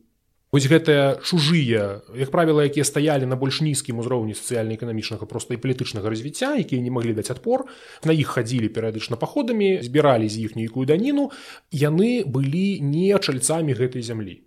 Вось 0.52 0.68
гэтыя 0.68 1.16
чужыя 1.24 2.04
як 2.12 2.28
правіла 2.28 2.68
якія 2.68 2.84
стаялі 2.84 3.24
на 3.24 3.40
больш 3.40 3.64
нізкім 3.64 4.04
узроўні 4.04 4.36
сацыяльна-эканамічнага 4.36 5.24
проста 5.24 5.56
і 5.56 5.60
палітычнага 5.64 6.12
развіцця 6.12 6.52
якія 6.60 6.84
не 6.84 6.92
маглі 6.92 7.16
даць 7.16 7.32
адпор 7.32 7.64
на 8.04 8.12
іх 8.12 8.36
хадзілі 8.36 8.68
перыядычна 8.68 9.16
паходамі 9.16 9.80
збіралі 9.80 10.28
з 10.28 10.44
іх 10.44 10.52
нейкую 10.52 10.84
даніну. 10.84 11.32
Яны 11.72 12.28
былі 12.28 12.84
не 12.84 13.16
чальцамі 13.16 13.72
гэтай 13.72 14.04
зямлі. 14.04 14.44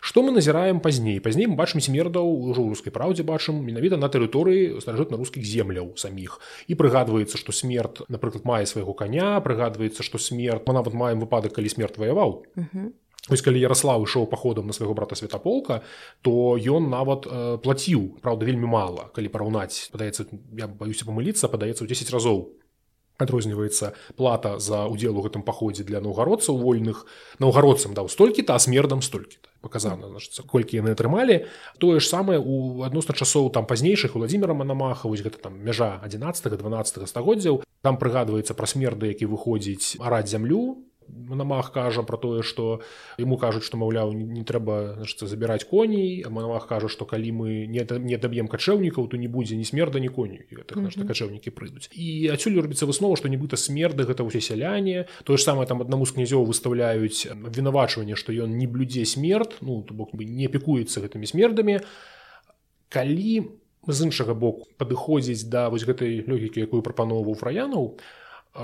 Што 0.00 0.24
мы 0.24 0.32
назіраем 0.32 0.80
пазней? 0.80 1.20
Пазней 1.20 1.44
мы 1.44 1.60
бачым 1.60 1.84
смердаў 1.84 2.24
ужо 2.24 2.64
рускай 2.64 2.88
праўдзе 2.88 3.28
бачым 3.28 3.60
менавіта 3.68 4.00
на 4.00 4.08
тэрыторыі 4.08 4.80
старажытна-рускіх 4.80 5.44
земляў 5.44 5.92
саміх. 6.00 6.40
І 6.68 6.72
прыгадваецца 6.72 7.36
што 7.36 7.52
смерт 7.52 8.00
напрыклад 8.08 8.48
мае 8.48 8.64
свайго 8.64 8.96
каня 8.96 9.44
прыгадваецца 9.44 10.00
што 10.00 10.16
смерт 10.16 10.64
нават 10.72 10.96
маем 10.96 11.20
выпадак 11.20 11.52
калі 11.52 11.68
смерт 11.68 12.00
ваяваў. 12.00 12.48
Вось 13.28 13.40
калі 13.40 13.56
Ярослав 13.56 14.04
ішоў 14.04 14.28
паходам 14.28 14.66
на 14.68 14.76
свайго 14.76 14.92
брата 14.92 15.16
святаполка 15.16 15.80
то 16.20 16.60
ён 16.60 16.90
нават 16.92 17.24
э, 17.24 17.56
плаціў 17.56 18.20
праўда 18.20 18.44
вельмі 18.44 18.68
мала 18.68 19.08
калі 19.16 19.32
параўнаць 19.32 19.88
падаецца 19.92 20.28
я 20.60 20.68
баюся 20.68 21.08
памыліцца 21.08 21.48
падаецца 21.48 21.84
ў 21.84 21.88
10 21.88 22.12
разоў 22.12 22.52
адрозніваецца 23.18 23.94
плата 24.18 24.58
за 24.58 24.84
удзел 24.90 25.16
у 25.18 25.22
гэтым 25.22 25.46
паходзе 25.46 25.86
для 25.86 26.00
наўгародцаў 26.02 26.58
вольных. 26.58 27.06
Наўгародцам 27.38 27.94
даў 27.94 28.10
столькі 28.10 28.42
та 28.42 28.58
смердам 28.58 29.02
столькі 29.02 29.38
показана 29.62 30.10
значится 30.10 30.42
колькі 30.42 30.76
яны 30.82 30.92
атрымалі. 30.92 31.46
Тое 31.80 32.00
ж 32.00 32.04
самае 32.04 32.36
у 32.36 32.82
адносна 32.84 33.14
часоў 33.14 33.48
там 33.48 33.64
пазнейшых 33.64 34.18
владимира 34.18 34.52
манамаха 34.52 35.08
вось 35.08 35.22
гэта 35.22 35.38
там 35.38 35.56
мяжа 35.62 36.00
11 36.02 36.58
12 36.58 37.08
стагоддзяў. 37.08 37.62
Там 37.80 37.96
прыгадваецца 37.96 38.52
пра 38.52 38.66
смерды 38.66 39.14
які 39.14 39.30
выходзіць 39.30 39.96
араць 40.02 40.28
зямлю 40.28 40.82
Манамах 41.08 41.72
кажа 41.72 42.02
про 42.02 42.16
тое 42.16 42.42
што 42.42 42.80
яму 43.18 43.36
кажуць 43.36 43.64
што 43.64 43.76
маўляў 43.76 44.12
не 44.12 44.44
трэба 44.44 45.00
значыцца 45.00 45.26
забіраць 45.26 45.64
коней 45.68 46.24
Манамах 46.28 46.66
кажа 46.66 46.88
што 46.88 47.04
калі 47.04 47.32
мы 47.32 47.66
не 47.66 47.84
не 47.84 48.16
даб'ем 48.16 48.48
качэўнікаў 48.48 49.08
то 49.08 49.16
не 49.16 49.28
будзе 49.28 49.56
ні 49.56 49.64
смерда 49.64 50.00
ні 50.00 50.08
коней. 50.08 50.46
Гэтых 50.50 50.76
mm 50.76 50.88
-hmm. 50.88 51.06
качэўнікі 51.06 51.50
прыйдуць. 51.50 51.90
І 51.92 52.28
адсюль 52.28 52.60
робіцца 52.60 52.86
выснова 52.86 53.16
што 53.16 53.28
нібыта 53.28 53.56
смерды 53.56 54.04
гэта 54.04 54.24
ўсе 54.24 54.40
сяляне. 54.40 55.06
Тое 55.24 55.36
ж 55.36 55.44
самае 55.44 55.66
там 55.66 55.80
аднаму 55.80 56.06
з 56.06 56.12
князёў 56.12 56.46
выставляюць 56.46 57.26
абвінавачванне 57.30 58.16
што 58.16 58.32
ён 58.32 58.56
не 58.56 58.66
блюдзе 58.66 59.04
смерт 59.04 59.58
ну 59.60 59.82
то 59.82 59.94
бок 59.94 60.14
бы 60.14 60.24
не 60.24 60.48
пікуецца 60.48 61.00
гэтымі 61.00 61.26
смердамі. 61.26 61.80
Калі 62.88 63.42
з 63.86 64.04
іншага 64.04 64.34
боку 64.34 64.68
падыходзіць 64.78 65.48
да 65.48 65.68
вось 65.68 65.84
гэтай 65.84 66.24
лёгікі 66.24 66.64
якую 66.64 66.82
прапановваў 66.82 67.34
фраянаў 67.34 67.96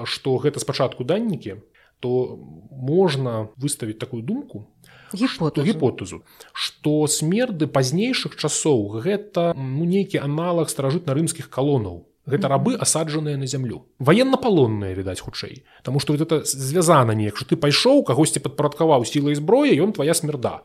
што 0.04 0.36
гэта 0.38 0.60
спачатку 0.60 1.04
даннікі 1.04 1.60
то 2.00 2.38
можна 2.70 3.48
выставіць 3.56 4.00
такую 4.00 4.22
думку 4.22 4.66
гіпотэзу 5.14 5.66
гіпотэзу 5.66 6.22
што 6.52 7.06
смерды 7.06 7.66
пазнейшых 7.66 8.36
часоў 8.36 9.02
гэта 9.04 9.52
ну, 9.56 9.84
нейкі 9.84 10.22
аналаг 10.22 10.70
старажытна-рымскіх 10.70 11.50
калонаў. 11.50 12.06
Гэта 12.30 12.46
рабы 12.52 12.76
асаджаныя 12.76 13.36
на 13.40 13.46
зямлю. 13.48 13.88
Ваеннапалонныя 13.98 14.94
відаць 14.94 15.18
хутчэй. 15.24 15.64
Таму 15.82 15.98
што 15.98 16.14
это 16.14 16.44
звязана 16.44 17.16
неяк 17.16 17.40
што 17.40 17.54
ты 17.54 17.56
пайшоў 17.56 18.04
кагосьці 18.06 18.44
падпарадкаваў 18.44 19.04
сілай 19.08 19.34
зброя 19.34 19.74
ён 19.74 19.96
твоя 19.96 20.14
смерда 20.14 20.62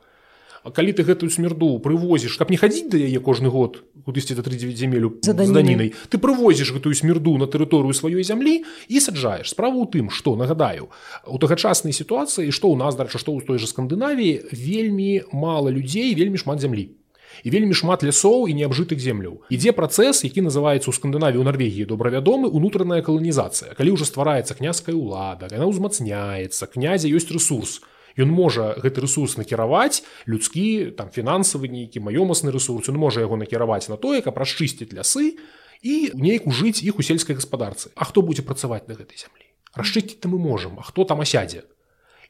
калі 0.74 0.94
ты 0.94 1.06
гэтую 1.06 1.30
смерду 1.30 1.78
прывозіш 1.80 2.38
каб 2.38 2.50
не 2.50 2.58
хадзіць 2.58 2.90
да 2.90 2.98
яе 2.98 3.20
кожны 3.20 3.50
год 3.54 3.84
кудысьці 4.06 4.38
да 4.38 4.42
39 4.42 4.78
земелю 4.78 5.18
за 5.22 5.34
данінай 5.34 5.94
ты 6.10 6.18
прывозіш 6.18 6.74
гэтую 6.74 6.94
смерду 6.98 7.38
на 7.38 7.46
тэрыторыю 7.46 7.94
сваёй 7.94 8.24
зямлі 8.24 8.66
і 8.88 9.00
саджаеш. 9.00 9.54
Справу 9.54 9.86
ў 9.86 9.90
тым 9.90 10.10
што 10.10 10.36
нагадаю 10.36 10.90
у 11.26 11.38
тагачаснай 11.38 11.94
сітуацыі 11.94 12.50
што 12.50 12.74
ў 12.74 12.78
нас 12.78 12.96
дарча 12.96 13.22
што 13.22 13.34
ў 13.38 13.46
той 13.46 13.62
жа 13.62 13.70
скандынавіі 13.70 14.50
вельмі 14.54 15.26
мала 15.32 15.70
людзей 15.70 16.14
вельмі 16.18 16.38
шмат 16.42 16.62
зямлі. 16.62 16.90
І 17.44 17.52
вельмі 17.52 17.76
шмат 17.76 18.00
лясоў 18.00 18.48
і 18.48 18.56
неабжытых 18.56 18.96
земляў. 18.96 19.44
Ідзе 19.52 19.76
працэс 19.76 20.24
які 20.24 20.46
называецца 20.46 20.88
ў 20.88 20.94
скандынаві 20.96 21.42
ў 21.42 21.46
нарвегіі 21.46 21.90
добра 21.90 22.10
вядомы 22.10 22.48
унутраная 22.48 23.04
каланізацыя. 23.04 23.76
Калі 23.76 24.00
ўжо 24.00 24.08
ствараецца 24.08 24.56
княская 24.56 24.96
ўлада 24.96 25.52
яна 25.52 25.68
ўзмацняецца 25.68 26.72
князя 26.72 27.12
ёсць 27.12 27.30
ресурс 27.34 27.84
Ён 28.16 28.32
можа 28.32 28.74
гэты 28.80 29.04
ресурс 29.04 29.36
накіраваць 29.36 30.04
людскі 30.26 30.96
там 30.96 31.12
фінансавы 31.12 31.68
нейкі 31.68 32.00
маёмасны 32.00 32.52
ресурс 32.52 32.88
он 32.88 32.96
можа 32.96 33.20
яго 33.20 33.36
накіраваць 33.36 33.92
на 33.92 34.00
тое 34.00 34.24
каб 34.24 34.40
расчысціць 34.40 34.96
лясы 34.96 35.36
і 35.84 35.96
нейку 36.16 36.56
жыць 36.56 36.80
іх 36.80 37.00
у 37.00 37.04
сельскай 37.04 37.36
гаспадарцы. 37.36 37.92
А 37.96 38.08
хто 38.08 38.24
будзе 38.24 38.42
працаваць 38.42 38.88
на 38.88 38.96
гэтай 38.96 39.20
зямлі? 39.20 39.46
Расчысціць 39.76 40.24
мы 40.32 40.40
можам 40.40 40.80
А 40.80 40.84
хто 40.88 41.04
там 41.04 41.20
асядзе? 41.22 41.68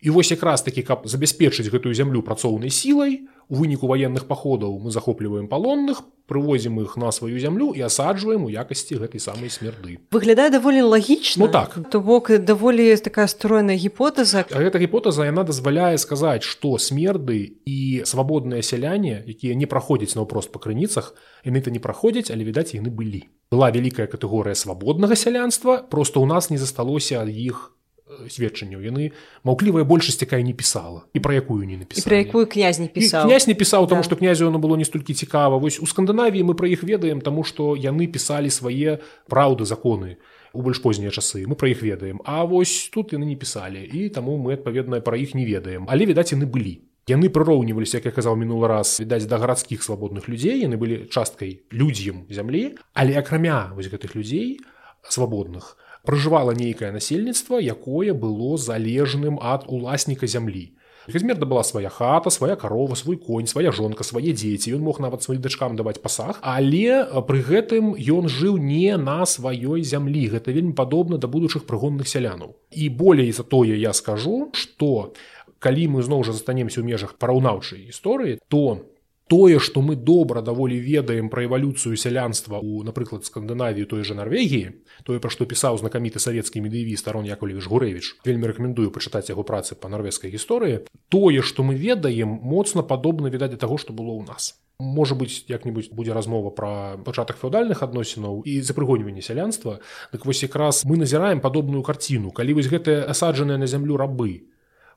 І 0.02 0.10
вось 0.10 0.32
якраз 0.32 0.62
такі 0.66 0.82
каб 0.82 1.06
забяспечыць 1.06 1.70
гэтую 1.70 1.94
зямлю 1.94 2.26
працоўнай 2.26 2.74
сілай 2.74 3.30
у 3.50 3.56
выніку 3.56 3.88
ваенных 3.88 4.26
паходаў 4.26 4.80
мы 4.80 4.92
захопліваем 4.92 5.48
палонных 5.48 6.02
прывозім 6.26 6.82
іх 6.82 6.98
на 6.98 7.12
сваю 7.12 7.38
зямлю 7.40 7.74
і 7.78 7.86
асаджваем 7.86 8.46
у 8.46 8.50
якасці 8.50 8.98
гэтай 8.98 9.22
самай 9.22 9.54
смерды. 9.54 10.02
Выглядае 10.10 10.50
даволі 10.50 10.82
лагічна 10.82 11.46
ну, 11.46 11.52
так. 11.52 11.78
То 11.92 12.02
бок 12.02 12.32
даволі 12.42 12.90
такая 12.98 13.28
стройная 13.30 13.78
гіпотэза 13.78 14.50
гэта 14.50 14.82
гіпотэза 14.82 15.30
яна 15.30 15.46
дазваляе 15.46 15.98
сказаць 16.02 16.42
што 16.42 16.78
смерды 16.82 17.62
і 17.66 18.02
свабодныя 18.06 18.66
сяляне 18.66 19.22
якія 19.22 19.54
не 19.54 19.70
праходзяць 19.70 20.18
наўпрост 20.18 20.50
па 20.50 20.60
крыніцах 20.60 21.14
яны-то 21.46 21.70
не 21.70 21.80
праходзяць 21.80 22.34
але 22.34 22.42
відаць 22.42 22.74
яны 22.74 22.90
былі. 22.90 23.30
Была 23.54 23.70
вялікая 23.70 24.10
катэгорыя 24.10 24.58
свабоднага 24.58 25.14
сялянства 25.14 25.86
просто 25.86 26.20
ў 26.20 26.26
нас 26.26 26.50
не 26.50 26.58
засталося 26.58 27.22
ад 27.22 27.30
іх 27.30 27.75
сведчанняў 28.06 28.86
яны 28.86 29.10
маўклівая 29.42 29.82
большасць 29.82 30.22
якая 30.22 30.42
не 30.46 30.54
пісала 30.54 31.10
і 31.18 31.20
пра 31.26 31.42
якую 31.42 31.66
не 31.66 31.78
напісала 31.82 32.06
пра 32.06 32.22
якую 32.22 32.46
князь 32.46 32.78
не 32.78 32.86
пісаў. 32.86 33.26
Князь 33.26 33.50
не 33.50 33.58
пісаў 33.58 33.90
таму 33.90 34.02
да. 34.02 34.06
што 34.06 34.16
князю 34.16 34.48
оно 34.54 34.62
было 34.62 34.78
не 34.78 34.86
столькі 34.86 35.18
цікава. 35.18 35.58
Вось 35.58 35.82
у 35.82 35.90
скандынавіі 35.90 36.46
мы 36.46 36.54
пра 36.54 36.70
іх 36.70 36.86
ведаем 36.86 37.22
таму 37.22 37.42
што 37.42 37.74
яны 37.74 38.06
пісалі 38.06 38.54
свае 38.54 39.02
праўды 39.26 39.66
законы 39.66 40.22
у 40.54 40.62
больш 40.62 40.86
познія 40.86 41.10
часы. 41.10 41.50
Мы 41.50 41.58
пра 41.58 41.74
іх 41.74 41.82
ведаем. 41.82 42.22
А 42.30 42.46
вось 42.46 42.94
тут 42.94 43.10
яны 43.14 43.26
не 43.26 43.36
пісалі 43.36 43.82
і 43.82 44.10
таму 44.14 44.38
мы 44.38 44.54
адпаведна 44.54 45.02
пра 45.02 45.18
іх 45.18 45.34
не 45.34 45.46
ведаем. 45.50 45.90
Але 45.90 46.06
відаць 46.06 46.30
яны 46.30 46.46
былі. 46.46 46.86
Яны 47.10 47.30
прыроўніваліся 47.30 47.98
як 47.98 48.06
я 48.06 48.14
казаў 48.14 48.38
мінулы 48.38 48.70
раз 48.70 49.02
відаць 49.02 49.26
да 49.26 49.42
гарадскіх 49.42 49.82
свабодных 49.82 50.30
людзей. 50.30 50.62
Яны 50.62 50.78
былі 50.78 51.10
часткай 51.10 51.66
людзям 51.74 52.30
зямлі. 52.30 52.78
Але 52.94 53.18
акрамя 53.18 53.74
вось 53.74 53.90
гэтых 53.90 54.14
людзей 54.14 54.62
свабодных 55.10 55.78
то 55.78 55.85
пражывала 56.06 56.56
нейкае 56.56 56.94
насельніцтва 56.96 57.60
якое 57.60 58.14
было 58.14 58.56
залежным 58.58 59.42
ад 59.42 59.68
уласніка 59.68 60.28
зямлі 60.28 60.72
Гмерда 61.08 61.46
была 61.46 61.64
свая 61.64 61.90
хата 61.90 62.30
свая 62.30 62.56
карова 62.56 62.96
свой 62.96 63.18
конь 63.18 63.48
свая 63.48 63.72
жонка 63.72 64.04
свае 64.04 64.34
дзеці 64.34 64.74
ён 64.78 64.82
мог 64.82 65.00
нават 65.00 65.24
сваім 65.24 65.42
дачкам 65.42 65.76
даваць 65.78 66.02
пасах 66.02 66.40
але 66.42 67.06
пры 67.30 67.42
гэтым 67.46 67.94
ён 67.94 68.30
жыў 68.30 68.58
не 68.58 68.98
на 68.98 69.22
сваёй 69.26 69.86
зямлі 69.86 70.26
гэта 70.34 70.52
вельмі 70.52 70.74
падобна 70.74 71.18
да 71.18 71.28
будучых 71.28 71.66
прыгонных 71.70 72.10
сялянаў. 72.10 72.58
І 72.72 72.90
болей 72.90 73.32
за 73.32 73.44
тое 73.44 73.78
я 73.78 73.94
скажу 73.94 74.50
что 74.54 75.14
калі 75.60 75.88
мы 75.94 76.02
зноў 76.02 76.26
жа 76.26 76.34
застанемся 76.34 76.82
ў 76.82 76.90
межах 76.90 77.18
параўнаўчай 77.22 77.86
гісторыі 77.86 78.42
то 78.50 78.82
тое 79.28 79.60
што 79.60 79.82
мы 79.82 79.96
добра 79.96 80.42
даволі 80.42 80.78
ведаем 80.78 81.30
пра 81.30 81.46
эвалюцыю 81.46 81.98
сялянства 81.98 82.60
у 82.62 82.84
напрыклад 82.84 83.26
скандынавію 83.26 83.88
той 83.90 84.04
же 84.04 84.14
Нарвегіі 84.14 84.86
тое 85.04 85.20
пра 85.20 85.34
што 85.34 85.50
пісаў 85.50 85.82
знакаміты 85.82 86.22
савецкі 86.22 86.62
медыяві 86.62 86.94
старон 86.96 87.26
Яковлевіч 87.26 87.66
гурэвіч 87.66 88.22
вельмі 88.26 88.54
рэкамендую 88.54 88.94
пачытаць 88.94 89.30
яго 89.34 89.42
працы 89.42 89.74
па 89.74 89.90
нарвежскай 89.90 90.30
гісторыі. 90.30 90.86
Тое 91.10 91.42
што 91.42 91.66
мы 91.66 91.74
ведаем 91.74 92.38
моцна 92.42 92.86
падобна 92.86 93.34
відаць 93.34 93.52
да 93.52 93.58
таго 93.58 93.82
што 93.82 93.98
было 93.98 94.14
ў 94.14 94.30
нас. 94.30 94.62
Можа 94.78 95.16
быць 95.16 95.50
як-нибудь 95.50 95.90
будзе 95.96 96.14
размова 96.14 96.54
пра 96.54 97.02
пачатак 97.02 97.42
феодальных 97.42 97.82
адносінаў 97.82 98.44
і 98.46 98.62
запрыгоньванне 98.62 99.26
сялянства. 99.26 99.80
Дык 100.14 100.26
вось 100.26 100.44
якраз 100.44 100.86
мы 100.86 101.02
назіраем 101.02 101.42
падобную 101.42 101.82
карціну. 101.82 102.30
Калі 102.30 102.60
вось 102.60 102.70
гэтыя 102.70 103.08
асаджаныя 103.10 103.58
на 103.58 103.66
зямлю 103.66 103.98
рабы 103.98 104.46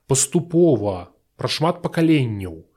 паступова 0.05 1.09
пра 1.37 1.47
шмат 1.47 1.81
пакаленняў 1.81 2.68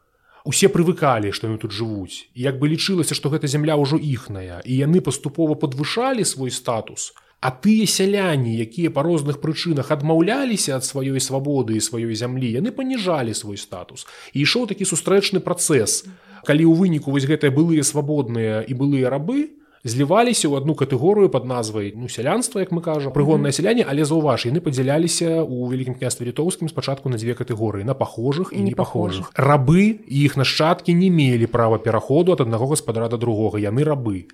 усе 0.45 0.69
прывыкалі 0.69 1.33
што 1.33 1.49
яны 1.51 1.59
тут 1.59 1.73
жывуць. 1.73 2.29
Як 2.35 2.59
бы 2.59 2.69
лічылася 2.69 3.15
што 3.19 3.33
гэта 3.33 3.47
зямля 3.47 3.77
ўжо 3.81 3.97
іхная 3.97 4.63
і 4.65 4.73
яны 4.77 5.01
паступова 5.01 5.55
падвышалі 5.55 6.25
свой 6.25 6.51
статус 6.51 7.13
а 7.43 7.51
тыя 7.51 7.87
сяляне 7.91 8.55
якія 8.63 8.95
па 8.95 9.03
розных 9.03 9.43
прычынах 9.43 9.91
адмаўляліся 9.91 10.79
ад 10.79 10.87
сваёй 10.87 11.19
свабоды 11.19 11.75
і 11.75 11.83
сваёй 11.83 12.15
зямлі 12.15 12.47
яны 12.47 12.71
паніжалі 12.71 13.35
свой 13.35 13.59
статус. 13.59 14.07
І 14.31 14.47
ішоў 14.47 14.71
такі 14.71 14.87
сустрэчны 14.87 15.43
працэс. 15.43 16.07
Калі 16.47 16.63
ў 16.71 16.75
выніку 16.79 17.11
вось 17.11 17.27
гэтыя 17.27 17.51
былыя 17.51 17.83
свабодныя 17.83 18.63
і 18.63 18.73
былыя 18.79 19.11
рабы 19.11 19.51
зліваліся 19.85 20.47
ў 20.47 20.63
адну 20.63 20.75
катэгорыю 20.79 21.29
под 21.29 21.45
назвай 21.45 21.91
ну 21.97 22.07
сялянства 22.07 22.63
як 22.63 22.71
мы 22.71 22.83
кажам 22.83 23.11
прыгоннае 23.13 23.51
сяляне 23.51 23.83
але 23.83 24.07
заўваж 24.07 24.47
яны 24.47 24.63
падзяляліся 24.63 25.43
ў 25.43 25.75
вялікім 25.75 25.99
княстве 25.99 26.31
літоўскім 26.31 26.71
спачатку 26.71 27.11
на 27.11 27.19
дзве 27.19 27.35
катэгорыі 27.35 27.83
на 27.83 27.99
пахожых 27.99 28.55
і 28.55 28.63
не 28.63 28.79
пахожых 28.79 29.35
рабы 29.35 29.99
і 30.07 30.23
іх 30.23 30.39
нашчадкі 30.39 30.95
не 30.95 31.11
мелі 31.11 31.51
права 31.51 31.83
пераходу 31.83 32.39
ад 32.39 32.47
аднаго 32.47 32.71
гаспадара 32.71 33.11
да 33.11 33.19
другога 33.19 33.59
яны 33.59 33.83
рабы 33.83 34.31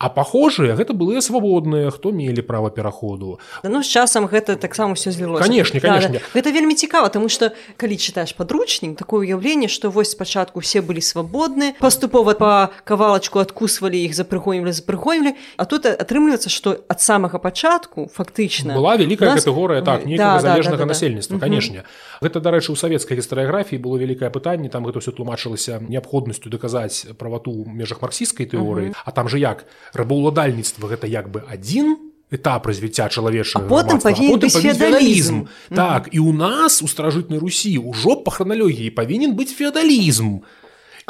А 0.00 0.08
пахожыя 0.08 0.72
гэта 0.80 0.96
былыя 0.96 1.20
свабодныя 1.20 1.90
хто 1.92 2.08
мелі 2.08 2.40
права 2.40 2.70
пераходу 2.72 3.38
ну 3.62 3.82
з 3.84 3.88
часам 3.92 4.24
гэта 4.24 4.56
таксама 4.56 4.94
все 4.96 5.10
злілося 5.12 5.44
конечно 5.44 5.80
конечно 5.80 6.16
да, 6.16 6.18
да. 6.18 6.40
гэта 6.40 6.52
вельмі 6.56 6.74
цікава 6.74 7.12
тому 7.12 7.28
что 7.28 7.52
калі 7.76 8.00
чытаеш 8.00 8.32
подручнік 8.32 8.96
такое 8.96 9.28
уяўленне 9.28 9.68
что 9.68 9.90
вось 9.90 10.10
спачатку 10.16 10.60
все 10.60 10.80
былі 10.80 11.04
свабодны 11.04 11.76
паступова 11.78 12.32
по 12.34 12.70
кавалачку 12.84 13.44
адкусвалі 13.44 14.00
іх 14.00 14.16
запрыгонілі 14.16 14.72
запрыгонілі 14.72 15.36
А 15.56 15.64
тут 15.68 15.84
атрымліваецца 15.84 16.48
что 16.48 16.80
ад 16.88 17.00
самага 17.00 17.38
пачатку 17.38 18.08
фактычна 18.08 18.74
была 18.74 18.96
вялікая 18.96 19.36
нас... 19.36 19.44
катэгорыя 19.44 19.84
так 19.84 20.06
не 20.06 20.16
да, 20.16 20.40
залежнага 20.40 20.80
да, 20.80 20.84
да, 20.84 20.88
да, 20.88 20.92
насельніцтва 20.96 21.36
да. 21.36 21.44
канешне 21.44 21.84
гэта 22.24 22.40
дарэчы 22.40 22.72
у 22.72 22.76
савецкай 22.76 23.20
гістарыяграфіі 23.20 23.76
было 23.76 24.00
вялікае 24.00 24.32
пытанне 24.32 24.72
там 24.72 24.88
гэта 24.88 25.04
все 25.04 25.12
тлумачылася 25.12 25.80
неабходнасцю 25.84 26.48
даказаць 26.48 27.04
правату 27.20 27.52
ў 27.52 27.68
межах 27.68 28.00
марксійскай 28.00 28.46
тэорыі. 28.46 28.94
А 29.04 29.10
там 29.12 29.28
же 29.28 29.38
як 29.38 29.66
рабаўладальніцтва 29.94 30.88
гэта 30.94 31.06
як 31.06 31.30
бы 31.30 31.42
адзін 31.46 31.98
этап 32.30 32.66
развіцця 32.66 33.10
чалавечага 33.10 33.66
потым 33.66 33.98
феадалізм. 33.98 35.50
так 35.74 36.08
і 36.12 36.18
у 36.22 36.32
нас 36.32 36.82
у 36.82 36.86
старажытнай 36.86 37.38
русі 37.42 37.74
ўжо 37.78 38.22
па 38.22 38.30
храналогіі 38.30 38.94
павінен 38.94 39.34
быць 39.34 39.50
феадалізм 39.50 40.46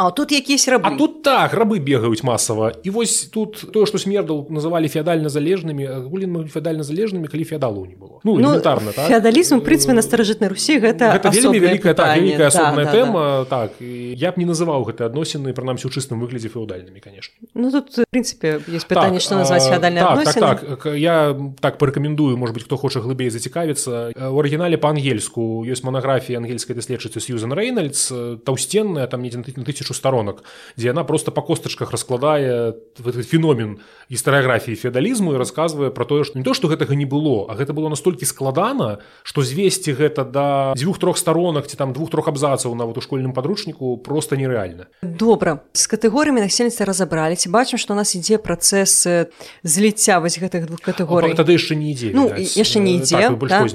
А 0.01 0.11
тут 0.11 0.33
якісь 0.33 0.69
рабы. 0.69 0.89
А 0.89 0.97
тут 0.97 1.23
так 1.23 1.53
рабы 1.53 1.79
бегаюць 1.79 2.23
масава 2.25 2.73
і 2.73 2.91
вось 2.91 3.29
тут 3.29 3.69
тое 3.69 3.85
што 3.85 4.01
смердал 4.01 4.47
называлі 4.49 4.89
феадальна 4.89 5.29
залежнымі 5.29 6.09
гулін 6.09 6.49
феадальна 6.49 6.81
залежнымі 6.81 7.29
калі 7.29 7.45
феадалу 7.45 7.85
не 7.85 8.01
было. 8.01 8.25
Ну, 8.25 8.41
ну 8.41 8.61
так? 8.65 8.81
феадалізм 8.81 9.61
прынцыпе 9.61 9.93
на 9.93 10.01
старажытнай 10.01 10.49
русі 10.49 10.81
гэта, 10.81 11.13
гэта 11.21 11.29
вельмі 11.29 11.61
вялікая 11.61 11.93
так, 11.93 12.17
вялікая 12.17 12.49
асобная 12.49 12.89
да, 12.89 12.93
тэма 12.97 13.21
да, 13.21 13.45
да. 13.45 13.69
так. 13.69 13.71
Я 13.85 14.33
б 14.33 14.41
не 14.41 14.49
называў 14.49 14.89
гэты 14.89 15.05
адносіны 15.05 15.53
прынамсі 15.53 15.85
ў 15.85 15.93
чыстым 15.93 16.25
выглядзе 16.25 16.49
феадальнымі 16.49 16.97
конечно. 17.05 17.37
Ну 17.53 17.69
тут 17.69 17.93
прынцыпе 18.09 18.57
есть 18.73 18.89
пытанне 18.89 19.21
так, 19.21 19.29
што 19.29 19.37
назваць 19.37 19.69
феадальна 19.69 20.01
так, 20.01 20.33
так, 20.33 20.65
так, 20.65 20.97
я 20.97 21.37
так 21.61 21.77
парэкамендую 21.77 22.41
может 22.41 22.57
быть 22.57 22.65
хто 22.65 22.81
хоча 22.81 23.05
глыбей 23.05 23.29
зацікавіцца 23.29 24.17
у 24.17 24.41
арыгінале 24.41 24.81
па-ангельску 24.81 25.61
ёсць 25.69 25.85
манаграфія 25.85 26.41
ангельскай 26.41 26.73
даследчыцы 26.73 27.21
Сьюзан 27.21 27.53
Рэйнальдс 27.53 28.41
таўсценная 28.49 29.05
там 29.05 29.21
недзе 29.21 29.45
на 29.45 29.65
тысячу 29.69 29.90
тысячу 29.91 29.95
сторонок 29.95 30.43
дзе 30.77 30.89
яна 30.89 31.05
просто 31.05 31.31
по 31.31 31.43
костачках 31.43 31.91
раскладае 31.91 32.75
феномен 33.03 33.79
гістарыяграфіі 34.11 34.75
феадалізму 34.75 35.35
і 35.35 35.39
рассказывае 35.39 35.91
про 35.91 36.05
тое 36.05 36.25
што 36.25 36.39
не 36.39 36.45
то 36.45 36.55
что 36.55 36.69
гэтага 36.69 36.95
не 36.95 37.05
было 37.05 37.51
а 37.51 37.55
гэта 37.55 37.73
было 37.73 37.89
настолькі 37.89 38.25
складана 38.25 38.99
что 39.23 39.43
звесці 39.43 39.93
гэта 39.93 40.25
да 40.25 40.73
дзвюх-трох 40.77 41.19
сторонок 41.19 41.67
ці 41.67 41.77
там 41.77 41.93
двух-трох 41.93 42.29
абзацаў 42.29 42.75
нават 42.75 42.99
у 42.99 43.01
школьным 43.01 43.33
падручніку 43.33 43.97
просто 43.99 44.37
нереальна. 44.37 44.87
Добра. 45.03 45.61
З 45.73 45.87
катэгорыямі 45.87 46.41
насельніцтва 46.41 46.87
разабралі 46.87 47.37
ці 47.37 47.51
бачым 47.51 47.79
што 47.79 47.95
у 47.95 47.97
нас 47.97 48.15
ідзе 48.15 48.39
працэс 48.39 49.27
зліцця 49.63 50.21
вось 50.21 50.39
гэтых 50.39 50.67
двух 50.67 50.81
катэгорый. 50.81 51.35
Тады 51.35 51.59
яшчэ 51.59 51.75
не 51.75 51.93
ідзе 51.93 52.15
ну, 52.15 52.31
яшчэ 52.37 52.79
не 52.79 53.01
ідзе 53.01 53.35
так, 53.35 53.39
да? 53.47 53.67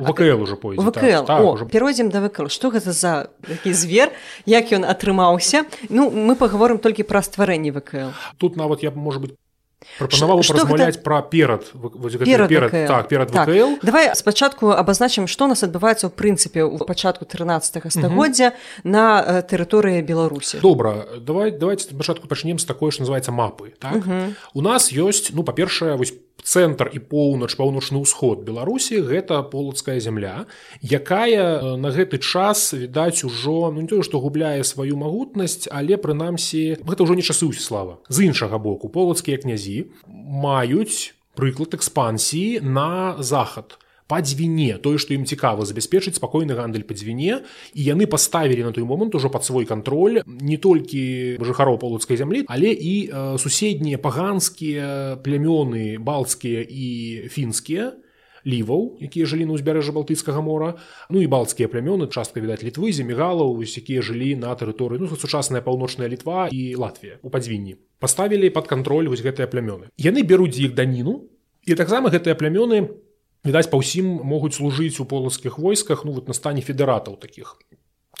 ВКЛ 0.00 0.42
уже 0.42 0.56
пойдзе 0.56 0.82
ВКЛ. 0.82 1.26
так, 1.26 1.58
так, 1.58 1.70
перайдзем 1.70 2.10
да 2.10 2.20
ВКЛ. 2.24 2.48
Што 2.48 2.70
гэта 2.70 2.92
за 2.92 3.30
такі 3.46 3.72
звер? 3.72 4.10
Як 4.46 4.72
ён 4.72 4.84
атрымаўся? 4.84 5.64
Ну 5.88 6.10
мы 6.10 6.36
паговорым 6.36 6.78
толькі 6.78 7.04
пра 7.04 7.22
стварэнне 7.22 7.72
ВКЛ. 7.72 8.16
Тут 8.38 8.56
нават 8.56 8.82
я 8.82 8.90
можа 8.90 9.20
быть 9.20 9.36
прапанаваў 9.98 10.42
размаўляць 10.44 10.98
гэта... 10.98 11.04
пра 11.04 11.20
перад 11.24 11.64
перад, 12.24 12.48
перад, 12.48 12.72
так, 12.72 13.08
перад 13.08 13.32
так. 13.32 13.48
давай 13.82 14.12
спачатку 14.14 14.72
абазначым 14.76 15.26
што 15.26 15.48
нас 15.48 15.64
адбываецца 15.64 16.08
ў 16.08 16.12
прынцыпе 16.12 16.60
ў 16.60 16.84
пачатку 16.84 17.24
13 17.24 17.88
стагоддзя 17.88 18.52
на 18.84 19.40
тэрыторыі 19.40 20.04
беларусі 20.04 20.60
добра. 20.60 21.08
Давай 21.16 21.50
давайте 21.50 21.88
спачатку 21.88 22.28
пачнем 22.28 22.58
з 22.58 22.68
такой 22.68 22.92
ж 22.92 23.00
называется 23.00 23.32
мапы 23.32 23.72
так? 23.80 24.04
у 24.52 24.60
нас 24.60 24.92
ёсць 24.92 25.32
ну 25.32 25.42
па-першае 25.42 25.96
вось 25.96 26.12
цэнтр 26.42 26.90
і 26.94 26.98
поўнач 27.00 27.54
паўночны 27.58 28.00
ўсход 28.02 28.44
беларусі 28.46 29.02
гэта 29.04 29.42
полацкая 29.42 29.98
зямля 30.00 30.46
якая 30.80 31.76
на 31.76 31.90
гэты 31.90 32.18
час 32.18 32.72
відаць 32.72 33.24
ужо 33.24 33.70
ну 33.74 33.84
не 33.84 33.88
тое 33.90 34.02
што 34.06 34.20
губляе 34.20 34.64
сваю 34.64 34.96
магутнасць 34.96 35.68
але 35.70 36.00
прынамсі 36.00 36.80
гэта 36.84 37.04
ўжо 37.04 37.14
не 37.14 37.22
часы 37.22 37.46
слава. 37.58 37.98
З 38.08 38.30
іншага 38.30 38.58
боку 38.58 38.88
полацкія 38.88 39.38
князі 39.38 39.90
маюць 40.06 41.14
прыклад 41.34 41.74
экспансіі 41.74 42.60
на 42.60 43.16
захад. 43.18 43.78
то 43.78 43.89
па 44.10 44.18
дзвіне 44.26 44.82
тое 44.82 44.98
што 44.98 45.14
ім 45.14 45.22
цікава 45.22 45.62
забяспечыць 45.62 46.18
спакойны 46.18 46.58
гандаль 46.58 46.82
па 46.82 46.98
дзвіне 46.98 47.46
і 47.78 47.80
яны 47.86 48.10
паставілі 48.10 48.66
на 48.66 48.74
той 48.74 48.82
момант 48.82 49.14
ужо 49.14 49.30
пад 49.30 49.46
свой 49.46 49.70
кантроль 49.70 50.20
не 50.26 50.58
толькі 50.58 51.38
жыхароў 51.38 51.78
полацкай 51.78 52.18
зямлі 52.18 52.42
але 52.50 52.74
і 52.74 52.94
э, 53.06 53.38
суседнія 53.38 54.02
паганскія 54.02 55.22
плямёны 55.22 56.02
балцкія 56.02 56.66
і 56.66 56.86
фінскія 57.30 57.94
ліваў 58.46 58.98
якія 59.04 59.28
жылі 59.28 59.46
на 59.46 59.56
ўзбярэжжа 59.56 59.92
балтыйскага 59.92 60.40
мора. 60.40 60.80
Ну 61.12 61.20
і 61.20 61.28
балцкія 61.28 61.68
плямёны 61.68 62.08
частка 62.08 62.40
відаць 62.40 62.64
літвы 62.64 62.92
земігалаў 62.92 63.60
якія 63.60 64.00
жылі 64.00 64.36
на 64.40 64.54
тэрыторыі 64.56 65.00
ну 65.00 65.06
сучасная 65.12 65.60
паўночная 65.60 66.08
літва 66.08 66.48
і 66.52 66.74
Латвія 66.76 67.20
у 67.22 67.30
падзвінні. 67.30 67.76
Паставілі 68.00 68.50
пад 68.50 68.66
кантроль 68.66 69.08
вось 69.12 69.22
гэтыя 69.22 69.46
плямёны. 69.46 69.92
Яны 70.00 70.24
бяруць 70.24 70.56
іх 70.56 70.74
даніну 70.74 71.28
і 71.68 71.76
таксама 71.76 72.08
гэтыя 72.10 72.34
плямёны 72.34 72.88
відаць 73.44 73.70
па 73.70 73.80
ўсім 73.80 74.20
могуць 74.24 74.56
служыць 74.56 75.00
у 75.00 75.08
полацкіх 75.08 75.58
войсках 75.58 76.04
ну 76.04 76.12
вот 76.12 76.28
на 76.28 76.34
стане 76.34 76.60
федэратаў 76.60 77.16
таких 77.20 77.56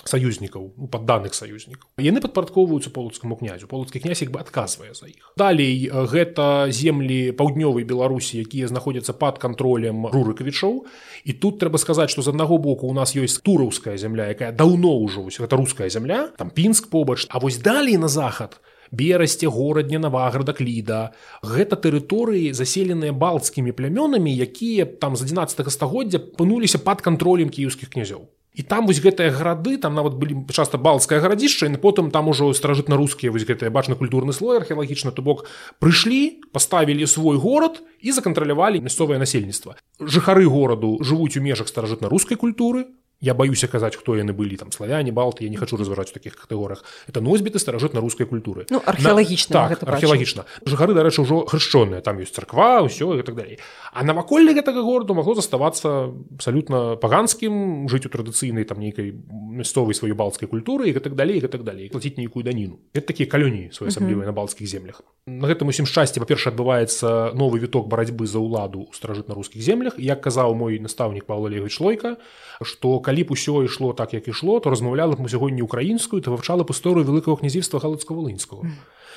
саюзнікаў 0.04 0.72
у 0.80 0.86
падданых 0.88 1.34
саюзнікаў. 1.36 2.00
Яны 2.00 2.22
падпарадкоўваюцца 2.24 2.88
полацкаму 2.94 3.36
князю. 3.36 3.68
Полацкі 3.68 4.00
князь 4.00 4.22
як 4.24 4.32
бы 4.32 4.40
адказвае 4.40 4.94
за 4.94 5.10
іх. 5.12 5.32
Далей 5.36 5.90
гэта 5.90 6.72
землі 6.72 7.36
паўднёвай 7.36 7.84
беларусі 7.84 8.40
якія 8.40 8.68
знаходзяцца 8.70 9.12
под 9.12 9.38
контролем 9.38 10.08
рурыкавічоў 10.08 10.86
і 11.24 11.32
тут 11.36 11.60
трэба 11.60 11.76
сказаць 11.76 12.10
что 12.10 12.22
з 12.22 12.32
аднаго 12.32 12.56
боку 12.56 12.88
у 12.88 12.94
нас 12.96 13.12
ёсць 13.12 13.42
тураўская 13.44 13.96
земля 14.00 14.32
якая 14.32 14.52
даўно 14.52 14.96
ўжо 15.04 15.28
гэта 15.28 15.56
руская 15.56 15.92
земля 15.92 16.32
там 16.38 16.50
пінск 16.50 16.88
побач. 16.88 17.26
А 17.28 17.38
вось 17.38 17.58
далей 17.58 17.96
на 17.96 18.08
захад 18.08 18.56
то 18.56 18.79
берасце 18.90 19.46
горадня 19.46 19.98
наваграда 19.98 20.52
кліда. 20.52 21.12
Гэта 21.42 21.76
тэрыторыі 21.76 22.52
заселеныя 22.52 23.12
балцкімі 23.12 23.72
плямёнамі 23.72 24.30
якія 24.34 24.84
там 24.84 25.16
з 25.16 25.22
11 25.30 25.70
стагоддзя 25.70 26.18
пынуліся 26.18 26.78
под 26.78 27.00
кантролем 27.00 27.48
кіеўскіх 27.48 27.90
князёў. 27.90 28.28
І 28.50 28.62
там 28.62 28.86
вось 28.86 28.98
гэтыя 28.98 29.30
гарады 29.30 29.78
там 29.78 29.94
нават 29.94 30.18
былі 30.18 30.42
часта 30.50 30.74
балцкае 30.74 31.20
гарадзішча 31.22 31.70
і 31.70 31.78
потым 31.78 32.10
там 32.10 32.26
ужо 32.28 32.50
старажытна-рускія 32.50 33.30
вось 33.30 33.46
гэтыя 33.46 33.70
бачна 33.70 33.94
культурны 33.94 34.34
слой 34.34 34.58
археалагічна 34.58 35.14
то 35.14 35.22
бок 35.22 35.46
прыйшлі 35.78 36.42
паставілі 36.50 37.06
свой 37.06 37.38
горад 37.38 37.78
і 38.02 38.10
закантралявалі 38.10 38.82
мясцовае 38.82 39.22
насельніцтва. 39.22 39.78
Жыхары 40.02 40.50
гораду 40.50 40.98
жывуць 40.98 41.38
у 41.38 41.44
межах 41.46 41.70
старажытна-рускай 41.70 42.34
культуры 42.34 42.90
я 43.20 43.34
боюся 43.34 43.68
казаць 43.68 43.96
хто 43.96 44.16
яны 44.16 44.32
былі 44.32 44.56
там 44.56 44.72
славяне 44.72 45.12
балты 45.12 45.44
я 45.44 45.50
не 45.50 45.56
хочу 45.56 45.76
разважаць 45.76 46.10
у 46.10 46.14
таких 46.14 46.36
катэгорах 46.36 46.84
это 47.06 47.20
носьбіты 47.20 47.58
старажытна 47.58 48.00
рускай 48.00 48.26
культуры. 48.26 48.66
Ну, 48.70 48.80
археалагічна 48.84 49.76
так, 49.76 49.82
археалагічна. 49.84 50.44
Жыхары 50.64 50.94
дарэчы 50.96 51.20
ўжо 51.20 51.44
хрышчоныя 51.44 52.00
там 52.00 52.16
ёсць 52.18 52.32
царква 52.32 52.80
ўсё 52.88 53.20
так 53.22 53.36
далей. 53.36 53.60
А 53.92 54.04
наваколле 54.04 54.54
гэтага 54.56 54.80
гораду 54.80 55.14
магло 55.14 55.34
заставацца 55.34 56.12
абсалютна 56.36 56.96
паганскім 56.96 57.88
жыць 57.92 58.06
у 58.06 58.10
традыцыйнай 58.10 58.64
там 58.64 58.80
нейкай 58.80 59.12
мясцовай 59.12 59.92
сваёй 59.92 60.16
балцкай 60.16 60.48
культуры 60.48 60.88
і 60.88 60.96
так 60.96 61.14
далей 61.14 61.40
так 61.40 61.64
далей 61.64 61.90
плаціць 61.90 62.16
нейкую 62.16 62.44
даніну. 62.44 62.80
Это 62.94 63.12
такія 63.12 63.28
калоніі 63.28 63.68
своеасаблівыя 63.72 64.24
на 64.24 64.32
балцкіх 64.32 64.64
землях. 64.64 65.02
На 65.26 65.50
гэтым 65.50 65.68
усім 65.68 65.84
шчасці 65.84 66.24
па-перша 66.24 66.54
адбываецца 66.54 67.36
новы 67.36 67.60
віток 67.60 67.90
барацьбы 67.90 68.24
за 68.24 68.40
ўладу 68.40 68.88
ў 68.88 68.96
старажытна-рускіх 68.96 69.60
землях. 69.60 69.98
Як 69.98 70.22
казаў 70.22 70.54
мой 70.54 70.78
настаўнік 70.78 71.26
павла 71.26 71.50
левич 71.50 71.76
шлойка 71.76 72.16
што 72.62 73.00
калі 73.00 73.09
б 73.12 73.34
усё 73.34 73.64
ішло 73.64 73.92
так 73.92 74.14
як 74.14 74.28
ішло 74.28 74.60
то 74.60 74.70
размаўляла 74.70 75.16
б 75.16 75.26
мы 75.26 75.28
сягоння 75.28 75.62
украінскую 75.62 76.22
то 76.22 76.30
вывчала 76.30 76.64
б 76.64 76.70
історыю 76.70 77.04
великкага 77.04 77.42
князівства 77.42 77.80
галацка-валынского 77.82 78.64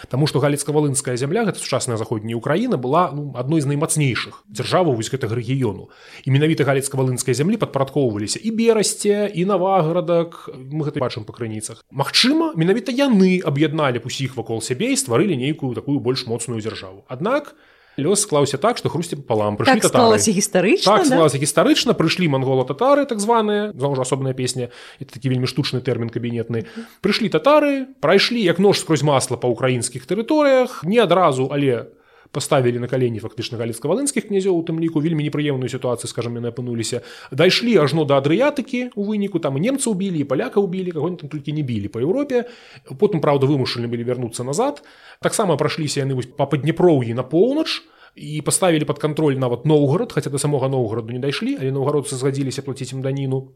Таму 0.09 0.27
што 0.27 0.39
галецка-валынская 0.43 1.15
зямля 1.15 1.45
гэта 1.47 1.59
сучасная 1.59 1.97
заходняя 1.97 2.35
Украіна 2.35 2.77
была 2.77 3.11
ну, 3.15 3.31
адной 3.39 3.61
з 3.61 3.69
наймацнейшых 3.71 4.43
дзяржаваў 4.49 4.99
вось 4.99 5.07
гэтага 5.07 5.35
рэгіёну. 5.39 5.87
І 6.27 6.31
менавіта 6.31 6.67
галецка-валынскай 6.67 7.31
зямлі 7.31 7.55
падпарадкоўваліся 7.61 8.39
і 8.43 8.51
берасце 8.51 9.31
і 9.31 9.45
наваградак 9.47 10.49
мы 10.51 10.83
гэта 10.83 10.99
бачым 10.99 11.23
па 11.23 11.31
крыніцах. 11.31 11.83
Магчыма 11.91 12.51
менавіта 12.59 12.91
яны 12.91 13.39
аб'ядналі 13.39 14.03
б 14.03 14.11
усіх 14.11 14.35
вакол 14.35 14.59
сябе 14.59 14.91
і 14.91 14.99
стварылі 14.99 15.39
нейкую 15.39 15.71
такую 15.75 15.99
больш 16.03 16.27
моцную 16.27 16.59
дзяржаву. 16.59 17.07
Аднак 17.07 17.55
лёс 17.97 18.25
склаўся 18.25 18.57
так 18.57 18.77
што 18.77 18.89
хрусці 18.89 19.19
палам 19.27 19.57
прыйшлі 19.57 19.81
так 19.81 19.89
склалася 19.91 20.31
гістарычна 20.31 20.85
так, 20.85 21.07
да? 21.09 21.37
гістарычна 21.37 21.93
прыйшлі 21.93 22.27
мангола 22.27 22.65
татары 22.65 23.05
так 23.05 23.19
званыя 23.19 23.71
за 23.73 23.87
ўжо 23.87 24.01
асобная 24.01 24.33
песня 24.33 24.69
і 24.99 25.05
такі 25.05 25.29
вельмі 25.29 25.47
штучны 25.47 25.81
тэрмін 25.81 26.09
кабінетны 26.09 26.65
прыйшлі 27.01 27.29
татары 27.29 27.85
прайшлі 28.01 28.41
як 28.41 28.57
нож 28.59 28.81
скрозь 28.81 29.03
масла 29.05 29.37
па 29.37 29.47
ўкраінскіх 29.49 30.05
тэрыторыях 30.09 30.81
не 30.83 30.97
адразу 30.97 31.49
але 31.53 31.93
паставілі 32.33 32.81
на 32.81 32.89
калені 32.89 33.21
фактычна 33.21 33.61
галіцка-валынскіх 33.61 34.25
князёў 34.25 34.57
у 34.57 34.65
тым 34.65 34.81
ліку 34.81 34.99
вельмі 34.99 35.21
непрыемную 35.21 35.69
сітуацыю 35.69 36.09
скажем 36.09 36.33
яны 36.41 36.49
апынуліся. 36.49 37.05
Дайшлі 37.29 37.77
ажно 37.77 38.09
да 38.09 38.17
адрыятыкі 38.17 38.97
у 38.97 39.05
выніку 39.05 39.37
там 39.37 39.61
немца 39.61 39.93
убілі 39.93 40.25
паляка 40.25 40.57
убілі 40.57 40.91
каго 40.91 41.13
там 41.13 41.29
толькі 41.29 41.53
не 41.53 41.61
білі 41.61 41.93
па 41.93 42.01
Еўропе. 42.01 42.49
Потым 42.97 43.21
праўда 43.21 43.45
вымушаны 43.45 43.85
былі 43.85 44.03
вярнуцца 44.03 44.43
назад. 44.43 44.81
Таксама 45.21 45.55
прайшліся 45.61 46.01
яны 46.01 46.17
вось 46.17 46.25
па 46.25 46.49
паднепроўі 46.49 47.13
на 47.13 47.21
поўнач 47.21 47.85
і 48.17 48.41
паставілі 48.41 48.89
под 48.89 48.97
кантроль 48.97 49.37
нават 49.37 49.69
Ноўгород 49.69 50.11
хаця 50.11 50.33
да 50.33 50.41
самога 50.41 50.73
Ноўгораду 50.73 51.13
не 51.13 51.21
дайшлі 51.21 51.61
але 51.61 51.69
наўгародцы 51.69 52.17
згадзіліся 52.17 52.65
плаціць 52.65 52.97
ім 52.97 53.05
даніну. 53.05 53.53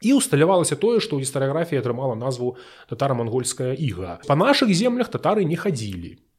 І 0.00 0.14
усталявалася 0.14 0.78
тое 0.78 1.02
што 1.02 1.18
ў 1.18 1.26
гістарыяграфіі 1.26 1.82
атрымала 1.82 2.14
назву 2.14 2.54
татара-мангольская 2.86 3.74
іга. 3.74 4.22
Па 4.24 4.38
нашых 4.38 4.70
землях 4.70 5.10
татары 5.10 5.42
не 5.44 5.58
хадзілі 5.58 6.29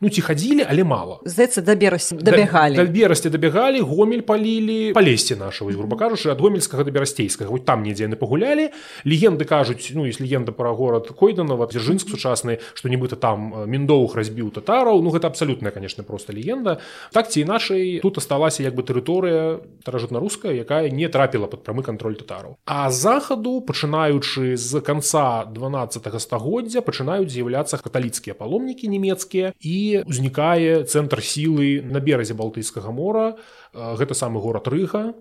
ну 0.00 0.10
ці 0.10 0.20
хадзілі 0.20 0.66
але 0.68 0.84
мало 0.84 1.20
здаецца 1.24 1.62
да 1.62 1.74
берасці 1.74 2.18
дабягалі 2.18 2.76
да, 2.76 2.84
да 2.84 2.90
берасці 2.90 3.30
дабягалі 3.30 3.80
гомель 3.80 4.26
палілі 4.26 4.92
палесці 4.92 5.36
нашего 5.36 5.70
грубо 5.70 5.96
кажучы 5.96 6.30
ад 6.30 6.40
гомельскага 6.40 6.84
да 6.84 6.90
берасцейскага. 6.90 7.50
Вот 7.50 7.64
там 7.64 7.82
недзе 7.82 8.04
яны 8.04 8.16
пагулялі. 8.16 8.70
Легенды 9.04 9.44
кажуць 9.44 9.92
ну 9.94 10.06
есть 10.06 10.20
легенда 10.20 10.52
пра 10.52 10.72
горад 10.72 11.08
койданова 11.08 11.68
дзяржынск 11.68 12.08
сучасны 12.08 12.58
што 12.74 12.88
нібыта 12.88 13.16
там 13.16 13.52
э, 13.54 13.66
міндоўх 13.66 14.16
разбіў 14.16 14.50
татараў. 14.50 15.02
Ну 15.02 15.10
гэта 15.10 15.28
абсалютная 15.28 15.70
конечно 15.70 16.04
просто 16.04 16.32
легенда. 16.32 16.80
Так 17.12 17.30
ці 17.30 17.40
іначай 17.40 18.00
тут 18.00 18.18
асталася 18.18 18.62
як 18.62 18.74
бы 18.74 18.82
тэрыторыя 18.82 19.60
таражытна-руская 19.84 20.56
якая 20.56 20.90
не 20.90 21.08
трапіла 21.08 21.46
под 21.46 21.62
прамы 21.62 21.82
кантроль 21.82 22.16
татараў. 22.16 22.56
А 22.66 22.90
захаду 22.90 23.60
пачынаючы 23.60 24.56
з 24.56 24.80
конца 24.80 25.44
12 25.44 26.08
стагоддзя 26.20 26.80
пачынаюць 26.80 27.30
з'яўляцца 27.30 27.78
каталіцкія 27.78 28.34
паломнікі 28.34 28.88
нямецкія 28.88 29.52
і 29.60 29.76
ўзнікае 30.06 30.84
цэнтр 30.88 31.22
сілы 31.22 31.80
на 31.84 32.02
беразе 32.02 32.34
балтыйскага 32.34 32.90
мора. 32.90 33.36
Гэта 33.72 34.14
самы 34.18 34.42
горад 34.42 34.68
рыга 34.72 35.14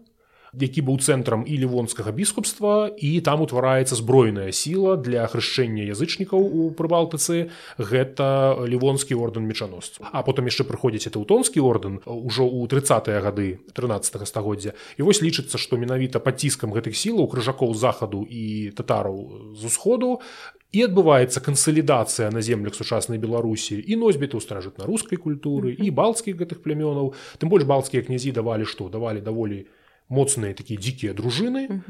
які 0.61 0.81
быў 0.87 0.99
цэнтрам 1.03 1.43
і 1.43 1.57
лівонскага 1.59 2.11
біскупства 2.15 2.87
і 2.87 3.19
там 3.21 3.41
утвараецца 3.43 3.95
зброеная 3.95 4.51
сіла 4.51 4.95
для 4.95 5.27
хрышчэння 5.27 5.83
язычнікаў 5.91 6.39
у 6.39 6.71
прыбалтыцы. 6.71 7.51
Гэта 7.77 8.55
лівонскі 8.63 9.15
ордэн 9.19 9.43
мечаносцу 9.43 10.07
а 10.11 10.23
потым 10.23 10.47
яшчэ 10.47 10.63
прыходзіць 10.63 11.11
тэўтонскі 11.11 11.59
ордэн 11.59 11.99
ужо 12.05 12.47
ў 12.47 12.67
тридцатыя 12.71 13.19
гады 13.19 13.59
13 13.75 14.27
стагоддзя. 14.27 14.75
І 14.97 15.03
вось 15.03 15.21
лічыцца 15.21 15.59
што 15.59 15.77
менавіта 15.77 16.19
пад 16.19 16.39
ціскам 16.39 16.71
гэтых 16.71 16.95
сілаў 16.95 17.27
крыжакоў 17.27 17.75
захаду 17.75 18.23
і 18.23 18.71
татараў 18.75 19.55
з 19.55 19.67
усходу 19.67 20.21
і 20.75 20.83
адбываецца 20.91 21.39
кансалідацыя 21.39 22.27
на 22.35 22.43
землях 22.43 22.75
сучаснай 22.75 23.21
беларусі 23.21 23.79
і 23.79 23.95
носьбітаў 23.95 24.43
старажытна-рускай 24.43 25.15
культуры 25.15 25.71
і 25.71 25.87
балцкіх 25.89 26.35
гэтых 26.35 26.59
плямёнаў 26.67 27.15
тым 27.39 27.47
больш 27.47 27.63
балцкія 27.63 28.03
князі 28.03 28.35
давалі 28.35 28.67
што 28.67 28.91
давалі 28.91 29.23
даволі 29.23 29.63
моцныя 30.09 30.53
такія 30.53 30.77
дзікія 30.77 31.13
дружыны 31.17 31.81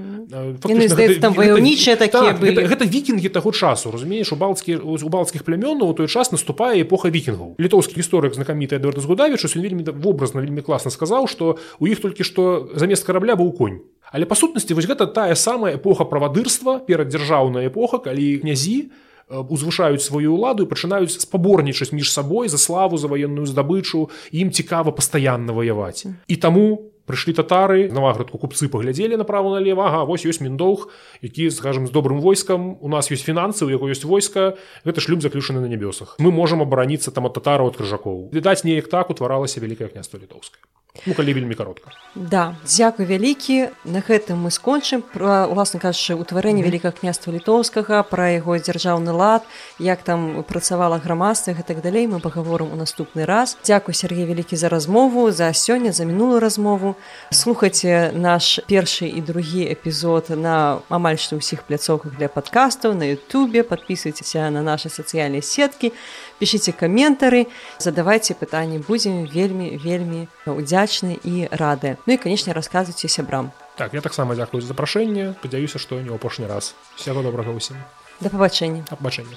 ваяўнічыя 1.35 1.99
такія 1.99 2.31
так, 2.31 2.39
гэта, 2.39 2.63
гэта 2.63 2.85
вікінгі 2.87 3.27
таго 3.27 3.51
часу 3.51 3.91
разумееш 3.91 4.31
у 4.31 4.39
балцкі 4.39 4.79
у 4.79 4.95
балцкіх 5.11 5.43
плямёнаў 5.43 5.91
у 5.91 5.93
той 5.97 6.07
час 6.07 6.31
наступае 6.31 6.85
эпоха 6.85 7.11
вікінгаў 7.11 7.59
літоўскі 7.59 7.99
гісторык 7.99 8.37
знакаміты 8.39 8.79
эдвард 8.79 9.03
згудавіч 9.03 9.43
вельмі 9.59 9.83
вобразна 9.91 10.39
вельмі 10.39 10.63
класна 10.63 10.95
сказаў 10.95 11.27
што 11.27 11.59
у 11.79 11.91
іх 11.91 11.99
толькі 11.99 12.23
што 12.23 12.71
замест 12.71 13.03
карабля 13.03 13.35
быў 13.35 13.51
конь 13.51 13.83
Але 14.11 14.25
па 14.25 14.35
сутнасці 14.35 14.77
вось 14.77 14.89
гэта 14.89 15.07
тая 15.07 15.35
самая 15.35 15.75
эпоха 15.77 16.05
правадырства 16.05 16.79
пераддзяржаўная 16.79 17.69
эпоха, 17.69 17.97
калі 17.97 18.39
князі 18.43 18.91
узвышаюць 19.29 20.05
сваю 20.05 20.37
ўладу 20.37 20.65
і 20.65 20.69
пачынаюць 20.69 21.17
спаборнічаць 21.17 21.89
між 21.89 22.13
сабой 22.13 22.49
за 22.49 22.61
славу 22.61 22.97
за 22.97 23.09
ваенную 23.09 23.49
здабычу 23.49 24.09
ім 24.29 24.53
цікава 24.53 24.93
пастаянна 24.93 25.53
ваяваць. 25.53 26.05
І 26.29 26.35
таму 26.37 26.93
прыйшлі 27.09 27.33
татары 27.37 27.89
наваградку 27.89 28.37
купцы 28.41 28.69
паглядзелі 28.69 29.17
направо 29.17 29.57
налево 29.57 29.85
ага, 29.85 30.05
вось 30.05 30.25
ёсць 30.25 30.41
міндоўг 30.41 30.89
які 31.21 31.49
скажем 31.49 31.89
з 31.89 31.93
добрым 31.93 32.21
войскам 32.21 32.77
у 32.81 32.89
нас 32.89 33.09
ёсць 33.09 33.25
фінансы 33.25 33.65
у 33.65 33.69
яго 33.69 33.89
ёсць 33.89 34.05
войска 34.05 34.57
гэта 34.85 35.01
шлюб 35.01 35.21
заключаны 35.21 35.61
на 35.61 35.69
нябёсах 35.69 36.17
мы 36.21 36.33
можам 36.33 36.61
абараніцца 36.61 37.13
там 37.13 37.25
ад 37.29 37.37
татараў 37.37 37.73
ад 37.73 37.77
крыжакоў. 37.77 38.29
Відаць 38.33 38.65
неяк 38.65 38.89
так 38.89 39.09
утваралася 39.09 39.61
вялікае 39.61 39.89
княства 39.89 40.17
літоўская 40.21 40.61
Ну, 41.05 41.13
калі 41.13 41.33
вельмі 41.33 41.55
каротка. 41.55 41.91
Да 42.15 42.55
дзякуй 42.63 43.05
вялікі. 43.05 43.69
На 43.83 43.99
гэтым 43.99 44.47
мы 44.47 44.51
скончым. 44.51 45.03
Пра 45.03 45.47
уласна 45.47 45.79
кажучы 45.79 46.15
утварэнне 46.15 46.61
mm 46.61 46.63
-hmm. 46.63 46.71
вялікага 46.71 46.93
княства 46.99 47.33
літоўскага 47.33 48.03
пра 48.03 48.29
яго 48.29 48.57
дзяржаўны 48.57 49.11
лад 49.11 49.43
як 49.79 50.03
там 50.03 50.43
працавала 50.47 50.97
грамадства 50.97 51.53
і 51.59 51.63
так 51.67 51.81
далей. 51.81 52.07
Мы 52.07 52.19
паговорым 52.19 52.73
у 52.73 52.75
наступны 52.75 53.25
раз. 53.25 53.57
Дзякуй 53.65 53.93
Сергей 53.93 54.25
вялікі 54.25 54.55
за 54.55 54.69
размову 54.69 55.31
за 55.31 55.53
сёння 55.53 55.91
за 55.91 56.05
мінулую 56.05 56.39
размову. 56.39 56.95
Слухайце 57.31 58.11
наш 58.15 58.59
першы 58.69 59.05
і 59.05 59.21
другі 59.21 59.75
эпізод 59.75 60.29
на 60.29 60.79
амаль 60.89 61.17
што 61.17 61.35
ўсіх 61.35 61.63
пляцоўках 61.63 62.17
для 62.17 62.27
падкастаў 62.27 62.93
на 62.93 63.05
Ютубе. 63.05 63.63
Подписывайтеся 63.63 64.49
на 64.49 64.61
наши 64.61 64.89
сацыяльныя 64.89 65.41
сеткі 65.41 65.91
пішіце 66.39 66.71
каментары 66.71 67.47
задавайте 67.79 68.33
пытанні 68.33 68.79
будзем 68.87 69.25
вельмі 69.25 69.77
вельмі 69.77 70.27
удзячны 70.45 71.19
і 71.23 71.47
рады. 71.51 71.97
Ну 72.05 72.13
і 72.13 72.17
канешне 72.17 72.53
расказвайце 72.53 73.07
сябрам. 73.07 73.51
Так 73.75 73.93
я 73.93 74.01
таксама 74.01 74.35
дзякую 74.35 74.61
за 74.61 74.71
запрашэнне 74.71 75.35
спадзяюся 75.39 75.79
што 75.79 75.99
не 75.99 76.09
ў 76.11 76.15
апошні 76.15 76.47
раз. 76.47 76.75
Усяго 76.99 77.23
добрага 77.23 77.51
ўсім. 77.51 77.75
Да 78.21 78.29
пабачэння 78.31 78.87
абачэння 78.91 79.35